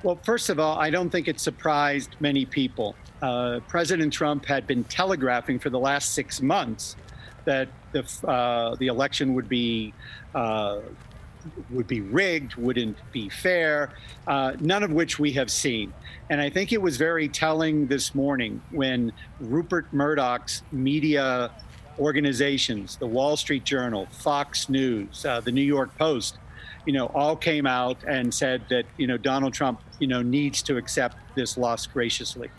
Well, 0.03 0.19
first 0.23 0.51
of 0.51 0.59
all, 0.59 0.77
I 0.77 0.91
don't 0.91 1.09
think 1.09 1.27
it 1.27 1.39
surprised 1.39 2.15
many 2.19 2.45
people. 2.45 2.95
Uh, 3.23 3.61
President 3.67 4.13
Trump 4.13 4.45
had 4.45 4.67
been 4.67 4.83
telegraphing 4.83 5.57
for 5.57 5.71
the 5.71 5.79
last 5.79 6.13
six 6.13 6.43
months 6.43 6.95
that 7.45 7.69
the, 7.91 8.05
uh, 8.27 8.75
the 8.75 8.85
election 8.85 9.33
would 9.33 9.49
be 9.49 9.95
uh, 10.35 10.81
would 11.69 11.87
be 11.87 12.01
rigged, 12.01 12.55
wouldn't 12.55 12.97
be 13.11 13.29
fair, 13.29 13.91
uh, 14.27 14.53
none 14.59 14.83
of 14.83 14.91
which 14.91 15.19
we 15.19 15.31
have 15.33 15.49
seen. 15.49 15.93
And 16.29 16.39
I 16.41 16.49
think 16.49 16.71
it 16.71 16.81
was 16.81 16.97
very 16.97 17.27
telling 17.27 17.87
this 17.87 18.15
morning 18.15 18.61
when 18.71 19.11
Rupert 19.39 19.91
Murdoch's 19.91 20.63
media 20.71 21.51
organizations, 21.99 22.95
the 22.97 23.07
Wall 23.07 23.35
Street 23.37 23.63
Journal, 23.63 24.07
Fox 24.11 24.69
News, 24.69 25.25
uh, 25.25 25.41
the 25.41 25.51
New 25.51 25.61
York 25.61 25.97
Post, 25.97 26.37
you 26.85 26.93
know, 26.93 27.07
all 27.07 27.35
came 27.35 27.67
out 27.67 27.97
and 28.07 28.33
said 28.33 28.63
that, 28.69 28.85
you 28.97 29.07
know, 29.07 29.17
Donald 29.17 29.53
Trump, 29.53 29.81
you 29.99 30.07
know, 30.07 30.21
needs 30.21 30.61
to 30.63 30.77
accept 30.77 31.17
this 31.35 31.57
loss 31.57 31.85
graciously. 31.85 32.49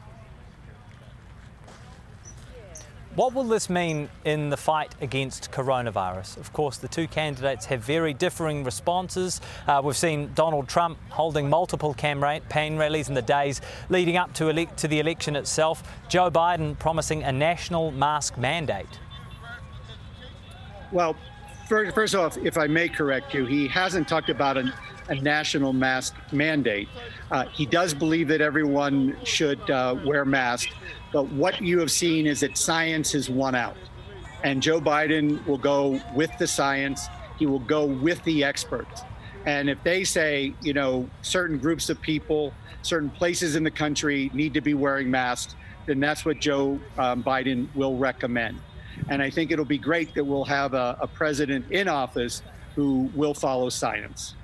What 3.15 3.35
will 3.35 3.45
this 3.45 3.69
mean 3.69 4.09
in 4.25 4.49
the 4.49 4.57
fight 4.57 4.95
against 5.03 5.51
coronavirus? 5.51 6.39
Of 6.39 6.55
course, 6.55 6.79
the 6.79 6.89
two 6.89 7.07
candidates 7.07 7.67
have 7.67 7.81
very 7.81 8.15
differing 8.15 8.65
responses. 8.65 9.43
Uh, 9.69 9.83
we've 9.85 9.99
seen 9.99 10.31
Donald 10.35 10.67
Trump 10.67 10.97
holding 11.11 11.51
multiple 11.51 11.93
campaign 11.93 12.79
rallies 12.79 13.11
in 13.11 13.15
the 13.15 13.21
days 13.21 13.61
leading 13.91 14.17
up 14.17 14.33
to, 14.35 14.49
elect- 14.49 14.79
to 14.79 14.89
the 14.89 14.99
election 14.99 15.37
itself. 15.37 15.83
Joe 16.09 16.31
Biden 16.31 16.79
promising 16.79 17.23
a 17.23 17.31
national 17.31 17.91
mask 17.91 18.39
mandate. 18.39 18.99
Well, 20.91 21.15
first, 21.69 22.15
off, 22.15 22.37
if 22.39 22.57
I 22.59 22.67
may 22.67 22.89
correct 22.89 23.35
you, 23.35 23.47
he 23.47 23.69
hasn't 23.69 24.09
talked 24.09 24.29
about 24.29 24.57
a, 24.57 24.73
a 25.09 25.15
national 25.17 25.73
mask 25.73 26.15
mandate. 26.33 26.89
Uh, 27.31 27.47
he 27.47 27.67
does 27.67 27.95
believe 27.95 28.29
that 28.29 28.41
everyone 28.41 29.17
should 29.25 29.71
uh, 29.71 29.97
wear 30.05 30.25
masks, 30.25 30.73
but 31.13 31.29
what 31.31 31.61
you 31.61 31.79
have 31.79 31.91
seen 31.91 32.27
is 32.27 32.41
that 32.41 32.57
science 32.57 33.13
has 33.13 33.29
won 33.29 33.55
out. 33.55 33.77
And 34.45 34.63
Joe 34.63 34.81
Biden 34.81 35.45
will 35.47 35.59
go 35.59 36.01
with 36.15 36.31
the 36.39 36.47
science, 36.47 37.07
he 37.39 37.47
will 37.47 37.61
go 37.61 37.87
with 37.87 38.23
the 38.25 38.45
experts. 38.45 39.03
And 39.47 39.69
if 39.69 39.83
they 39.83 40.05
say, 40.05 40.55
you 40.61 40.73
know, 40.73 41.09
certain 41.23 41.59
groups 41.59 41.91
of 41.91 42.01
people, 42.01 42.53
certain 42.83 43.11
places 43.11 43.57
in 43.57 43.65
the 43.65 43.71
country 43.71 44.31
need 44.33 44.55
to 44.55 44.61
be 44.61 44.75
wearing 44.75 45.11
masks, 45.11 45.55
then 45.87 46.01
that's 46.01 46.25
what 46.25 46.41
Joe 46.41 46.79
um, 46.99 47.23
Biden 47.23 47.67
will 47.75 47.97
recommend. 47.97 48.61
And 49.09 49.23
I 49.23 49.31
think 49.31 49.51
it'll 49.51 49.65
be 49.65 49.79
great 49.79 50.15
that 50.15 50.25
we'll 50.25 50.45
have 50.45 50.75
a, 50.75 50.97
a 51.01 51.07
president 51.07 51.71
in 51.71 51.89
office 51.89 52.43
who 52.75 53.11
will 53.15 53.35
follow 53.35 53.69
science. 53.69 54.35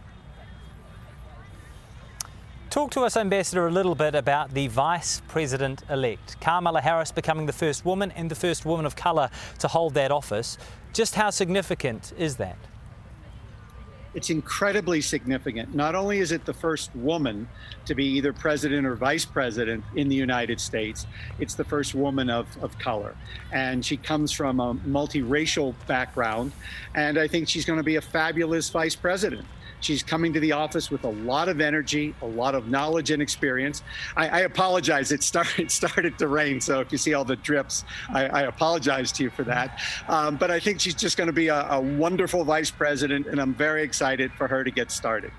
Talk 2.70 2.90
to 2.92 3.00
us, 3.00 3.16
Ambassador, 3.16 3.66
a 3.66 3.70
little 3.70 3.94
bit 3.94 4.14
about 4.14 4.52
the 4.52 4.68
Vice 4.68 5.22
President 5.26 5.82
elect, 5.88 6.38
Kamala 6.38 6.82
Harris 6.82 7.10
becoming 7.10 7.46
the 7.46 7.52
first 7.52 7.84
woman 7.84 8.10
and 8.10 8.30
the 8.30 8.34
first 8.34 8.66
woman 8.66 8.84
of 8.84 8.94
colour 8.94 9.30
to 9.60 9.68
hold 9.68 9.94
that 9.94 10.10
office. 10.10 10.58
Just 10.92 11.14
how 11.14 11.30
significant 11.30 12.12
is 12.18 12.36
that? 12.36 12.58
It's 14.18 14.30
incredibly 14.30 15.00
significant. 15.00 15.76
Not 15.76 15.94
only 15.94 16.18
is 16.18 16.32
it 16.32 16.44
the 16.44 16.52
first 16.52 16.90
woman 16.96 17.46
to 17.84 17.94
be 17.94 18.04
either 18.04 18.32
president 18.32 18.84
or 18.84 18.96
vice 18.96 19.24
president 19.24 19.84
in 19.94 20.08
the 20.08 20.16
United 20.16 20.58
States, 20.60 21.06
it's 21.38 21.54
the 21.54 21.62
first 21.62 21.94
woman 21.94 22.28
of, 22.28 22.48
of 22.60 22.76
color. 22.80 23.14
And 23.52 23.86
she 23.86 23.96
comes 23.96 24.32
from 24.32 24.58
a 24.58 24.74
multiracial 24.74 25.72
background. 25.86 26.50
And 26.96 27.16
I 27.16 27.28
think 27.28 27.48
she's 27.48 27.64
going 27.64 27.76
to 27.76 27.84
be 27.84 27.94
a 27.94 28.00
fabulous 28.00 28.68
vice 28.70 28.96
president. 28.96 29.46
She's 29.80 30.02
coming 30.02 30.32
to 30.32 30.40
the 30.40 30.52
office 30.52 30.90
with 30.90 31.04
a 31.04 31.10
lot 31.10 31.48
of 31.48 31.60
energy, 31.60 32.14
a 32.22 32.26
lot 32.26 32.54
of 32.54 32.68
knowledge 32.68 33.10
and 33.10 33.22
experience. 33.22 33.82
I, 34.16 34.28
I 34.28 34.40
apologize. 34.40 35.12
It 35.12 35.22
started, 35.22 35.58
it 35.58 35.70
started 35.70 36.18
to 36.18 36.28
rain. 36.28 36.60
So 36.60 36.80
if 36.80 36.92
you 36.92 36.98
see 36.98 37.14
all 37.14 37.24
the 37.24 37.36
drips, 37.36 37.84
I, 38.12 38.26
I 38.26 38.42
apologize 38.42 39.12
to 39.12 39.22
you 39.22 39.30
for 39.30 39.44
that. 39.44 39.80
Um, 40.08 40.36
but 40.36 40.50
I 40.50 40.60
think 40.60 40.80
she's 40.80 40.94
just 40.94 41.16
going 41.16 41.28
to 41.28 41.32
be 41.32 41.48
a, 41.48 41.68
a 41.70 41.80
wonderful 41.80 42.44
vice 42.44 42.70
president, 42.70 43.26
and 43.26 43.40
I'm 43.40 43.54
very 43.54 43.82
excited 43.82 44.32
for 44.32 44.48
her 44.48 44.64
to 44.64 44.70
get 44.70 44.90
started. 44.90 45.32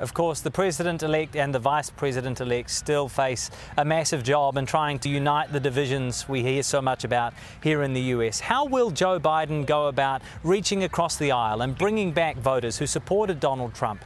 Of 0.00 0.14
course, 0.14 0.40
the 0.40 0.50
president 0.50 1.02
elect 1.02 1.34
and 1.34 1.52
the 1.52 1.58
vice 1.58 1.90
president 1.90 2.40
elect 2.40 2.70
still 2.70 3.08
face 3.08 3.50
a 3.76 3.84
massive 3.84 4.22
job 4.22 4.56
in 4.56 4.64
trying 4.64 5.00
to 5.00 5.08
unite 5.08 5.52
the 5.52 5.58
divisions 5.58 6.28
we 6.28 6.42
hear 6.42 6.62
so 6.62 6.80
much 6.80 7.02
about 7.02 7.34
here 7.64 7.82
in 7.82 7.94
the 7.94 8.00
US. 8.14 8.38
How 8.38 8.64
will 8.64 8.92
Joe 8.92 9.18
Biden 9.18 9.66
go 9.66 9.88
about 9.88 10.22
reaching 10.44 10.84
across 10.84 11.16
the 11.16 11.32
aisle 11.32 11.62
and 11.62 11.76
bringing 11.76 12.12
back 12.12 12.36
voters 12.36 12.78
who 12.78 12.86
supported 12.86 13.40
Donald 13.40 13.74
Trump? 13.74 14.04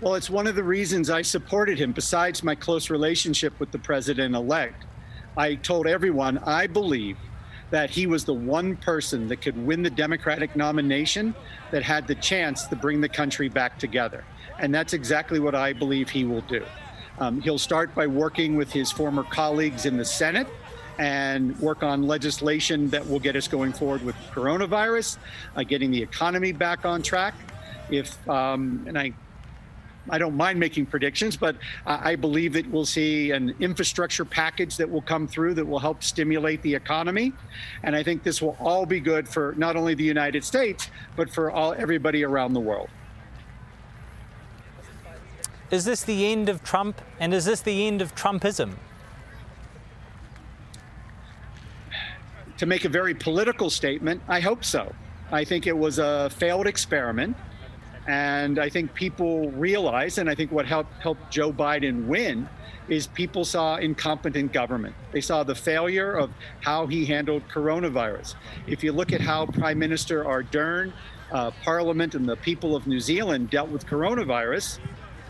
Well, 0.00 0.16
it's 0.16 0.30
one 0.30 0.48
of 0.48 0.56
the 0.56 0.64
reasons 0.64 1.08
I 1.08 1.22
supported 1.22 1.78
him, 1.78 1.92
besides 1.92 2.42
my 2.42 2.56
close 2.56 2.90
relationship 2.90 3.58
with 3.60 3.70
the 3.70 3.78
president 3.78 4.34
elect. 4.34 4.86
I 5.36 5.54
told 5.54 5.86
everyone 5.86 6.38
I 6.38 6.66
believe 6.66 7.16
that 7.70 7.90
he 7.90 8.06
was 8.06 8.24
the 8.24 8.34
one 8.34 8.76
person 8.76 9.28
that 9.28 9.40
could 9.40 9.56
win 9.66 9.82
the 9.82 9.90
Democratic 9.90 10.56
nomination 10.56 11.34
that 11.70 11.82
had 11.82 12.06
the 12.06 12.14
chance 12.16 12.66
to 12.66 12.76
bring 12.76 13.00
the 13.00 13.08
country 13.08 13.48
back 13.48 13.78
together. 13.78 14.24
And 14.58 14.74
that's 14.74 14.92
exactly 14.92 15.38
what 15.38 15.54
I 15.54 15.72
believe 15.72 16.10
he 16.10 16.24
will 16.24 16.42
do. 16.42 16.64
Um, 17.18 17.40
he'll 17.40 17.58
start 17.58 17.94
by 17.94 18.06
working 18.06 18.56
with 18.56 18.72
his 18.72 18.90
former 18.90 19.22
colleagues 19.22 19.86
in 19.86 19.96
the 19.96 20.04
Senate 20.04 20.48
and 20.98 21.58
work 21.60 21.82
on 21.82 22.02
legislation 22.02 22.88
that 22.90 23.08
will 23.08 23.20
get 23.20 23.36
us 23.36 23.48
going 23.48 23.72
forward 23.72 24.02
with 24.04 24.16
coronavirus, 24.32 25.18
uh, 25.56 25.62
getting 25.62 25.90
the 25.90 26.02
economy 26.02 26.52
back 26.52 26.84
on 26.84 27.02
track. 27.02 27.34
If 27.90 28.28
um, 28.28 28.84
and 28.86 28.98
I 28.98 29.12
I 30.10 30.18
don't 30.18 30.36
mind 30.36 30.58
making 30.58 30.86
predictions, 30.86 31.36
but 31.36 31.56
I 31.86 32.16
believe 32.16 32.52
that 32.54 32.68
we'll 32.70 32.84
see 32.84 33.30
an 33.30 33.54
infrastructure 33.60 34.24
package 34.24 34.76
that 34.76 34.90
will 34.90 35.02
come 35.02 35.26
through 35.26 35.54
that 35.54 35.64
will 35.64 35.78
help 35.78 36.02
stimulate 36.02 36.60
the 36.62 36.74
economy. 36.74 37.32
And 37.82 37.94
I 37.96 38.02
think 38.02 38.22
this 38.22 38.42
will 38.42 38.56
all 38.60 38.84
be 38.84 39.00
good 39.00 39.28
for 39.28 39.54
not 39.56 39.76
only 39.76 39.94
the 39.94 40.04
United 40.04 40.44
States, 40.44 40.90
but 41.16 41.30
for 41.30 41.50
all 41.50 41.72
everybody 41.74 42.24
around 42.24 42.52
the 42.54 42.60
world. 42.60 42.90
Is 45.70 45.84
this 45.84 46.02
the 46.02 46.26
end 46.26 46.48
of 46.48 46.64
Trump? 46.64 47.00
And 47.20 47.32
is 47.32 47.44
this 47.44 47.60
the 47.60 47.86
end 47.86 48.02
of 48.02 48.14
Trumpism? 48.16 48.74
To 52.58 52.66
make 52.66 52.84
a 52.84 52.88
very 52.88 53.14
political 53.14 53.70
statement, 53.70 54.20
I 54.28 54.40
hope 54.40 54.64
so. 54.64 54.92
I 55.32 55.44
think 55.44 55.66
it 55.68 55.76
was 55.76 55.98
a 55.98 56.28
failed 56.30 56.66
experiment. 56.66 57.36
And 58.10 58.58
I 58.58 58.68
think 58.68 58.92
people 58.92 59.52
realize, 59.52 60.18
and 60.18 60.28
I 60.28 60.34
think 60.34 60.50
what 60.50 60.66
helped 60.66 60.92
helped 61.00 61.30
Joe 61.30 61.52
Biden 61.52 62.06
win 62.06 62.48
is 62.88 63.06
people 63.06 63.44
saw 63.44 63.76
incompetent 63.76 64.52
government. 64.52 64.96
They 65.12 65.20
saw 65.20 65.44
the 65.44 65.54
failure 65.54 66.16
of 66.16 66.32
how 66.60 66.88
he 66.88 67.06
handled 67.06 67.44
coronavirus. 67.48 68.34
If 68.66 68.82
you 68.82 68.90
look 68.90 69.12
at 69.12 69.20
how 69.20 69.46
Prime 69.46 69.78
Minister 69.78 70.24
Ardern, 70.24 70.92
uh, 71.30 71.52
Parliament, 71.62 72.16
and 72.16 72.28
the 72.28 72.34
people 72.34 72.74
of 72.74 72.88
New 72.88 72.98
Zealand 72.98 73.48
dealt 73.48 73.68
with 73.68 73.86
coronavirus, 73.86 74.80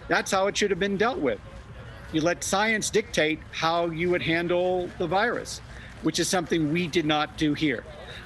that's 0.08 0.30
how 0.30 0.46
it 0.46 0.56
should 0.56 0.70
have 0.70 0.80
been 0.80 0.96
dealt 0.96 1.18
with. 1.18 1.38
You 2.14 2.22
let 2.22 2.42
science 2.42 2.88
dictate 2.88 3.40
how 3.52 3.90
you 3.90 4.08
would 4.08 4.22
handle 4.22 4.88
the 4.96 5.06
virus, 5.06 5.60
which 6.00 6.18
is 6.18 6.28
something 6.28 6.72
we 6.72 6.86
did 6.86 7.04
not 7.04 7.36
do 7.36 7.52
here. 7.52 7.84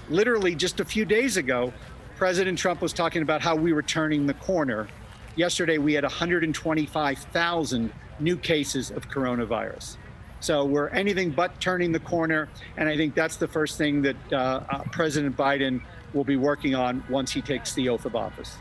Literally, 0.08 0.54
just 0.54 0.78
a 0.78 0.84
few 0.84 1.04
days 1.04 1.36
ago, 1.36 1.72
President 2.16 2.56
Trump 2.56 2.80
was 2.80 2.92
talking 2.92 3.22
about 3.22 3.42
how 3.42 3.56
we 3.56 3.72
were 3.72 3.82
turning 3.82 4.26
the 4.26 4.34
corner. 4.34 4.86
Yesterday, 5.34 5.78
we 5.78 5.94
had 5.94 6.04
125,000 6.04 7.92
new 8.20 8.36
cases 8.36 8.90
of 8.92 9.08
coronavirus. 9.08 9.96
So 10.38 10.64
we're 10.64 10.88
anything 10.88 11.30
but 11.30 11.58
turning 11.60 11.90
the 11.90 11.98
corner. 11.98 12.48
And 12.76 12.88
I 12.88 12.96
think 12.96 13.14
that's 13.14 13.36
the 13.36 13.48
first 13.48 13.78
thing 13.78 14.02
that 14.02 14.16
uh, 14.32 14.36
uh, 14.36 14.84
President 14.92 15.36
Biden 15.36 15.82
will 16.12 16.22
be 16.22 16.36
working 16.36 16.76
on 16.76 17.02
once 17.08 17.32
he 17.32 17.42
takes 17.42 17.74
the 17.74 17.88
oath 17.88 18.04
of 18.04 18.14
office. 18.14 18.58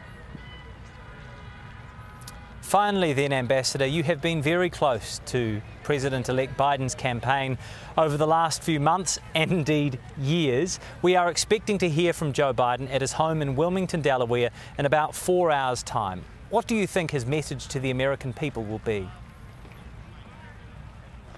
Finally, 2.74 3.14
then, 3.14 3.32
Ambassador, 3.32 3.86
you 3.86 4.02
have 4.02 4.20
been 4.20 4.42
very 4.42 4.68
close 4.68 5.22
to 5.28 5.62
President 5.84 6.28
elect 6.28 6.58
Biden's 6.58 6.96
campaign 6.96 7.56
over 8.00 8.18
the 8.18 8.26
last 8.26 8.64
few 8.64 8.80
months 8.80 9.20
and 9.36 9.52
indeed 9.52 10.00
years. 10.18 10.80
We 11.04 11.16
are 11.16 11.30
expecting 11.30 11.78
to 11.78 11.88
hear 11.88 12.14
from 12.14 12.34
Joe 12.34 12.52
Biden 12.52 12.92
at 12.92 13.02
his 13.02 13.12
home 13.12 13.44
in 13.44 13.56
Wilmington, 13.56 14.02
Delaware, 14.02 14.50
in 14.80 14.88
about 14.88 15.14
four 15.14 15.52
hours' 15.52 15.84
time. 15.84 16.26
What 16.50 16.66
do 16.66 16.76
you 16.76 16.88
think 16.88 17.12
his 17.12 17.28
message 17.28 17.68
to 17.68 17.80
the 17.80 17.92
American 17.92 18.34
people 18.34 18.64
will 18.64 18.80
be? 18.80 19.08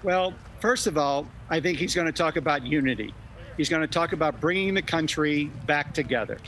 Well, 0.02 0.32
first 0.60 0.86
of 0.86 0.96
all, 0.96 1.28
I 1.50 1.60
think 1.60 1.78
he's 1.78 1.94
going 1.94 2.06
to 2.06 2.14
talk 2.14 2.36
about 2.36 2.64
unity. 2.64 3.12
He's 3.58 3.68
going 3.68 3.82
to 3.82 3.86
talk 3.86 4.14
about 4.14 4.40
bringing 4.40 4.72
the 4.72 4.80
country 4.80 5.50
back 5.66 5.92
together. 5.92 6.38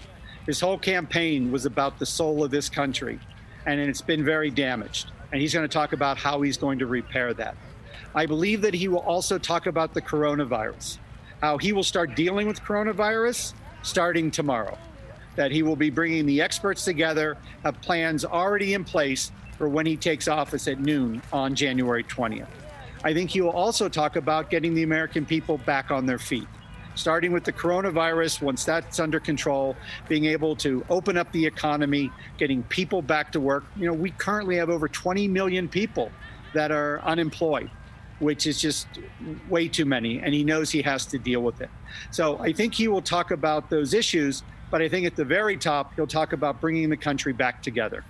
His 0.46 0.58
whole 0.58 0.78
campaign 0.78 1.52
was 1.52 1.66
about 1.66 1.98
the 1.98 2.06
soul 2.06 2.42
of 2.42 2.50
this 2.50 2.70
country 2.70 3.20
and 3.68 3.78
it's 3.78 4.00
been 4.00 4.24
very 4.24 4.50
damaged. 4.50 5.12
And 5.30 5.40
he's 5.40 5.52
going 5.52 5.68
to 5.68 5.72
talk 5.72 5.92
about 5.92 6.16
how 6.16 6.40
he's 6.40 6.56
going 6.56 6.78
to 6.78 6.86
repair 6.86 7.34
that. 7.34 7.54
I 8.14 8.24
believe 8.24 8.62
that 8.62 8.72
he 8.72 8.88
will 8.88 9.00
also 9.00 9.38
talk 9.38 9.66
about 9.66 9.92
the 9.92 10.00
coronavirus, 10.00 10.98
how 11.42 11.58
he 11.58 11.72
will 11.74 11.84
start 11.84 12.16
dealing 12.16 12.48
with 12.48 12.60
coronavirus 12.62 13.52
starting 13.82 14.30
tomorrow, 14.30 14.78
that 15.36 15.52
he 15.52 15.62
will 15.62 15.76
be 15.76 15.90
bringing 15.90 16.24
the 16.24 16.40
experts 16.40 16.84
together, 16.84 17.36
have 17.62 17.80
plans 17.82 18.24
already 18.24 18.72
in 18.72 18.84
place 18.84 19.32
for 19.58 19.68
when 19.68 19.84
he 19.84 19.96
takes 19.96 20.28
office 20.28 20.66
at 20.66 20.80
noon 20.80 21.20
on 21.30 21.54
January 21.54 22.04
20th. 22.04 22.48
I 23.04 23.12
think 23.12 23.30
he 23.30 23.42
will 23.42 23.50
also 23.50 23.88
talk 23.88 24.16
about 24.16 24.48
getting 24.48 24.72
the 24.72 24.82
American 24.82 25.26
people 25.26 25.58
back 25.58 25.90
on 25.90 26.06
their 26.06 26.18
feet 26.18 26.48
starting 26.98 27.32
with 27.32 27.44
the 27.44 27.52
coronavirus, 27.52 28.42
once 28.42 28.64
that's 28.64 28.98
under 28.98 29.20
control, 29.20 29.76
being 30.08 30.24
able 30.24 30.56
to 30.56 30.84
open 30.90 31.16
up 31.16 31.30
the 31.32 31.46
economy, 31.46 32.10
getting 32.36 32.62
people 32.64 33.00
back 33.00 33.30
to 33.32 33.40
work. 33.40 33.64
You 33.76 33.86
know, 33.86 33.92
we 33.92 34.10
currently 34.10 34.56
have 34.56 34.68
over 34.68 34.88
20 34.88 35.28
million 35.28 35.68
people 35.68 36.10
that 36.54 36.72
are 36.72 37.00
unemployed, 37.02 37.70
which 38.18 38.46
is 38.46 38.60
just 38.60 38.88
way 39.48 39.68
too 39.68 39.84
many. 39.84 40.18
And 40.18 40.34
he 40.34 40.42
knows 40.42 40.70
he 40.70 40.82
has 40.82 41.06
to 41.06 41.18
deal 41.18 41.40
with 41.40 41.60
it. 41.60 41.70
So 42.10 42.38
I 42.38 42.52
think 42.52 42.74
he 42.74 42.88
will 42.88 43.02
talk 43.02 43.30
about 43.30 43.70
those 43.70 43.94
issues. 43.94 44.42
But 44.70 44.82
I 44.82 44.88
think 44.88 45.06
at 45.06 45.16
the 45.16 45.24
very 45.24 45.56
top, 45.56 45.94
he'll 45.94 46.06
talk 46.06 46.32
about 46.32 46.60
bringing 46.60 46.90
the 46.90 46.96
country 46.96 47.32
back 47.32 47.62
together. 47.62 48.04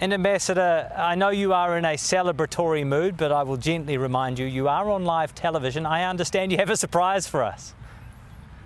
And 0.00 0.14
Ambassador, 0.14 0.92
I 0.96 1.16
know 1.16 1.30
you 1.30 1.52
are 1.52 1.76
in 1.76 1.84
a 1.84 1.94
celebratory 1.94 2.86
mood, 2.86 3.16
but 3.16 3.32
I 3.32 3.42
will 3.42 3.56
gently 3.56 3.98
remind 3.98 4.38
you, 4.38 4.46
you 4.46 4.68
are 4.68 4.88
on 4.90 5.04
live 5.04 5.34
television. 5.34 5.86
I 5.86 6.04
understand 6.04 6.52
you 6.52 6.58
have 6.58 6.70
a 6.70 6.76
surprise 6.76 7.26
for 7.26 7.42
us. 7.42 7.74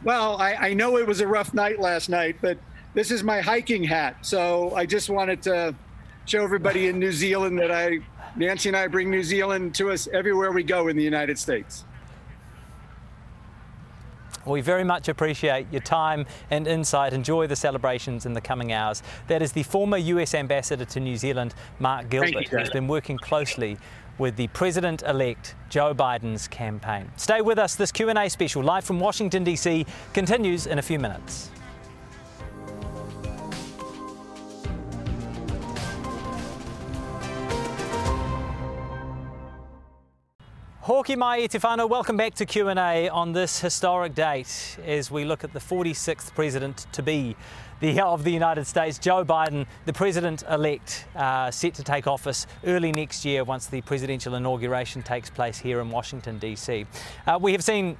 Well, 0.04 0.36
I, 0.36 0.54
I 0.54 0.74
know 0.74 0.98
it 0.98 1.06
was 1.06 1.20
a 1.20 1.26
rough 1.26 1.54
night 1.54 1.80
last 1.80 2.10
night, 2.10 2.36
but 2.42 2.58
this 2.92 3.10
is 3.10 3.22
my 3.22 3.40
hiking 3.40 3.82
hat. 3.82 4.16
So 4.20 4.74
I 4.74 4.84
just 4.84 5.08
wanted 5.08 5.40
to 5.44 5.74
show 6.26 6.44
everybody 6.44 6.88
in 6.88 6.98
New 6.98 7.12
Zealand 7.12 7.58
that 7.60 7.70
I, 7.70 8.00
Nancy 8.36 8.68
and 8.68 8.76
I 8.76 8.86
bring 8.88 9.10
New 9.10 9.22
Zealand 9.22 9.74
to 9.76 9.90
us 9.90 10.08
everywhere 10.12 10.52
we 10.52 10.62
go 10.62 10.88
in 10.88 10.96
the 10.96 11.02
United 11.02 11.38
States. 11.38 11.84
We 14.46 14.60
very 14.60 14.84
much 14.84 15.08
appreciate 15.08 15.66
your 15.70 15.82
time 15.82 16.26
and 16.50 16.66
insight. 16.66 17.12
Enjoy 17.12 17.46
the 17.46 17.56
celebrations 17.56 18.26
in 18.26 18.32
the 18.32 18.40
coming 18.40 18.72
hours. 18.72 19.02
That 19.28 19.42
is 19.42 19.52
the 19.52 19.62
former 19.62 19.96
US 19.96 20.34
Ambassador 20.34 20.84
to 20.84 21.00
New 21.00 21.16
Zealand, 21.16 21.54
Mark 21.78 22.08
Gilbert, 22.08 22.48
who's 22.48 22.70
been 22.70 22.88
working 22.88 23.18
closely 23.18 23.78
with 24.18 24.36
the 24.36 24.48
President-elect 24.48 25.54
Joe 25.68 25.94
Biden's 25.94 26.46
campaign. 26.48 27.10
Stay 27.16 27.40
with 27.40 27.58
us. 27.58 27.74
This 27.76 27.90
Q&A 27.92 28.28
special 28.28 28.62
live 28.62 28.84
from 28.84 29.00
Washington 29.00 29.44
DC 29.44 29.86
continues 30.12 30.66
in 30.66 30.78
a 30.78 30.82
few 30.82 30.98
minutes. 30.98 31.50
Hoki 40.82 41.14
mai 41.14 41.46
whānau. 41.46 41.88
Welcome 41.88 42.16
back 42.16 42.34
to 42.34 42.44
Q&A 42.44 43.08
on 43.08 43.32
this 43.32 43.60
historic 43.60 44.16
date 44.16 44.76
as 44.84 45.12
we 45.12 45.24
look 45.24 45.44
at 45.44 45.52
the 45.52 45.60
46th 45.60 46.34
president 46.34 46.86
to 46.90 47.04
be 47.04 47.36
the, 47.82 48.00
of 48.04 48.24
the 48.24 48.30
United 48.30 48.66
States, 48.66 48.98
Joe 48.98 49.24
Biden, 49.24 49.66
the 49.84 49.92
president-elect, 49.92 51.04
uh, 51.14 51.50
set 51.50 51.74
to 51.74 51.82
take 51.82 52.06
office 52.06 52.46
early 52.64 52.92
next 52.92 53.24
year 53.24 53.44
once 53.44 53.66
the 53.66 53.82
presidential 53.82 54.34
inauguration 54.36 55.02
takes 55.02 55.28
place 55.28 55.58
here 55.58 55.80
in 55.80 55.90
Washington, 55.90 56.38
D.C. 56.38 56.86
Uh, 57.26 57.38
we 57.40 57.52
have 57.52 57.62
seen 57.62 57.96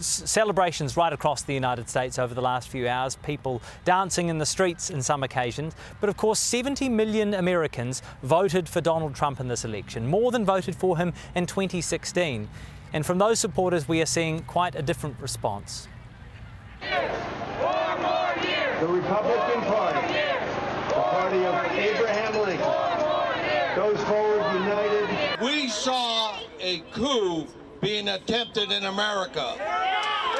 celebrations 0.00 0.96
right 0.96 1.12
across 1.12 1.42
the 1.42 1.52
United 1.52 1.88
States 1.88 2.18
over 2.18 2.32
the 2.32 2.40
last 2.40 2.68
few 2.68 2.88
hours, 2.88 3.16
people 3.16 3.60
dancing 3.84 4.28
in 4.28 4.38
the 4.38 4.46
streets 4.46 4.88
in 4.88 5.02
some 5.02 5.22
occasions, 5.22 5.74
but 6.00 6.08
of 6.08 6.16
course 6.16 6.38
70 6.38 6.88
million 6.88 7.34
Americans 7.34 8.02
voted 8.22 8.68
for 8.68 8.80
Donald 8.80 9.14
Trump 9.14 9.40
in 9.40 9.48
this 9.48 9.64
election, 9.64 10.06
more 10.06 10.30
than 10.30 10.44
voted 10.44 10.76
for 10.76 10.96
him 10.96 11.12
in 11.34 11.44
2016. 11.44 12.48
And 12.92 13.04
from 13.04 13.18
those 13.18 13.38
supporters, 13.38 13.88
we 13.88 14.00
are 14.00 14.06
seeing 14.06 14.44
quite 14.44 14.74
a 14.74 14.82
different 14.82 15.20
response 15.20 15.88
the 18.80 18.86
Republican 18.86 19.60
Party, 19.62 20.14
the 20.88 20.94
party 20.94 21.44
of 21.44 21.54
Abraham 21.72 22.34
Lincoln, 22.34 23.74
goes 23.74 24.00
forward 24.04 24.38
united. 24.54 25.40
We 25.42 25.68
saw 25.68 26.38
a 26.60 26.78
coup 26.92 27.48
being 27.80 28.08
attempted 28.08 28.70
in 28.70 28.84
America. 28.84 29.54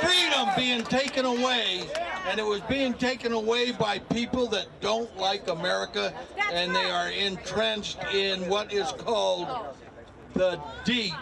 Freedom 0.01 0.49
being 0.57 0.85
taken 0.85 1.25
away, 1.25 1.83
and 2.29 2.39
it 2.39 2.47
was 2.47 2.61
being 2.63 2.95
taken 2.95 3.33
away 3.33 3.73
by 3.73 3.99
people 3.99 4.47
that 4.49 4.69
don't 4.81 5.15
like 5.17 5.49
America, 5.49 6.15
and 6.53 6.73
they 6.73 6.91
are 6.91 7.11
entrenched 7.11 7.99
in 8.15 8.49
what 8.49 8.73
is 8.73 8.93
called 8.93 9.49
the 10.35 10.61
deep, 10.85 11.15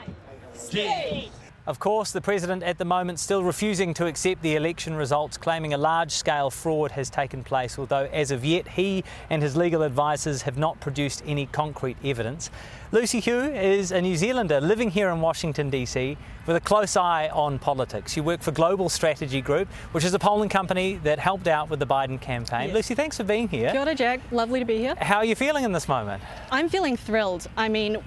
deep 0.70 1.30
of 1.66 1.78
course, 1.78 2.12
the 2.12 2.20
President 2.20 2.62
at 2.62 2.78
the 2.78 2.84
moment 2.84 3.18
still 3.18 3.42
refusing 3.42 3.92
to 3.94 4.06
accept 4.06 4.42
the 4.42 4.54
election 4.54 4.94
results, 4.94 5.36
claiming 5.36 5.74
a 5.74 5.78
large 5.78 6.12
scale 6.12 6.50
fraud 6.50 6.92
has 6.92 7.10
taken 7.10 7.42
place, 7.42 7.78
although 7.78 8.08
as 8.12 8.30
of 8.30 8.44
yet 8.44 8.68
he 8.68 9.02
and 9.30 9.42
his 9.42 9.56
legal 9.56 9.82
advisers 9.82 10.42
have 10.42 10.56
not 10.56 10.78
produced 10.80 11.22
any 11.26 11.46
concrete 11.46 11.96
evidence. 12.04 12.50
Lucy 12.92 13.20
Hu 13.20 13.40
is 13.40 13.90
a 13.90 14.00
New 14.00 14.16
Zealander 14.16 14.60
living 14.60 14.90
here 14.90 15.10
in 15.10 15.20
Washington, 15.20 15.70
D.C., 15.70 16.16
with 16.46 16.54
a 16.56 16.60
close 16.60 16.96
eye 16.96 17.28
on 17.32 17.58
politics. 17.58 18.16
You 18.16 18.22
work 18.22 18.40
for 18.40 18.52
Global 18.52 18.88
Strategy 18.88 19.40
Group, 19.40 19.68
which 19.90 20.04
is 20.04 20.14
a 20.14 20.18
polling 20.20 20.48
company 20.48 21.00
that 21.02 21.18
helped 21.18 21.48
out 21.48 21.68
with 21.68 21.80
the 21.80 21.86
Biden 21.86 22.20
campaign. 22.20 22.68
Yes. 22.68 22.74
Lucy, 22.74 22.94
thanks 22.94 23.16
for 23.16 23.24
being 23.24 23.48
here. 23.48 23.72
Kia 23.72 23.80
ora, 23.80 23.94
Jack. 23.96 24.20
Lovely 24.30 24.60
to 24.60 24.64
be 24.64 24.78
here. 24.78 24.94
How 25.00 25.16
are 25.16 25.24
you 25.24 25.34
feeling 25.34 25.64
in 25.64 25.72
this 25.72 25.88
moment? 25.88 26.22
I'm 26.52 26.68
feeling 26.68 26.96
thrilled. 26.96 27.48
I 27.56 27.68
mean, 27.68 27.98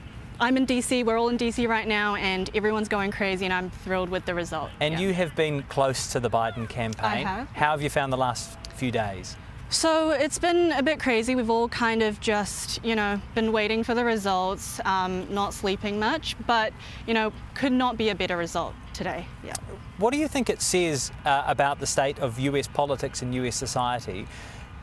I'm 0.42 0.56
in 0.56 0.66
DC, 0.66 1.06
we're 1.06 1.18
all 1.18 1.28
in 1.28 1.38
DC 1.38 1.68
right 1.68 1.88
now, 1.88 2.16
and 2.16 2.50
everyone's 2.56 2.88
going 2.88 3.12
crazy, 3.12 3.44
and 3.44 3.54
I'm 3.54 3.70
thrilled 3.70 4.08
with 4.08 4.26
the 4.26 4.34
result. 4.34 4.70
And 4.80 4.94
yeah. 4.94 5.00
you 5.02 5.14
have 5.14 5.36
been 5.36 5.64
close 5.64 6.14
to 6.14 6.22
the 6.22 6.30
Biden 6.30 6.68
campaign. 6.70 7.06
I 7.06 7.16
have. 7.18 7.50
How 7.50 7.72
have 7.72 7.82
you 7.82 7.90
found 7.90 8.14
the 8.14 8.18
last 8.18 8.58
few 8.76 8.90
days? 8.90 9.36
So 9.70 10.12
it's 10.12 10.40
been 10.40 10.72
a 10.72 10.82
bit 10.82 11.00
crazy. 11.00 11.36
We've 11.36 11.50
all 11.50 11.68
kind 11.68 12.02
of 12.02 12.22
just, 12.22 12.84
you 12.86 12.96
know, 12.96 13.22
been 13.36 13.52
waiting 13.52 13.84
for 13.84 13.94
the 13.94 14.06
results, 14.06 14.80
um, 14.86 15.32
not 15.32 15.54
sleeping 15.54 16.00
much, 16.00 16.38
but, 16.48 16.72
you 17.06 17.14
know, 17.14 17.34
could 17.54 17.74
not 17.74 17.98
be 17.98 18.10
a 18.10 18.16
better 18.16 18.38
result 18.38 18.74
today. 18.94 19.26
Yeah. 19.44 19.54
What 19.98 20.14
do 20.14 20.20
you 20.20 20.30
think 20.30 20.50
it 20.50 20.62
says 20.62 21.12
uh, 21.26 21.44
about 21.46 21.80
the 21.80 21.86
state 21.86 22.18
of 22.20 22.40
US 22.40 22.68
politics 22.68 23.22
and 23.22 23.36
US 23.36 23.58
society 23.58 24.26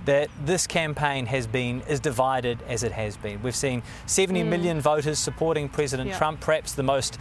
that 0.06 0.30
this 0.44 0.66
campaign 0.66 1.26
has 1.26 1.46
been 1.46 1.82
as 1.82 2.00
divided 2.00 2.58
as 2.68 2.82
it 2.82 2.92
has 2.92 3.16
been. 3.16 3.42
We've 3.42 3.54
seen 3.54 3.82
70 4.06 4.42
mm. 4.42 4.48
million 4.48 4.80
voters 4.80 5.18
supporting 5.18 5.68
President 5.68 6.08
yeah. 6.08 6.18
Trump, 6.18 6.40
perhaps 6.40 6.72
the 6.72 6.82
most 6.82 7.18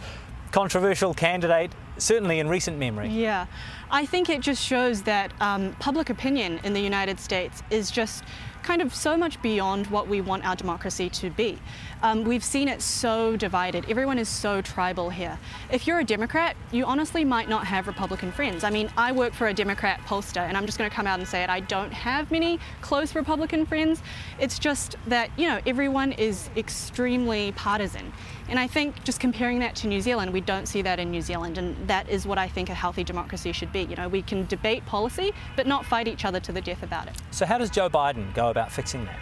controversial 0.52 1.12
candidate, 1.12 1.72
certainly 1.98 2.38
in 2.38 2.48
recent 2.48 2.78
memory. 2.78 3.08
Yeah, 3.08 3.46
I 3.90 4.06
think 4.06 4.30
it 4.30 4.40
just 4.40 4.62
shows 4.62 5.02
that 5.02 5.32
um, 5.40 5.74
public 5.80 6.10
opinion 6.10 6.60
in 6.64 6.72
the 6.72 6.80
United 6.80 7.20
States 7.20 7.62
is 7.70 7.90
just 7.90 8.24
kind 8.66 8.82
of 8.82 8.92
so 8.92 9.16
much 9.16 9.40
beyond 9.42 9.86
what 9.86 10.08
we 10.08 10.20
want 10.20 10.44
our 10.44 10.56
democracy 10.56 11.08
to 11.08 11.30
be. 11.30 11.56
Um, 12.02 12.24
we've 12.24 12.42
seen 12.42 12.68
it 12.68 12.82
so 12.82 13.36
divided. 13.36 13.88
Everyone 13.88 14.18
is 14.18 14.28
so 14.28 14.60
tribal 14.60 15.08
here. 15.08 15.38
If 15.70 15.86
you're 15.86 16.00
a 16.00 16.04
Democrat, 16.04 16.56
you 16.72 16.84
honestly 16.84 17.24
might 17.24 17.48
not 17.48 17.64
have 17.64 17.86
Republican 17.86 18.32
friends. 18.32 18.64
I 18.64 18.70
mean, 18.70 18.90
I 18.96 19.12
work 19.12 19.32
for 19.32 19.46
a 19.46 19.54
Democrat 19.54 20.00
pollster, 20.00 20.40
and 20.40 20.56
I'm 20.56 20.66
just 20.66 20.78
going 20.78 20.90
to 20.90 20.94
come 20.94 21.06
out 21.06 21.20
and 21.20 21.28
say 21.28 21.44
it. 21.44 21.48
I 21.48 21.60
don't 21.60 21.92
have 21.92 22.30
many 22.32 22.58
close 22.80 23.14
Republican 23.14 23.66
friends. 23.66 24.02
It's 24.40 24.58
just 24.58 24.96
that, 25.06 25.30
you 25.38 25.46
know, 25.46 25.60
everyone 25.64 26.10
is 26.12 26.50
extremely 26.56 27.52
partisan. 27.52 28.12
And 28.48 28.58
I 28.58 28.66
think 28.66 29.02
just 29.04 29.20
comparing 29.20 29.58
that 29.60 29.74
to 29.76 29.88
New 29.88 30.00
Zealand, 30.00 30.32
we 30.32 30.40
don't 30.40 30.66
see 30.66 30.82
that 30.82 30.98
in 30.98 31.10
New 31.10 31.22
Zealand. 31.22 31.58
And 31.58 31.88
that 31.88 32.08
is 32.08 32.26
what 32.26 32.38
I 32.38 32.48
think 32.48 32.68
a 32.68 32.74
healthy 32.74 33.04
democracy 33.04 33.52
should 33.52 33.72
be. 33.72 33.82
You 33.82 33.96
know, 33.96 34.08
we 34.08 34.22
can 34.22 34.46
debate 34.46 34.86
policy, 34.86 35.32
but 35.56 35.66
not 35.66 35.84
fight 35.84 36.08
each 36.08 36.24
other 36.24 36.40
to 36.40 36.52
the 36.52 36.60
death 36.60 36.82
about 36.82 37.08
it. 37.08 37.14
So, 37.30 37.46
how 37.46 37.58
does 37.58 37.70
Joe 37.70 37.88
Biden 37.88 38.32
go 38.34 38.50
about 38.50 38.70
fixing 38.70 39.04
that? 39.06 39.18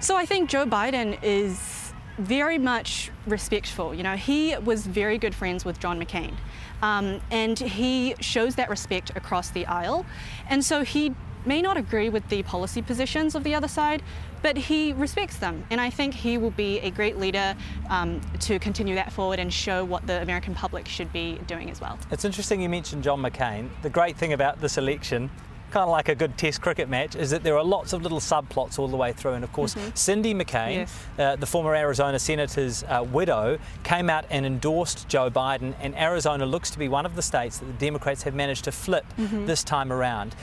So, 0.00 0.16
I 0.16 0.26
think 0.26 0.48
Joe 0.48 0.66
Biden 0.66 1.18
is 1.22 1.92
very 2.18 2.58
much 2.58 3.10
respectful. 3.26 3.94
You 3.94 4.02
know, 4.02 4.16
he 4.16 4.56
was 4.56 4.86
very 4.86 5.18
good 5.18 5.34
friends 5.34 5.64
with 5.64 5.78
John 5.78 6.00
McCain. 6.00 6.32
Um, 6.82 7.20
and 7.30 7.58
he 7.58 8.14
shows 8.20 8.54
that 8.56 8.68
respect 8.68 9.10
across 9.16 9.50
the 9.50 9.66
aisle. 9.66 10.06
And 10.48 10.64
so 10.64 10.82
he 10.82 11.14
may 11.46 11.62
not 11.62 11.76
agree 11.76 12.08
with 12.08 12.28
the 12.28 12.42
policy 12.42 12.82
positions 12.82 13.34
of 13.34 13.44
the 13.44 13.54
other 13.54 13.68
side, 13.68 14.02
but 14.42 14.56
he 14.56 14.92
respects 14.92 15.36
them. 15.36 15.64
And 15.70 15.80
I 15.80 15.90
think 15.90 16.14
he 16.14 16.38
will 16.38 16.50
be 16.50 16.78
a 16.80 16.90
great 16.90 17.18
leader 17.18 17.56
um, 17.90 18.20
to 18.40 18.58
continue 18.58 18.94
that 18.94 19.12
forward 19.12 19.38
and 19.38 19.52
show 19.52 19.84
what 19.84 20.06
the 20.06 20.22
American 20.22 20.54
public 20.54 20.86
should 20.86 21.12
be 21.12 21.38
doing 21.46 21.70
as 21.70 21.80
well. 21.80 21.98
It's 22.10 22.24
interesting 22.24 22.60
you 22.60 22.68
mentioned 22.68 23.02
John 23.02 23.20
McCain. 23.22 23.68
The 23.82 23.90
great 23.90 24.16
thing 24.16 24.32
about 24.32 24.60
this 24.60 24.78
election 24.78 25.30
kind 25.70 25.82
of 25.82 25.88
like 25.88 26.08
a 26.08 26.14
good 26.14 26.38
test 26.38 26.60
cricket 26.60 26.88
match 26.88 27.16
is 27.16 27.30
that 27.30 27.42
there 27.42 27.56
are 27.56 27.64
lots 27.64 27.92
of 27.92 28.02
little 28.02 28.20
subplots 28.20 28.78
all 28.78 28.88
the 28.88 28.96
way 28.96 29.12
through 29.12 29.32
and 29.32 29.42
of 29.42 29.52
course 29.52 29.74
mm-hmm. 29.74 29.90
cindy 29.94 30.32
mccain 30.32 30.74
yes. 30.74 31.04
uh, 31.18 31.36
the 31.36 31.46
former 31.46 31.74
arizona 31.74 32.18
senator's 32.18 32.84
uh, 32.84 33.04
widow 33.12 33.58
came 33.82 34.08
out 34.08 34.24
and 34.30 34.46
endorsed 34.46 35.08
joe 35.08 35.28
biden 35.28 35.74
and 35.80 35.94
arizona 35.96 36.46
looks 36.46 36.70
to 36.70 36.78
be 36.78 36.88
one 36.88 37.04
of 37.04 37.16
the 37.16 37.22
states 37.22 37.58
that 37.58 37.66
the 37.66 37.72
democrats 37.72 38.22
have 38.22 38.34
managed 38.34 38.64
to 38.64 38.72
flip 38.72 39.04
mm-hmm. 39.18 39.44
this 39.46 39.64
time 39.64 39.92
around 39.92 40.34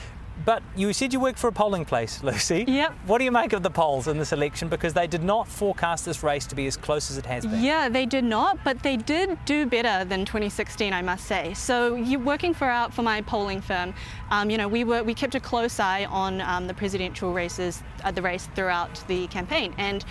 but 0.44 0.62
you 0.76 0.92
said 0.92 1.12
you 1.12 1.20
work 1.20 1.36
for 1.36 1.48
a 1.48 1.52
polling 1.52 1.84
place, 1.84 2.22
Lucy. 2.24 2.64
Yep. 2.66 2.94
What 3.06 3.18
do 3.18 3.24
you 3.24 3.30
make 3.30 3.52
of 3.52 3.62
the 3.62 3.70
polls 3.70 4.08
in 4.08 4.18
this 4.18 4.32
election? 4.32 4.68
Because 4.68 4.92
they 4.92 5.06
did 5.06 5.22
not 5.22 5.48
forecast 5.48 6.04
this 6.04 6.22
race 6.22 6.46
to 6.46 6.54
be 6.54 6.66
as 6.66 6.76
close 6.76 7.10
as 7.10 7.18
it 7.18 7.26
has 7.26 7.46
been. 7.46 7.62
Yeah, 7.62 7.88
they 7.88 8.06
did 8.06 8.24
not, 8.24 8.58
but 8.64 8.82
they 8.82 8.96
did 8.96 9.38
do 9.44 9.66
better 9.66 10.04
than 10.04 10.24
2016, 10.24 10.92
I 10.92 11.02
must 11.02 11.26
say. 11.26 11.54
So, 11.54 11.94
you 11.94 12.18
working 12.18 12.54
for 12.54 12.66
our, 12.66 12.90
for 12.90 13.02
my 13.02 13.20
polling 13.22 13.60
firm, 13.60 13.94
um, 14.30 14.50
you 14.50 14.58
know, 14.58 14.68
we 14.68 14.84
were 14.84 15.02
we 15.02 15.14
kept 15.14 15.34
a 15.34 15.40
close 15.40 15.78
eye 15.80 16.06
on 16.06 16.40
um, 16.40 16.66
the 16.66 16.74
presidential 16.74 17.32
races, 17.32 17.82
uh, 18.02 18.10
the 18.10 18.22
race 18.22 18.48
throughout 18.54 19.02
the 19.06 19.26
campaign, 19.28 19.74
and 19.78 20.04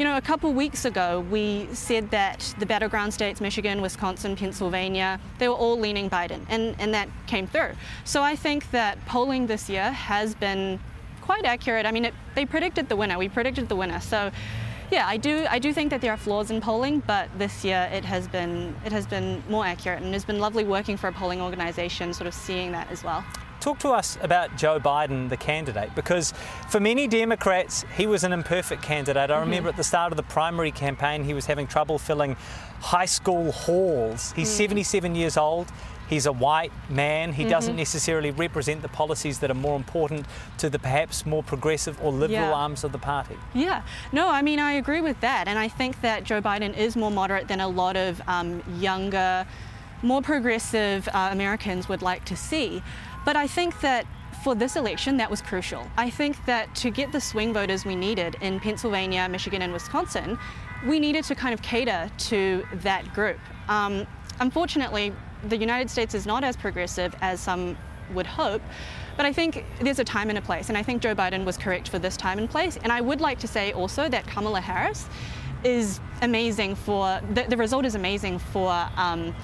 you 0.00 0.06
know, 0.06 0.16
a 0.16 0.20
couple 0.22 0.50
weeks 0.54 0.86
ago, 0.86 1.26
we 1.30 1.68
said 1.74 2.10
that 2.10 2.54
the 2.58 2.64
battleground 2.64 3.12
states, 3.12 3.38
Michigan, 3.38 3.82
Wisconsin, 3.82 4.34
Pennsylvania, 4.34 5.20
they 5.38 5.46
were 5.46 5.54
all 5.54 5.78
leaning 5.78 6.08
Biden, 6.08 6.40
and, 6.48 6.74
and 6.78 6.94
that 6.94 7.06
came 7.26 7.46
through. 7.46 7.72
So 8.04 8.22
I 8.22 8.34
think 8.34 8.70
that 8.70 8.96
polling 9.04 9.46
this 9.46 9.68
year 9.68 9.92
has 9.92 10.34
been 10.34 10.80
quite 11.20 11.44
accurate. 11.44 11.84
I 11.84 11.92
mean, 11.92 12.06
it, 12.06 12.14
they 12.34 12.46
predicted 12.46 12.88
the 12.88 12.96
winner. 12.96 13.18
We 13.18 13.28
predicted 13.28 13.68
the 13.68 13.76
winner. 13.76 14.00
So, 14.00 14.30
yeah, 14.90 15.06
I 15.06 15.18
do. 15.18 15.44
I 15.50 15.58
do 15.58 15.70
think 15.70 15.90
that 15.90 16.00
there 16.00 16.12
are 16.12 16.16
flaws 16.16 16.50
in 16.50 16.62
polling, 16.62 17.00
but 17.00 17.28
this 17.36 17.62
year 17.62 17.86
it 17.92 18.06
has 18.06 18.26
been 18.26 18.74
it 18.86 18.92
has 18.92 19.06
been 19.06 19.42
more 19.50 19.66
accurate, 19.66 20.02
and 20.02 20.14
it's 20.14 20.24
been 20.24 20.40
lovely 20.40 20.64
working 20.64 20.96
for 20.96 21.08
a 21.08 21.12
polling 21.12 21.42
organisation, 21.42 22.14
sort 22.14 22.26
of 22.26 22.32
seeing 22.32 22.72
that 22.72 22.90
as 22.90 23.04
well. 23.04 23.22
Talk 23.60 23.78
to 23.80 23.90
us 23.90 24.16
about 24.22 24.56
Joe 24.56 24.80
Biden, 24.80 25.28
the 25.28 25.36
candidate, 25.36 25.94
because 25.94 26.32
for 26.70 26.80
many 26.80 27.06
Democrats, 27.06 27.84
he 27.94 28.06
was 28.06 28.24
an 28.24 28.32
imperfect 28.32 28.82
candidate. 28.82 29.30
I 29.30 29.34
mm-hmm. 29.34 29.40
remember 29.42 29.68
at 29.68 29.76
the 29.76 29.84
start 29.84 30.12
of 30.12 30.16
the 30.16 30.22
primary 30.22 30.70
campaign, 30.70 31.24
he 31.24 31.34
was 31.34 31.44
having 31.44 31.66
trouble 31.66 31.98
filling 31.98 32.36
high 32.80 33.04
school 33.04 33.52
halls. 33.52 34.32
He's 34.32 34.48
mm. 34.48 34.56
77 34.56 35.14
years 35.14 35.36
old. 35.36 35.70
He's 36.08 36.24
a 36.24 36.32
white 36.32 36.72
man. 36.88 37.34
He 37.34 37.42
mm-hmm. 37.42 37.50
doesn't 37.50 37.76
necessarily 37.76 38.30
represent 38.30 38.80
the 38.80 38.88
policies 38.88 39.40
that 39.40 39.50
are 39.50 39.54
more 39.54 39.76
important 39.76 40.24
to 40.56 40.70
the 40.70 40.78
perhaps 40.78 41.26
more 41.26 41.42
progressive 41.42 42.02
or 42.02 42.10
liberal 42.12 42.48
yeah. 42.48 42.52
arms 42.52 42.82
of 42.82 42.92
the 42.92 42.98
party. 42.98 43.36
Yeah, 43.54 43.82
no, 44.10 44.28
I 44.28 44.40
mean, 44.40 44.58
I 44.58 44.72
agree 44.72 45.02
with 45.02 45.20
that. 45.20 45.48
And 45.48 45.58
I 45.58 45.68
think 45.68 46.00
that 46.00 46.24
Joe 46.24 46.40
Biden 46.40 46.76
is 46.76 46.96
more 46.96 47.10
moderate 47.10 47.46
than 47.46 47.60
a 47.60 47.68
lot 47.68 47.96
of 47.96 48.22
um, 48.26 48.62
younger 48.78 49.46
more 50.02 50.22
progressive 50.22 51.08
uh, 51.12 51.28
Americans 51.30 51.88
would 51.88 52.02
like 52.02 52.24
to 52.24 52.36
see. 52.36 52.82
But 53.24 53.36
I 53.36 53.46
think 53.46 53.80
that 53.80 54.06
for 54.42 54.54
this 54.54 54.76
election, 54.76 55.16
that 55.18 55.30
was 55.30 55.42
crucial. 55.42 55.86
I 55.96 56.08
think 56.08 56.44
that 56.46 56.74
to 56.76 56.90
get 56.90 57.12
the 57.12 57.20
swing 57.20 57.52
voters 57.52 57.84
we 57.84 57.94
needed 57.94 58.36
in 58.40 58.58
Pennsylvania, 58.58 59.28
Michigan, 59.28 59.62
and 59.62 59.72
Wisconsin, 59.72 60.38
we 60.86 60.98
needed 60.98 61.24
to 61.24 61.34
kind 61.34 61.52
of 61.52 61.60
cater 61.60 62.10
to 62.16 62.66
that 62.74 63.12
group. 63.12 63.38
Um, 63.68 64.06
unfortunately, 64.40 65.12
the 65.48 65.56
United 65.56 65.90
States 65.90 66.14
is 66.14 66.26
not 66.26 66.42
as 66.44 66.56
progressive 66.56 67.14
as 67.20 67.40
some 67.40 67.76
would 68.14 68.26
hope. 68.26 68.62
But 69.16 69.26
I 69.26 69.32
think 69.32 69.64
there's 69.80 69.98
a 69.98 70.04
time 70.04 70.30
and 70.30 70.38
a 70.38 70.42
place, 70.42 70.68
and 70.68 70.78
I 70.78 70.82
think 70.82 71.02
Joe 71.02 71.14
Biden 71.14 71.44
was 71.44 71.58
correct 71.58 71.88
for 71.88 71.98
this 71.98 72.16
time 72.16 72.38
and 72.38 72.48
place. 72.48 72.78
And 72.82 72.90
I 72.90 73.00
would 73.00 73.20
like 73.20 73.38
to 73.40 73.46
say 73.46 73.72
also 73.72 74.08
that 74.08 74.26
Kamala 74.26 74.60
Harris 74.60 75.06
is 75.62 76.00
amazing 76.22 76.74
for 76.74 77.20
the, 77.34 77.44
the 77.48 77.56
result 77.56 77.84
is 77.84 77.94
amazing 77.94 78.38
for 78.38 78.88
um, 78.96 79.34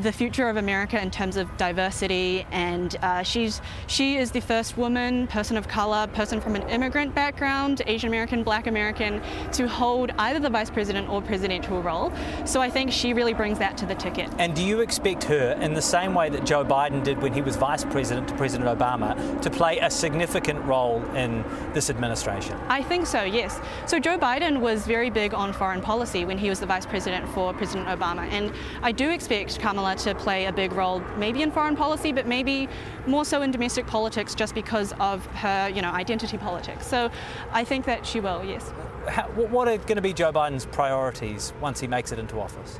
the 0.00 0.12
future 0.12 0.48
of 0.48 0.56
America 0.56 1.00
in 1.00 1.10
terms 1.10 1.36
of 1.36 1.54
diversity, 1.56 2.46
and 2.50 2.96
uh, 3.02 3.22
she's 3.22 3.60
she 3.86 4.16
is 4.16 4.30
the 4.30 4.40
first 4.40 4.76
woman, 4.76 5.26
person 5.26 5.56
of 5.56 5.68
color, 5.68 6.06
person 6.08 6.40
from 6.40 6.54
an 6.54 6.68
immigrant 6.68 7.14
background, 7.14 7.82
Asian 7.86 8.08
American, 8.08 8.42
Black 8.42 8.66
American, 8.66 9.22
to 9.52 9.66
hold 9.66 10.12
either 10.18 10.38
the 10.38 10.50
vice 10.50 10.70
president 10.70 11.08
or 11.08 11.22
presidential 11.22 11.82
role. 11.82 12.12
So 12.44 12.60
I 12.60 12.68
think 12.68 12.92
she 12.92 13.14
really 13.14 13.34
brings 13.34 13.58
that 13.58 13.76
to 13.78 13.86
the 13.86 13.94
ticket. 13.94 14.28
And 14.38 14.54
do 14.54 14.62
you 14.62 14.80
expect 14.80 15.24
her, 15.24 15.52
in 15.60 15.74
the 15.74 15.82
same 15.82 16.14
way 16.14 16.28
that 16.30 16.44
Joe 16.44 16.64
Biden 16.64 17.02
did 17.02 17.20
when 17.22 17.32
he 17.32 17.40
was 17.40 17.56
vice 17.56 17.84
president 17.84 18.28
to 18.28 18.34
President 18.34 18.68
Obama, 18.68 19.40
to 19.40 19.50
play 19.50 19.78
a 19.78 19.90
significant 19.90 20.62
role 20.64 21.02
in 21.14 21.44
this 21.72 21.90
administration? 21.90 22.58
I 22.68 22.82
think 22.82 23.06
so. 23.06 23.22
Yes. 23.22 23.60
So 23.86 23.98
Joe 23.98 24.18
Biden 24.18 24.60
was 24.60 24.86
very 24.86 25.10
big 25.10 25.32
on 25.32 25.52
foreign 25.52 25.80
policy 25.80 26.24
when 26.24 26.38
he 26.38 26.48
was 26.48 26.60
the 26.60 26.66
vice 26.66 26.86
president 26.86 27.28
for 27.30 27.54
President 27.54 27.88
Obama, 27.88 28.28
and 28.30 28.52
I 28.82 28.92
do 28.92 29.10
expect 29.10 29.58
Kamala 29.58 29.85
to 29.94 30.14
play 30.14 30.46
a 30.46 30.52
big 30.52 30.72
role, 30.72 31.00
maybe 31.16 31.42
in 31.42 31.50
foreign 31.50 31.76
policy, 31.76 32.12
but 32.12 32.26
maybe 32.26 32.68
more 33.06 33.24
so 33.24 33.42
in 33.42 33.50
domestic 33.50 33.86
politics, 33.86 34.34
just 34.34 34.54
because 34.54 34.92
of 34.98 35.24
her, 35.26 35.68
you 35.68 35.82
know, 35.82 35.90
identity 35.90 36.38
politics. 36.38 36.86
So 36.86 37.10
I 37.52 37.64
think 37.64 37.84
that 37.86 38.06
she 38.06 38.20
will. 38.20 38.44
Yes. 38.44 38.72
How, 39.08 39.28
what 39.28 39.68
are 39.68 39.78
going 39.78 39.96
to 39.96 40.02
be 40.02 40.12
Joe 40.12 40.32
Biden's 40.32 40.66
priorities 40.66 41.52
once 41.60 41.80
he 41.80 41.86
makes 41.86 42.12
it 42.12 42.18
into 42.18 42.40
office? 42.40 42.78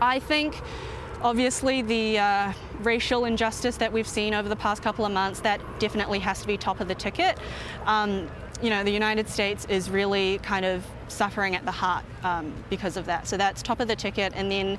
I 0.00 0.18
think 0.18 0.60
obviously 1.22 1.82
the 1.82 2.18
uh, 2.18 2.52
racial 2.82 3.24
injustice 3.24 3.76
that 3.78 3.92
we've 3.92 4.08
seen 4.08 4.34
over 4.34 4.48
the 4.48 4.56
past 4.56 4.82
couple 4.82 5.04
of 5.04 5.12
months 5.12 5.40
that 5.40 5.60
definitely 5.78 6.18
has 6.20 6.40
to 6.40 6.46
be 6.46 6.56
top 6.56 6.80
of 6.80 6.88
the 6.88 6.94
ticket 6.94 7.38
um, 7.86 8.28
you 8.62 8.70
know 8.70 8.84
the 8.84 8.90
united 8.90 9.28
states 9.28 9.66
is 9.68 9.90
really 9.90 10.38
kind 10.38 10.64
of 10.64 10.84
suffering 11.08 11.56
at 11.56 11.64
the 11.64 11.72
heart 11.72 12.04
um, 12.22 12.52
because 12.70 12.96
of 12.96 13.06
that 13.06 13.26
so 13.26 13.36
that's 13.36 13.62
top 13.62 13.80
of 13.80 13.88
the 13.88 13.96
ticket 13.96 14.32
and 14.36 14.50
then 14.50 14.78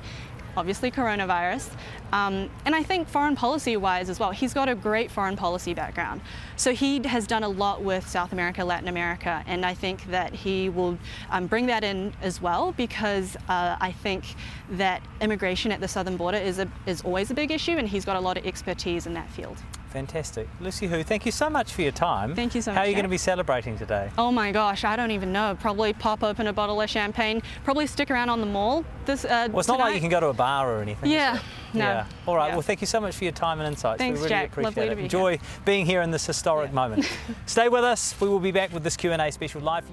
obviously 0.56 0.90
coronavirus. 0.90 1.70
Um, 2.12 2.50
and 2.64 2.74
I 2.74 2.82
think 2.82 3.08
foreign 3.08 3.36
policy 3.36 3.76
wise 3.76 4.10
as 4.10 4.18
well, 4.18 4.30
he's 4.30 4.52
got 4.52 4.68
a 4.68 4.74
great 4.74 5.10
foreign 5.10 5.36
policy 5.36 5.74
background. 5.74 6.20
So 6.56 6.72
he 6.72 7.00
has 7.06 7.26
done 7.26 7.42
a 7.42 7.48
lot 7.48 7.82
with 7.82 8.08
South 8.08 8.32
America, 8.32 8.64
Latin 8.64 8.88
America, 8.88 9.44
and 9.46 9.64
I 9.64 9.74
think 9.74 10.04
that 10.06 10.34
he 10.34 10.68
will 10.68 10.98
um, 11.30 11.46
bring 11.46 11.66
that 11.66 11.84
in 11.84 12.12
as 12.20 12.40
well 12.42 12.72
because 12.72 13.36
uh, 13.48 13.76
I 13.80 13.92
think 13.92 14.24
that 14.72 15.02
immigration 15.20 15.72
at 15.72 15.80
the 15.80 15.88
southern 15.88 16.16
border 16.16 16.38
is, 16.38 16.58
a, 16.58 16.70
is 16.86 17.02
always 17.02 17.30
a 17.30 17.34
big 17.34 17.50
issue 17.50 17.72
and 17.72 17.88
he's 17.88 18.04
got 18.04 18.16
a 18.16 18.20
lot 18.20 18.36
of 18.36 18.46
expertise 18.46 19.06
in 19.06 19.14
that 19.14 19.30
field. 19.30 19.56
Fantastic. 19.90 20.48
Lucy 20.60 20.86
Hu, 20.86 21.02
thank 21.02 21.26
you 21.26 21.32
so 21.32 21.50
much 21.50 21.72
for 21.72 21.82
your 21.82 21.92
time. 21.92 22.34
Thank 22.34 22.54
you 22.54 22.62
so 22.62 22.70
much. 22.70 22.76
How 22.76 22.84
are 22.84 22.86
you 22.86 22.94
going 22.94 23.04
to 23.04 23.08
be 23.10 23.18
celebrating 23.18 23.76
today? 23.76 24.10
Oh 24.16 24.30
my 24.30 24.52
gosh, 24.52 24.84
I 24.84 24.96
don't 24.96 25.10
even 25.10 25.32
know. 25.32 25.56
Probably 25.60 25.92
pop 25.92 26.22
open 26.22 26.46
a 26.46 26.52
bottle 26.52 26.80
of 26.80 26.88
champagne, 26.88 27.42
probably 27.64 27.86
stick 27.86 28.10
around 28.10 28.28
on 28.28 28.40
the 28.40 28.46
mall 28.46 28.84
this 29.04 29.24
uh, 29.24 29.48
Well, 29.50 29.58
it's 29.58 29.68
not 29.68 29.80
like 29.80 29.94
you 29.94 30.00
can 30.00 30.10
go 30.10 30.20
to 30.20 30.28
a 30.28 30.32
bar 30.32 30.72
or 30.72 30.80
anything. 30.82 31.10
Yeah. 31.10 31.40
No. 31.74 31.84
Yeah. 31.84 32.06
All 32.26 32.36
right. 32.36 32.48
Yeah. 32.48 32.54
Well, 32.54 32.62
thank 32.62 32.80
you 32.80 32.86
so 32.86 33.00
much 33.00 33.16
for 33.16 33.24
your 33.24 33.32
time 33.32 33.58
and 33.58 33.66
insights. 33.66 33.98
Thanks, 33.98 34.18
we 34.18 34.24
really 34.24 34.28
Jack. 34.28 34.50
appreciate 34.50 34.76
Lovely 34.76 34.86
it. 34.86 34.90
to 34.90 34.96
be 34.96 35.02
Enjoy 35.04 35.38
being 35.64 35.86
here 35.86 36.02
in 36.02 36.10
this 36.10 36.26
historic 36.26 36.72
moment. 36.72 37.10
Stay 37.46 37.68
with 37.68 37.84
us. 37.84 38.14
We 38.20 38.28
will 38.28 38.40
be 38.40 38.52
back 38.52 38.72
with 38.72 38.84
this 38.84 38.96
Q&A 38.96 39.30
special 39.32 39.60
live 39.60 39.84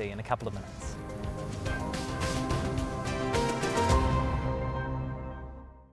see 0.00 0.06
you 0.06 0.12
in 0.12 0.20
a 0.20 0.22
couple 0.22 0.48
of 0.48 0.54
minutes. 0.54 0.96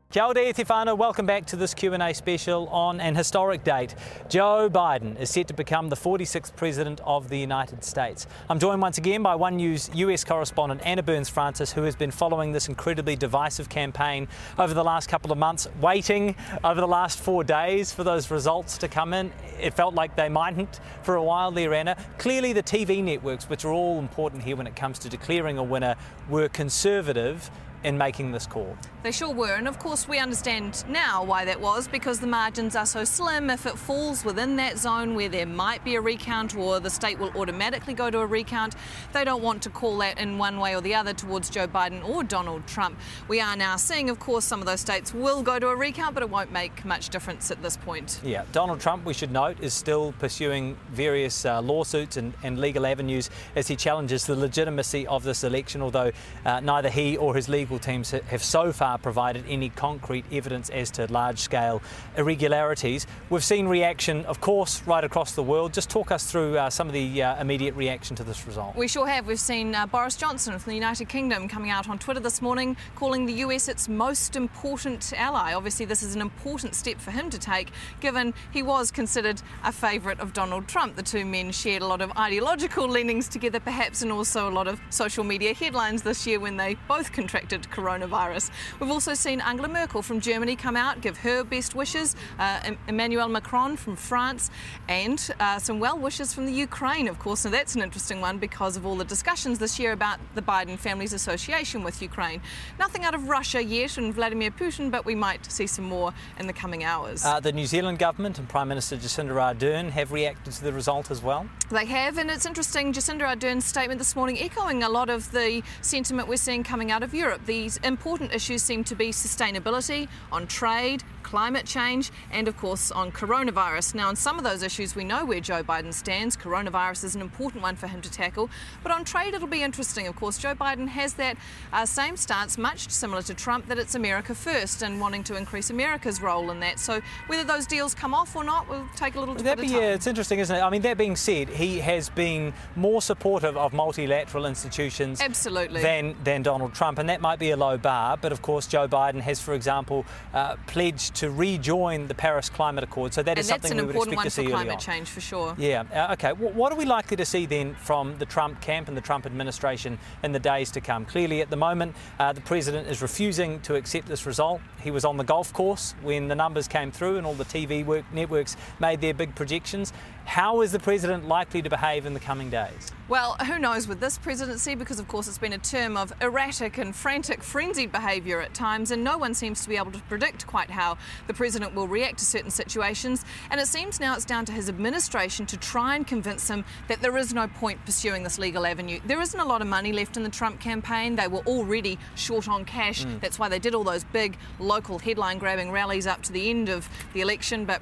Kia 0.10 0.24
ora 0.24 0.96
welcome 0.96 1.26
back 1.26 1.46
to 1.48 1.58
this 1.58 1.74
Q&A 1.74 2.14
special 2.14 2.70
on 2.70 3.02
an 3.02 3.14
historic 3.14 3.66
date. 3.66 3.94
Joe 4.30 4.70
Biden 4.72 5.20
is 5.20 5.30
set 5.30 5.50
to 5.50 5.54
become 5.54 5.90
the 5.90 5.98
46th 5.98 6.56
President 6.56 7.02
of 7.04 7.28
the 7.28 7.38
United 7.38 7.84
States. 7.84 8.26
I'm 8.50 8.58
joined 8.58 8.82
once 8.82 8.98
again 8.98 9.22
by 9.22 9.36
One 9.36 9.58
News 9.58 9.90
US 9.94 10.24
correspondent 10.24 10.80
Anna 10.86 11.04
Burns-Francis, 11.04 11.74
who 11.74 11.84
has 11.84 11.98
been 11.98 12.12
following 12.12 12.54
this 12.54 12.70
incredibly 12.70 13.18
divisive 13.18 13.68
campaign 13.68 14.30
over 14.58 14.74
the 14.74 14.84
last 14.84 15.10
couple 15.10 15.34
of 15.34 15.38
months, 15.38 15.68
waiting 15.82 16.38
over 16.64 16.80
the 16.80 16.88
last 16.88 17.20
four 17.20 17.44
days 17.44 17.92
for 17.92 18.06
those 18.06 18.32
results 18.32 18.78
to 18.78 18.88
come 18.88 19.14
in. 19.14 19.34
It 19.60 19.74
felt 19.74 19.94
like 19.94 20.16
they 20.16 20.30
mightn't 20.30 20.80
for 21.04 21.16
a 21.16 21.24
while 21.24 21.52
there, 21.52 21.74
Anna. 21.74 21.98
Clearly 22.18 22.54
the 22.54 22.64
TV 22.64 23.04
networks, 23.04 23.50
which 23.50 23.66
are 23.66 23.74
all 23.74 24.00
important 24.00 24.42
here 24.42 24.56
when 24.56 24.68
it 24.68 24.76
comes 24.78 25.00
to 25.00 25.10
declaring 25.10 25.58
a 25.58 25.64
winner, 25.64 25.98
were 26.30 26.48
conservative 26.48 27.52
in 27.88 27.98
making 27.98 28.32
this 28.32 28.46
call. 28.46 28.78
They 29.04 29.12
sure 29.14 29.34
were, 29.34 29.56
and 29.56 29.68
of 29.68 29.80
course, 29.80 30.10
we 30.10 30.20
understand 30.20 30.84
now 30.90 31.24
why 31.24 31.46
that 31.46 31.62
was 31.62 31.88
because 31.88 32.20
the 32.20 32.28
margins 32.28 32.76
are 32.76 32.86
so 32.86 33.06
slim. 33.06 33.50
If 33.50 33.66
it 33.66 33.78
falls 33.78 34.26
within 34.26 34.58
that 34.58 34.78
zone 34.78 35.16
where 35.16 35.30
there 35.30 35.46
might 35.46 35.82
be 35.86 35.96
a 35.96 36.02
recount 36.02 36.56
or 36.58 36.82
the 36.82 36.90
state 36.90 37.18
will 37.18 37.32
automatically 37.38 37.94
go 37.94 38.10
to 38.10 38.20
a 38.20 38.26
recount, 38.26 38.76
they 39.14 39.24
don't 39.24 39.42
want 39.42 39.62
to 39.64 39.70
call 39.70 39.98
that 40.00 40.20
in 40.20 40.38
one 40.38 40.60
way 40.60 40.76
or 40.76 40.82
the 40.82 40.94
other 40.94 41.14
towards 41.14 41.50
Joe 41.50 41.68
Biden 41.68 42.06
or 42.08 42.26
Donald 42.26 42.68
Trump. 42.68 43.00
We 43.30 43.40
are 43.40 43.56
now 43.56 43.78
seeing, 43.78 44.10
of 44.10 44.20
course, 44.20 44.44
some 44.44 44.60
of 44.60 44.66
those 44.66 44.82
states 44.82 45.14
will 45.14 45.42
go 45.42 45.58
to 45.58 45.70
a 45.70 45.76
recount, 45.76 46.14
but 46.14 46.24
it 46.24 46.30
won't 46.30 46.52
make 46.52 46.84
much 46.84 47.08
difference 47.08 47.50
at 47.50 47.62
this 47.62 47.78
point. 47.78 48.20
Yeah, 48.26 48.44
Donald 48.52 48.82
Trump, 48.82 49.06
we 49.06 49.14
should 49.14 49.32
note, 49.32 49.58
is 49.62 49.74
still 49.74 50.12
pursuing 50.20 50.76
various 50.92 51.46
uh, 51.46 51.62
lawsuits 51.62 52.18
and, 52.18 52.34
and, 52.44 52.58
legal 52.60 52.88
avenues 52.88 53.30
as 53.56 53.68
he 53.68 53.76
challenges 53.76 54.26
the 54.26 54.36
legitimacy 54.36 55.06
of 55.08 55.24
this 55.24 55.44
election, 55.44 55.82
although 55.82 56.12
uh, 56.44 56.60
neither 56.60 56.90
he 56.90 57.16
or 57.16 57.36
his 57.36 57.48
legal 57.48 57.77
teams 57.80 58.12
have 58.12 58.44
so 58.44 58.72
far 58.72 58.98
provided 58.98 59.44
any 59.48 59.70
concrete 59.70 60.26
evidence 60.32 60.70
as 60.70 60.92
to 60.92 61.12
large 61.12 61.40
scale 61.40 61.82
irregularities. 62.16 63.08
We've 63.30 63.44
seen 63.44 63.68
reaction, 63.68 64.26
of 64.26 64.42
course, 64.42 64.82
right 64.84 65.04
across 65.04 65.34
the 65.34 65.44
world. 65.44 65.74
Just 65.74 65.90
talk 65.90 66.12
us 66.12 66.30
through 66.30 66.58
uh, 66.58 66.70
some 66.70 66.88
of 66.88 66.94
the 66.94 67.24
uh, 67.24 67.42
immediate 67.42 67.76
reaction 67.76 68.16
to 68.18 68.24
this 68.24 68.46
result. 68.48 68.76
We 68.76 68.88
sure 68.88 69.08
have. 69.08 69.28
We've 69.28 69.40
seen 69.40 69.76
uh, 69.76 69.86
Boris 69.86 70.16
Johnson 70.16 70.58
from 70.60 70.70
the 70.70 70.76
United 70.76 71.10
Kingdom 71.10 71.48
coming 71.48 71.72
out 71.72 71.90
on 71.90 72.00
Twitter 72.00 72.20
this 72.20 72.42
morning 72.42 72.78
calling 72.96 73.26
the 73.26 73.34
US 73.34 73.68
its 73.68 73.88
most 73.88 74.36
important 74.36 75.14
ally. 75.16 75.54
Obviously, 75.54 75.86
this 75.86 76.04
is 76.04 76.16
an 76.16 76.22
important 76.22 76.76
step 76.76 77.00
for 77.00 77.12
him 77.12 77.30
to 77.30 77.38
take, 77.38 77.72
given 78.00 78.34
he 78.52 78.64
was 78.64 78.92
considered 78.92 79.42
a 79.64 79.72
favourite 79.72 80.20
of 80.20 80.34
Donald 80.34 80.68
Trump. 80.68 80.96
The 80.96 81.04
two 81.04 81.26
men 81.26 81.52
shared 81.52 81.82
a 81.82 81.88
lot 81.88 82.02
of 82.02 82.12
ideological 82.18 82.88
leanings 82.88 83.28
together, 83.28 83.60
perhaps, 83.60 84.02
and 84.02 84.12
also 84.12 84.50
a 84.50 84.52
lot 84.52 84.68
of 84.68 84.80
social 84.90 85.24
media 85.24 85.54
headlines 85.54 86.02
this 86.02 86.26
year 86.26 86.40
when 86.40 86.58
they 86.58 86.76
both 86.88 87.12
contracted 87.12 87.57
coronavirus. 87.64 88.52
We've 88.80 88.92
also 88.92 89.14
seen 89.14 89.42
Angela 89.42 89.68
Merkel 89.68 90.02
from 90.02 90.22
Germany 90.22 90.56
come 90.56 90.76
out, 90.76 91.02
give 91.02 91.18
her 91.18 91.44
best 91.44 91.76
wishes, 91.76 92.16
uh, 92.40 92.72
Emmanuel 92.88 93.28
Macron 93.28 93.78
from 93.78 93.96
France, 93.96 94.50
and 94.88 95.30
uh, 95.40 95.60
some 95.60 95.80
well 95.80 95.98
wishes 95.98 96.34
from 96.34 96.46
the 96.46 96.52
Ukraine, 96.54 97.08
of 97.08 97.20
course. 97.20 97.46
Now, 97.46 97.52
that's 97.52 97.76
an 97.76 97.82
interesting 97.82 98.22
one 98.22 98.38
because 98.38 98.78
of 98.78 98.86
all 98.86 98.96
the 98.96 99.06
discussions 99.06 99.60
this 99.60 99.80
year 99.80 99.92
about 99.92 100.20
the 100.36 100.42
Biden 100.42 100.78
family's 100.78 101.14
association 101.14 101.84
with 101.84 102.02
Ukraine. 102.02 102.42
Nothing 102.80 103.04
out 103.04 103.16
of 103.16 103.30
Russia 103.30 103.64
yet 103.64 103.98
and 103.98 104.14
Vladimir 104.14 104.52
Putin, 104.52 104.92
but 104.92 105.06
we 105.06 105.16
might 105.16 105.52
see 105.52 105.68
some 105.68 105.86
more 105.86 106.14
in 106.40 106.48
the 106.48 106.54
coming 106.54 106.84
hours. 106.84 107.26
Uh, 107.26 107.40
the 107.40 107.52
New 107.52 107.66
Zealand 107.66 108.00
government 108.00 108.40
and 108.40 108.48
Prime 108.48 108.68
Minister 108.68 108.98
Jacinda 108.98 109.34
Ardern 109.34 109.90
have 109.92 110.12
reacted 110.12 110.54
to 110.54 110.64
the 110.64 110.74
result 110.74 111.12
as 111.12 111.22
well. 111.22 111.48
They 111.70 111.86
have, 111.86 112.18
and 112.18 112.30
it's 112.30 112.46
interesting. 112.46 112.94
Jacinda 112.94 113.28
Ardern's 113.28 113.66
statement 113.66 114.00
this 114.00 114.16
morning 114.16 114.38
echoing 114.40 114.84
a 114.84 114.90
lot 114.90 115.10
of 115.10 115.32
the 115.32 115.62
sentiment 115.82 116.28
we're 116.28 116.38
seeing 116.38 116.64
coming 116.64 116.92
out 116.92 117.04
of 117.04 117.14
Europe. 117.14 117.42
These 117.48 117.78
important 117.78 118.34
issues 118.34 118.62
seem 118.62 118.84
to 118.84 118.96
be 118.96 119.10
sustainability, 119.10 120.10
on 120.34 120.48
trade, 120.48 121.02
climate 121.24 121.66
change, 121.66 122.12
and 122.32 122.48
of 122.48 122.56
course 122.58 122.92
on 122.92 123.12
coronavirus. 123.12 123.96
Now, 123.96 124.08
on 124.08 124.16
some 124.16 124.38
of 124.38 124.44
those 124.44 124.64
issues, 124.64 124.96
we 124.96 125.04
know 125.04 125.26
where 125.26 125.40
Joe 125.42 125.64
Biden 125.64 125.94
stands. 125.94 126.38
Coronavirus 126.38 127.04
is 127.04 127.16
an 127.16 127.22
important 127.22 127.64
one 127.64 127.76
for 127.76 127.88
him 127.88 128.02
to 128.02 128.12
tackle. 128.12 128.50
But 128.84 128.92
on 128.92 129.04
trade, 129.04 129.34
it'll 129.34 129.48
be 129.48 129.64
interesting. 129.64 130.08
Of 130.08 130.16
course, 130.16 130.38
Joe 130.38 130.56
Biden 130.56 130.88
has 130.88 131.14
that 131.16 131.38
uh, 131.74 131.86
same 131.86 132.16
stance, 132.16 132.58
much 132.58 132.90
similar 132.90 133.22
to 133.24 133.34
Trump, 133.34 133.68
that 133.68 133.78
it's 133.78 133.96
America 133.96 134.36
first 134.36 134.84
and 134.84 135.02
wanting 135.02 135.24
to 135.26 135.36
increase 135.36 135.70
America's 135.70 136.22
role 136.22 136.52
in 136.52 136.60
that. 136.62 136.80
So 136.80 137.02
whether 137.28 137.44
those 137.44 137.66
deals 137.66 137.94
come 137.94 138.14
off 138.14 138.36
or 138.36 138.44
not 138.44 138.70
will 138.70 138.88
take 138.96 139.16
a 139.16 139.20
little 139.20 139.36
bit 139.36 139.44
that 139.44 139.58
of 139.58 139.62
be, 139.62 139.70
time. 139.70 139.82
Yeah, 139.82 139.94
it's 139.94 140.08
interesting, 140.08 140.40
isn't 140.40 140.56
it? 140.56 140.62
I 140.62 140.70
mean, 140.70 140.82
that 140.84 140.98
being 140.98 141.16
said, 141.16 141.50
he 141.50 141.80
has 141.80 142.10
been 142.10 142.54
more 142.76 143.02
supportive 143.02 143.56
of 143.58 143.74
multilateral 143.74 144.46
institutions 144.46 145.22
Absolutely. 145.22 145.82
than, 145.82 146.16
than 146.24 146.42
Donald 146.42 146.74
Trump, 146.74 147.00
and 147.00 147.10
that 147.10 147.20
might 147.20 147.37
might 147.38 147.40
be 147.40 147.52
a 147.52 147.58
low 147.58 147.78
bar, 147.78 148.18
but 148.18 148.32
of 148.32 148.42
course 148.42 148.66
Joe 148.66 148.88
Biden 148.88 149.22
has, 149.22 149.40
for 149.40 149.54
example, 149.54 150.06
uh, 150.34 150.56
pledged 150.66 151.14
to 151.16 151.30
rejoin 151.30 152.08
the 152.08 152.16
Paris 152.16 152.50
Climate 152.50 152.84
Accord. 152.84 153.14
So 153.14 153.22
that 153.22 153.32
and 153.32 153.40
is 153.40 153.48
something 153.48 153.78
we 153.78 153.84
would 153.84 153.96
expect 153.96 154.10
to 154.10 154.16
one 154.16 154.30
see 154.30 154.42
early 154.42 154.52
climate 154.52 154.74
on. 154.74 154.80
change 154.80 155.08
for 155.08 155.22
sure. 155.22 155.56
Yeah. 155.58 155.84
Uh, 155.94 156.14
okay. 156.14 156.34
Well, 156.34 156.52
what 156.54 156.72
are 156.72 156.78
we 156.78 156.86
likely 156.86 157.16
to 157.18 157.26
see 157.26 157.46
then 157.46 157.76
from 157.76 158.18
the 158.18 158.26
Trump 158.26 158.60
camp 158.62 158.88
and 158.88 158.98
the 158.98 159.02
Trump 159.02 159.26
administration 159.26 160.00
in 160.24 160.32
the 160.32 160.40
days 160.40 160.72
to 160.72 160.82
come? 160.82 161.06
Clearly, 161.06 161.42
at 161.42 161.50
the 161.50 161.56
moment, 161.56 161.96
uh, 162.20 162.34
the 162.34 162.42
president 162.42 162.88
is 162.88 163.02
refusing 163.04 163.60
to 163.62 163.76
accept 163.76 164.08
this 164.08 164.26
result. 164.26 164.60
He 164.82 164.90
was 164.90 165.06
on 165.06 165.18
the 165.18 165.24
golf 165.24 165.54
course 165.54 165.94
when 166.02 166.28
the 166.28 166.36
numbers 166.36 166.68
came 166.68 166.92
through 166.92 167.18
and 167.18 167.28
all 167.28 167.36
the 167.36 167.46
TV 167.46 167.86
work 167.86 168.06
networks 168.12 168.58
made 168.80 169.02
their 169.02 169.14
big 169.14 169.36
projections. 169.36 169.94
How 170.28 170.60
is 170.60 170.74
the 170.74 170.80
president 170.80 171.26
likely 171.26 171.62
to 171.62 171.70
behave 171.70 172.06
in 172.06 172.14
the 172.14 172.20
coming 172.20 172.50
days? 172.50 172.92
Well, 173.08 173.38
who 173.46 173.58
knows 173.58 173.88
with 173.88 174.02
this 174.02 174.18
presidency, 174.18 174.76
because 174.76 175.00
of 175.00 175.08
course 175.08 175.26
it's 175.30 175.38
been 175.38 175.54
a 175.54 175.58
term 175.58 175.96
of 175.96 176.12
erratic 176.22 176.78
and 176.78 176.94
frantic, 176.94 177.42
frenzied 177.42 177.94
behaviour 177.94 178.42
at 178.42 178.54
times, 178.54 178.92
and 178.92 179.06
no 179.06 179.18
one 179.18 179.34
seems 179.34 179.64
to 179.64 179.70
be 179.70 179.78
able 179.78 179.94
to 179.94 180.02
predict 180.10 180.46
quite 180.46 180.70
how 180.70 180.98
the 181.28 181.34
president 181.34 181.74
will 181.74 181.88
react 181.88 182.20
to 182.20 182.26
certain 182.26 182.52
situations. 182.52 183.24
And 183.50 183.62
it 183.62 183.68
seems 183.68 184.02
now 184.02 184.16
it's 184.16 184.26
down 184.26 184.44
to 184.46 184.52
his 184.52 184.68
administration 184.68 185.46
to 185.46 185.56
try 185.56 185.96
and 185.96 186.06
convince 186.06 186.50
him 186.50 186.66
that 186.90 187.02
there 187.02 187.18
is 187.18 187.34
no 187.34 187.48
point 187.48 187.84
pursuing 187.86 188.24
this 188.24 188.38
legal 188.38 188.68
avenue. 188.68 189.00
There 189.06 189.22
isn't 189.22 189.40
a 189.40 189.46
lot 189.46 189.62
of 189.62 189.68
money 189.70 189.94
left 189.94 190.18
in 190.18 190.24
the 190.24 190.30
Trump 190.30 190.60
campaign. 190.60 191.16
They 191.16 191.30
were 191.30 191.42
already 191.48 191.98
short 192.16 192.50
on 192.50 192.66
cash. 192.66 193.06
Mm. 193.06 193.22
That's 193.22 193.40
why 193.40 193.48
they 193.48 193.60
did 193.60 193.74
all 193.74 193.86
those 193.86 194.04
big 194.04 194.38
local 194.60 195.00
headline 195.00 195.38
grabbing 195.38 195.72
rallies 195.72 196.06
up 196.06 196.22
to 196.24 196.34
the 196.34 196.50
end 196.50 196.68
of 196.68 196.90
the 197.14 197.22
election. 197.22 197.64
But 197.64 197.82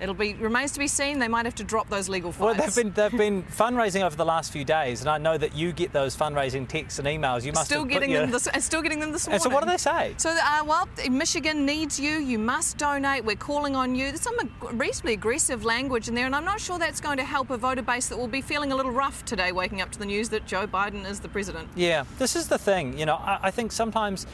It'll 0.00 0.14
be 0.14 0.34
remains 0.34 0.72
to 0.72 0.78
be 0.78 0.88
seen. 0.88 1.18
They 1.18 1.28
might 1.28 1.46
have 1.46 1.54
to 1.56 1.64
drop 1.64 1.88
those 1.88 2.08
legal 2.08 2.34
Well, 2.38 2.54
they've 2.54 2.74
been 2.74 2.92
they've 2.92 3.16
been 3.16 3.42
fundraising 3.44 4.02
over 4.02 4.14
the 4.14 4.24
last 4.24 4.52
few 4.52 4.64
days, 4.64 5.00
and 5.00 5.08
I 5.08 5.16
know 5.18 5.38
that 5.38 5.54
you 5.54 5.72
get 5.72 5.92
those 5.92 6.14
fundraising 6.16 6.68
texts 6.68 6.98
and 6.98 7.08
emails. 7.08 7.44
You 7.44 7.52
must 7.52 7.66
still 7.66 7.84
getting 7.84 8.10
your- 8.10 8.22
them 8.22 8.30
this, 8.30 8.48
still 8.58 8.82
getting 8.82 9.00
them 9.00 9.12
this 9.12 9.26
morning. 9.26 9.36
And 9.36 9.42
so 9.42 9.48
what 9.48 9.64
do 9.64 9.70
they 9.70 9.78
say? 9.78 10.14
So, 10.18 10.30
uh, 10.30 10.64
well, 10.66 10.88
Michigan 11.10 11.64
needs 11.64 11.98
you. 11.98 12.18
You 12.18 12.38
must 12.38 12.76
donate. 12.76 13.24
We're 13.24 13.36
calling 13.36 13.74
on 13.74 13.94
you. 13.94 14.08
There's 14.08 14.20
some 14.20 14.36
reasonably 14.72 15.14
aggressive 15.14 15.64
language 15.64 16.08
in 16.08 16.14
there, 16.14 16.26
and 16.26 16.36
I'm 16.36 16.44
not 16.44 16.60
sure 16.60 16.78
that's 16.78 17.00
going 17.00 17.16
to 17.16 17.24
help 17.24 17.50
a 17.50 17.56
voter 17.56 17.82
base 17.82 18.08
that 18.08 18.18
will 18.18 18.28
be 18.28 18.42
feeling 18.42 18.72
a 18.72 18.76
little 18.76 18.92
rough 18.92 19.24
today, 19.24 19.50
waking 19.52 19.80
up 19.80 19.90
to 19.92 19.98
the 19.98 20.06
news 20.06 20.28
that 20.28 20.46
Joe 20.46 20.66
Biden 20.66 21.08
is 21.08 21.20
the 21.20 21.28
president. 21.28 21.68
Yeah, 21.74 22.04
this 22.18 22.36
is 22.36 22.48
the 22.48 22.58
thing. 22.58 22.98
You 22.98 23.06
know, 23.06 23.16
I, 23.16 23.38
I 23.44 23.50
think 23.50 23.72
sometimes, 23.72 24.26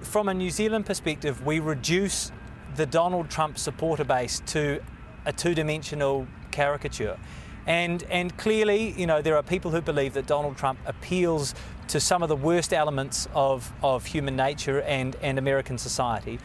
from 0.00 0.28
a 0.28 0.34
New 0.34 0.50
Zealand 0.50 0.86
perspective, 0.86 1.44
we 1.44 1.60
reduce 1.60 2.32
the 2.78 2.86
Donald 2.86 3.28
Trump 3.28 3.58
supporter 3.58 4.04
base 4.04 4.40
to 4.46 4.80
a 5.26 5.32
two-dimensional 5.32 6.26
caricature, 6.52 7.18
and 7.66 8.04
and 8.04 8.34
clearly, 8.38 8.94
you 8.96 9.06
know, 9.06 9.20
there 9.20 9.36
are 9.36 9.42
people 9.42 9.72
who 9.72 9.82
believe 9.82 10.14
that 10.14 10.26
Donald 10.26 10.56
Trump 10.56 10.78
appeals 10.86 11.54
to 11.88 11.98
some 12.00 12.22
of 12.22 12.28
the 12.28 12.36
worst 12.36 12.72
elements 12.72 13.28
of 13.34 13.72
of 13.82 14.06
human 14.06 14.36
nature 14.36 14.80
and 14.82 15.16
and 15.22 15.38
American 15.38 15.76
society. 15.76 16.38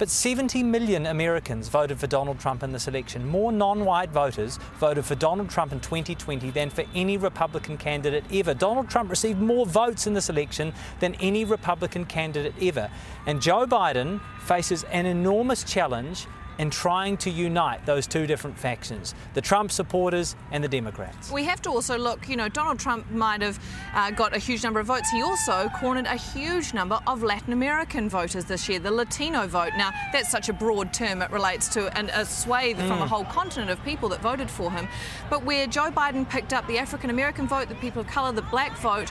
But 0.00 0.08
70 0.08 0.62
million 0.62 1.04
Americans 1.04 1.68
voted 1.68 2.00
for 2.00 2.06
Donald 2.06 2.40
Trump 2.40 2.62
in 2.62 2.72
this 2.72 2.88
election. 2.88 3.28
More 3.28 3.52
non 3.52 3.84
white 3.84 4.08
voters 4.08 4.58
voted 4.78 5.04
for 5.04 5.14
Donald 5.14 5.50
Trump 5.50 5.72
in 5.72 5.80
2020 5.80 6.48
than 6.52 6.70
for 6.70 6.84
any 6.94 7.18
Republican 7.18 7.76
candidate 7.76 8.24
ever. 8.32 8.54
Donald 8.54 8.88
Trump 8.88 9.10
received 9.10 9.38
more 9.38 9.66
votes 9.66 10.06
in 10.06 10.14
this 10.14 10.30
election 10.30 10.72
than 11.00 11.16
any 11.16 11.44
Republican 11.44 12.06
candidate 12.06 12.54
ever. 12.62 12.90
And 13.26 13.42
Joe 13.42 13.66
Biden 13.66 14.22
faces 14.40 14.84
an 14.84 15.04
enormous 15.04 15.64
challenge 15.64 16.26
in 16.60 16.68
trying 16.68 17.16
to 17.16 17.30
unite 17.30 17.84
those 17.86 18.06
two 18.06 18.26
different 18.26 18.56
factions 18.58 19.14
the 19.32 19.40
Trump 19.40 19.72
supporters 19.72 20.36
and 20.52 20.62
the 20.62 20.68
Democrats. 20.68 21.30
We 21.32 21.44
have 21.44 21.62
to 21.62 21.70
also 21.70 21.96
look, 21.96 22.28
you 22.28 22.36
know, 22.36 22.48
Donald 22.50 22.78
Trump 22.78 23.10
might 23.10 23.40
have 23.40 23.58
uh, 23.94 24.10
got 24.10 24.36
a 24.36 24.38
huge 24.38 24.62
number 24.62 24.78
of 24.78 24.86
votes. 24.86 25.08
He 25.10 25.22
also 25.22 25.70
cornered 25.80 26.04
a 26.06 26.16
huge 26.16 26.74
number 26.74 26.98
of 27.06 27.22
Latin 27.22 27.54
American 27.54 28.10
voters 28.10 28.44
this 28.44 28.68
year, 28.68 28.78
the 28.78 28.90
Latino 28.90 29.46
vote. 29.46 29.72
Now, 29.78 29.90
that's 30.12 30.30
such 30.30 30.50
a 30.50 30.52
broad 30.52 30.92
term, 30.92 31.22
it 31.22 31.30
relates 31.30 31.66
to 31.70 31.80
an, 31.98 32.10
a 32.10 32.24
swathe 32.26 32.76
from 32.76 32.98
Mm. 33.00 33.04
a 33.04 33.06
whole 33.06 33.24
continent 33.24 33.70
of 33.70 33.82
people 33.82 34.08
that 34.10 34.20
voted 34.20 34.50
for 34.50 34.70
him. 34.70 34.86
But 35.30 35.44
where 35.44 35.66
Joe 35.66 35.90
Biden 35.90 36.28
picked 36.28 36.52
up 36.52 36.66
the 36.66 36.76
African 36.76 37.08
American 37.08 37.48
vote, 37.48 37.68
the 37.70 37.74
people 37.76 38.02
of 38.02 38.06
colour, 38.08 38.32
the 38.32 38.42
black 38.42 38.76
vote, 38.78 39.10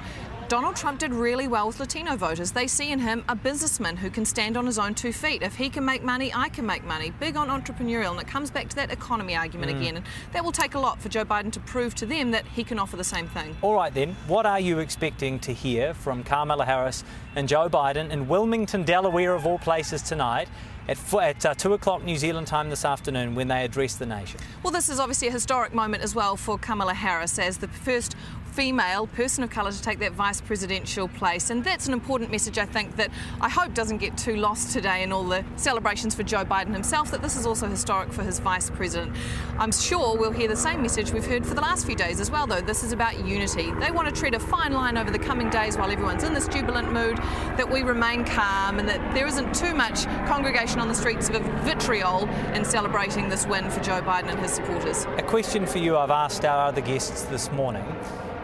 Donald 0.50 0.76
Trump 0.76 0.98
did 0.98 1.14
really 1.14 1.48
well 1.48 1.68
with 1.68 1.80
Latino 1.80 2.16
voters. 2.16 2.52
They 2.54 2.66
see 2.66 2.92
in 2.92 2.98
him 2.98 3.24
a 3.30 3.36
businessman 3.36 3.98
who 3.98 4.10
can 4.10 4.26
stand 4.26 4.58
on 4.58 4.66
his 4.66 4.80
own 4.80 4.96
two 4.96 5.14
feet. 5.14 5.44
If 5.44 5.56
he 5.56 5.70
can 5.70 5.86
make 5.86 6.02
money, 6.02 6.32
I 6.34 6.50
can 6.50 6.66
make 6.66 6.84
money. 6.84 7.12
Big 7.20 7.38
on 7.38 7.50
entrepreneurial. 7.50 8.10
And 8.10 8.20
it 8.20 8.26
comes 8.28 8.50
back 8.50 8.68
to 8.70 8.76
that 8.78 8.92
economy 8.92 9.36
argument 9.36 9.72
Mm. 9.72 9.80
again. 9.80 9.96
And 9.98 10.06
that 10.32 10.44
will 10.44 10.52
take 10.52 10.74
a 10.74 10.80
lot 10.80 11.00
for 11.00 11.08
Joe 11.08 11.24
Biden 11.24 11.52
to 11.52 11.60
prove 11.60 11.94
to 11.96 12.08
them 12.08 12.32
that 12.32 12.48
he 12.48 12.64
can 12.64 12.80
offer 12.80 12.98
the 12.98 13.04
same 13.04 13.28
thing. 13.28 13.56
All 13.62 13.76
right, 13.76 13.94
then, 13.94 14.16
what 14.26 14.48
are 14.48 14.60
you 14.60 14.80
expecting 14.80 15.38
to 15.42 15.54
hear 15.54 15.94
from 15.94 16.24
Kamala 16.24 16.66
Harris 16.66 17.04
and 17.36 17.48
Joe 17.48 17.70
Biden 17.70 18.10
in 18.10 18.28
Wilmington, 18.28 18.82
Delaware, 18.82 19.36
of 19.36 19.46
all 19.46 19.60
places, 19.60 20.02
tonight 20.02 20.48
at, 20.88 20.98
at 21.14 21.46
uh, 21.46 21.54
2 21.54 21.74
o'clock 21.74 22.04
New 22.04 22.18
Zealand 22.18 22.48
time 22.48 22.72
this 22.72 22.84
afternoon 22.84 23.36
when 23.36 23.48
they 23.50 23.64
address 23.64 23.98
the 23.98 24.08
nation? 24.08 24.40
Well, 24.64 24.74
this 24.74 24.90
is 24.90 25.00
obviously 25.00 25.28
a 25.28 25.32
historic 25.32 25.76
moment 25.76 26.02
as 26.02 26.16
well 26.16 26.36
for 26.36 26.58
Kamala 26.58 26.96
Harris 26.96 27.38
as 27.38 27.60
the 27.60 27.68
first 27.68 28.16
female 28.50 29.08
person 29.08 29.44
of 29.44 29.50
colour 29.50 29.72
to 29.72 29.82
take 29.82 30.00
that 30.00 30.12
vice 30.12 30.42
presidential 30.42 31.08
place. 31.08 31.50
And 31.50 31.64
that's 31.64 31.88
an 31.88 31.94
important 31.94 32.32
message, 32.32 32.58
I 32.58 32.66
think, 32.66 32.96
that 32.98 33.12
I 33.42 33.50
hope 33.50 33.74
doesn't 33.74 34.00
get 34.00 34.18
too 34.18 34.36
lost 34.36 34.72
today 34.72 35.04
in 35.04 35.12
all 35.12 35.24
the 35.24 35.44
celebrations 35.56 36.16
for 36.16 36.24
Joe 36.24 36.44
Biden 36.44 36.74
himself, 36.74 37.12
that 37.12 37.22
this 37.22 37.36
is 37.36 37.46
also 37.46 37.68
historic 37.68 38.12
for 38.12 38.24
his 38.24 38.40
vice 38.40 38.70
president. 38.70 39.16
I'm 39.58 39.72
sure 39.72 40.18
we'll 40.18 40.32
hear 40.32 40.48
the 40.48 40.56
same 40.56 40.82
message 40.82 41.12
we've 41.12 41.26
heard 41.26 41.46
for 41.46 41.54
the 41.54 41.62
last 41.62 41.86
few 41.86 41.96
days 41.96 42.20
as 42.20 42.30
well, 42.32 42.48
though. 42.48 42.62
This 42.62 42.84
is 42.84 42.92
about 42.92 43.26
unity. 43.26 43.72
They 43.80 43.92
want 43.92 44.14
to 44.14 44.14
tread 44.14 44.34
a 44.34 44.40
fine 44.40 44.74
line 44.74 44.98
over 44.98 45.12
the 45.12 45.20
coming 45.20 45.50
days 45.50 45.78
while 45.78 45.92
everyone's 45.92 46.24
in 46.24 46.34
this 46.34 46.48
jubilant 46.48 46.92
mood, 46.92 47.18
that 47.58 47.70
we 47.70 47.84
remain 47.84 48.26
calm 48.26 48.80
and 48.80 48.90
that 48.90 49.14
there 49.14 49.28
isn't 49.28 49.54
too 49.54 49.74
much 49.74 50.06
congregation 50.28 50.80
on 50.80 50.88
the 50.88 50.96
streets 50.96 51.30
of 51.30 51.42
vitriol 51.64 52.28
in 52.54 52.66
celebrating 52.66 53.30
this 53.30 53.46
win 53.46 53.70
for 53.70 53.82
Joe 53.82 54.02
Biden 54.02 54.30
and 54.30 54.40
his 54.40 54.52
supporters. 54.52 55.06
A 55.18 55.24
question 55.24 55.66
for 55.66 55.78
you 55.78 55.98
I've 55.98 56.12
asked 56.12 56.46
our 56.46 56.68
other 56.68 56.82
guests 56.82 57.24
this 57.24 57.52
morning. 57.52 57.86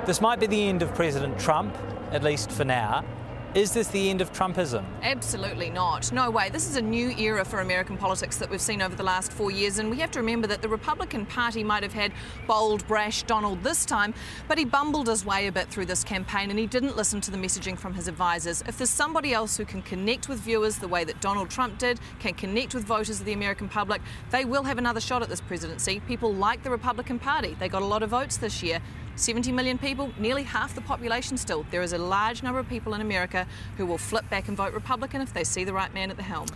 This 0.05 0.21
might 0.21 0.39
be 0.39 0.45
the 0.45 0.67
end 0.67 0.83
of 0.83 0.93
President 0.93 1.39
Trump, 1.39 1.75
at 2.11 2.21
least 2.21 2.51
for 2.51 2.63
now. 2.63 3.03
Is 3.55 3.71
this 3.73 3.87
the 3.87 4.11
end 4.11 4.21
of 4.21 4.31
Trumpism? 4.31 4.85
Absolutely 5.01 5.71
not. 5.71 6.11
No 6.11 6.29
way. 6.29 6.49
This 6.51 6.69
is 6.69 6.75
a 6.75 6.81
new 6.81 7.09
era 7.17 7.43
for 7.43 7.61
American 7.61 7.97
politics 7.97 8.37
that 8.37 8.47
we've 8.47 8.61
seen 8.61 8.83
over 8.83 8.95
the 8.95 9.01
last 9.01 9.33
four 9.33 9.49
years, 9.49 9.79
and 9.79 9.89
we 9.89 9.97
have 9.97 10.11
to 10.11 10.19
remember 10.19 10.45
that 10.45 10.61
the 10.61 10.69
Republican 10.69 11.25
Party 11.25 11.63
might 11.63 11.81
have 11.81 11.93
had 11.93 12.11
bold, 12.45 12.87
brash 12.87 13.23
Donald 13.23 13.63
this 13.63 13.83
time, 13.83 14.13
but 14.47 14.59
he 14.59 14.65
bumbled 14.65 15.07
his 15.07 15.25
way 15.25 15.47
a 15.47 15.51
bit 15.51 15.69
through 15.69 15.87
this 15.87 16.03
campaign 16.03 16.51
and 16.51 16.59
he 16.59 16.67
didn't 16.67 16.95
listen 16.95 17.19
to 17.21 17.31
the 17.31 17.37
messaging 17.37 17.75
from 17.75 17.95
his 17.95 18.07
advisors. 18.07 18.61
If 18.67 18.77
there's 18.77 18.91
somebody 18.91 19.33
else 19.33 19.57
who 19.57 19.65
can 19.65 19.81
connect 19.81 20.29
with 20.29 20.37
viewers 20.37 20.77
the 20.77 20.87
way 20.87 21.03
that 21.03 21.19
Donald 21.19 21.49
Trump 21.49 21.79
did, 21.79 21.99
can 22.19 22.35
connect 22.35 22.75
with 22.75 22.83
voters 22.83 23.21
of 23.21 23.25
the 23.25 23.33
American 23.33 23.69
public, 23.69 24.03
they 24.29 24.45
will 24.45 24.63
have 24.63 24.77
another 24.77 25.01
shot 25.01 25.23
at 25.23 25.29
this 25.29 25.41
presidency. 25.41 25.99
People 26.01 26.31
like 26.31 26.61
the 26.61 26.69
Republican 26.69 27.17
Party. 27.17 27.55
They 27.57 27.69
got 27.69 27.81
a 27.81 27.85
lot 27.85 28.03
of 28.03 28.11
votes 28.11 28.37
this 28.37 28.61
year. 28.61 28.81
70 29.15 29.51
million 29.51 29.77
people, 29.77 30.11
nearly 30.19 30.43
half 30.43 30.75
the 30.75 30.81
population 30.81 31.37
still. 31.37 31.65
There 31.71 31.81
is 31.81 31.93
a 31.93 31.97
large 31.97 32.43
number 32.43 32.59
of 32.59 32.67
people 32.67 32.93
in 32.93 33.01
America 33.01 33.47
who 33.77 33.85
will 33.85 33.97
flip 33.97 34.29
back 34.29 34.47
and 34.47 34.57
vote 34.57 34.73
Republican 34.73 35.21
if 35.21 35.33
they 35.33 35.43
see 35.43 35.63
the 35.63 35.73
right 35.73 35.93
man 35.93 36.11
at 36.11 36.17
the 36.17 36.23
helm. 36.23 36.47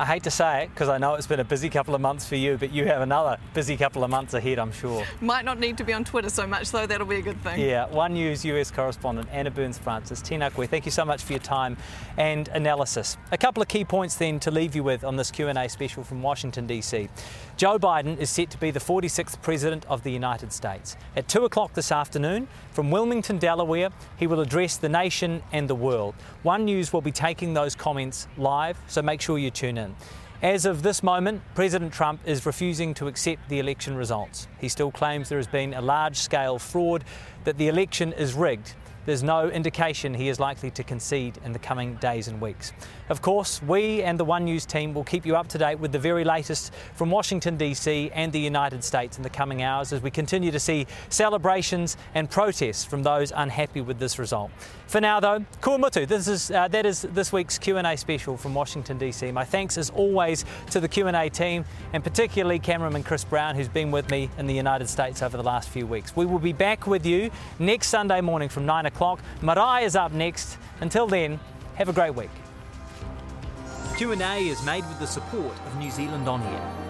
I 0.00 0.06
hate 0.06 0.22
to 0.24 0.30
say 0.30 0.62
it 0.62 0.70
because 0.72 0.88
I 0.88 0.98
know 0.98 1.14
it's 1.14 1.26
been 1.26 1.40
a 1.40 1.44
busy 1.44 1.68
couple 1.68 1.92
of 1.92 2.00
months 2.00 2.24
for 2.24 2.36
you, 2.36 2.56
but 2.56 2.70
you 2.70 2.86
have 2.86 3.02
another 3.02 3.36
busy 3.52 3.76
couple 3.76 4.04
of 4.04 4.10
months 4.10 4.32
ahead, 4.32 4.60
I'm 4.60 4.70
sure. 4.70 5.04
Might 5.20 5.44
not 5.44 5.58
need 5.58 5.76
to 5.78 5.84
be 5.84 5.92
on 5.92 6.04
Twitter 6.04 6.30
so 6.30 6.46
much, 6.46 6.70
though. 6.70 6.86
That'll 6.86 7.04
be 7.04 7.16
a 7.16 7.22
good 7.22 7.42
thing. 7.42 7.60
Yeah, 7.60 7.86
One 7.88 8.12
News 8.12 8.44
US 8.44 8.70
correspondent 8.70 9.28
Anna 9.32 9.50
Burns 9.50 9.76
Francis. 9.76 10.22
Tēnā 10.22 10.54
koe, 10.54 10.66
thank 10.66 10.84
you 10.84 10.92
so 10.92 11.04
much 11.04 11.24
for 11.24 11.32
your 11.32 11.40
time 11.40 11.76
and 12.16 12.46
analysis. 12.50 13.16
A 13.32 13.38
couple 13.38 13.60
of 13.60 13.66
key 13.66 13.84
points 13.84 14.14
then 14.14 14.38
to 14.40 14.52
leave 14.52 14.76
you 14.76 14.84
with 14.84 15.02
on 15.02 15.16
this 15.16 15.32
Q&A 15.32 15.68
special 15.68 16.04
from 16.04 16.22
Washington 16.22 16.68
DC. 16.68 17.08
Joe 17.58 17.76
Biden 17.76 18.16
is 18.20 18.30
set 18.30 18.50
to 18.50 18.58
be 18.58 18.70
the 18.70 18.78
46th 18.78 19.42
President 19.42 19.84
of 19.86 20.04
the 20.04 20.12
United 20.12 20.52
States. 20.52 20.96
At 21.16 21.26
2 21.26 21.44
o'clock 21.44 21.74
this 21.74 21.90
afternoon, 21.90 22.46
from 22.70 22.92
Wilmington, 22.92 23.38
Delaware, 23.38 23.88
he 24.16 24.28
will 24.28 24.38
address 24.38 24.76
the 24.76 24.88
nation 24.88 25.42
and 25.50 25.68
the 25.68 25.74
world. 25.74 26.14
One 26.44 26.64
News 26.64 26.92
will 26.92 27.00
be 27.00 27.10
taking 27.10 27.54
those 27.54 27.74
comments 27.74 28.28
live, 28.36 28.78
so 28.86 29.02
make 29.02 29.20
sure 29.20 29.38
you 29.38 29.50
tune 29.50 29.76
in. 29.76 29.96
As 30.40 30.66
of 30.66 30.84
this 30.84 31.02
moment, 31.02 31.42
President 31.56 31.92
Trump 31.92 32.20
is 32.24 32.46
refusing 32.46 32.94
to 32.94 33.08
accept 33.08 33.48
the 33.48 33.58
election 33.58 33.96
results. 33.96 34.46
He 34.60 34.68
still 34.68 34.92
claims 34.92 35.28
there 35.28 35.40
has 35.40 35.48
been 35.48 35.74
a 35.74 35.82
large 35.82 36.16
scale 36.16 36.60
fraud, 36.60 37.02
that 37.42 37.58
the 37.58 37.66
election 37.66 38.12
is 38.12 38.34
rigged. 38.34 38.74
There's 39.08 39.22
no 39.22 39.48
indication 39.48 40.12
he 40.12 40.28
is 40.28 40.38
likely 40.38 40.70
to 40.72 40.84
concede 40.84 41.38
in 41.42 41.54
the 41.54 41.58
coming 41.58 41.94
days 41.94 42.28
and 42.28 42.42
weeks. 42.42 42.74
Of 43.08 43.22
course, 43.22 43.62
we 43.62 44.02
and 44.02 44.20
the 44.20 44.24
One 44.26 44.44
News 44.44 44.66
team 44.66 44.92
will 44.92 45.02
keep 45.02 45.24
you 45.24 45.34
up 45.34 45.48
to 45.48 45.56
date 45.56 45.76
with 45.76 45.92
the 45.92 45.98
very 45.98 46.24
latest 46.24 46.74
from 46.94 47.10
Washington, 47.10 47.56
D.C. 47.56 48.10
and 48.12 48.30
the 48.30 48.38
United 48.38 48.84
States 48.84 49.16
in 49.16 49.22
the 49.22 49.30
coming 49.30 49.62
hours 49.62 49.94
as 49.94 50.02
we 50.02 50.10
continue 50.10 50.50
to 50.50 50.60
see 50.60 50.86
celebrations 51.08 51.96
and 52.14 52.28
protests 52.28 52.84
from 52.84 53.02
those 53.02 53.32
unhappy 53.34 53.80
with 53.80 53.98
this 53.98 54.18
result. 54.18 54.50
For 54.88 55.00
now, 55.00 55.20
though, 55.20 55.44
Kuamutu, 55.62 56.06
this 56.06 56.28
is, 56.28 56.50
uh, 56.50 56.68
that 56.68 56.84
is 56.84 57.02
this 57.02 57.32
week's 57.32 57.58
Q&A 57.58 57.96
special 57.96 58.36
from 58.36 58.54
Washington, 58.54 58.98
D.C. 58.98 59.32
My 59.32 59.44
thanks, 59.44 59.78
as 59.78 59.88
always, 59.88 60.44
to 60.70 60.80
the 60.80 60.88
Q&A 60.88 61.30
team 61.30 61.64
and 61.94 62.04
particularly 62.04 62.58
cameraman 62.58 63.04
Chris 63.04 63.24
Brown, 63.24 63.54
who's 63.54 63.68
been 63.68 63.90
with 63.90 64.10
me 64.10 64.28
in 64.36 64.46
the 64.46 64.54
United 64.54 64.88
States 64.88 65.22
over 65.22 65.38
the 65.38 65.42
last 65.42 65.70
few 65.70 65.86
weeks. 65.86 66.14
We 66.14 66.26
will 66.26 66.38
be 66.38 66.52
back 66.52 66.86
with 66.86 67.06
you 67.06 67.30
next 67.58 67.88
Sunday 67.88 68.20
morning 68.20 68.50
from 68.50 68.66
9 68.66 68.84
o'clock. 68.98 69.20
Marae 69.42 69.84
is 69.84 69.94
up 69.94 70.12
next. 70.12 70.58
Until 70.80 71.06
then, 71.06 71.38
Have 71.76 71.88
a 71.88 71.92
great 71.92 72.12
week. 72.16 72.30
Q&A 73.96 74.48
is 74.48 74.60
made 74.64 74.84
with 74.88 74.98
the 74.98 75.06
support 75.06 75.54
of 75.64 75.78
New 75.78 75.92
Zealand 75.92 76.28
On 76.28 76.42
Air. 76.42 76.87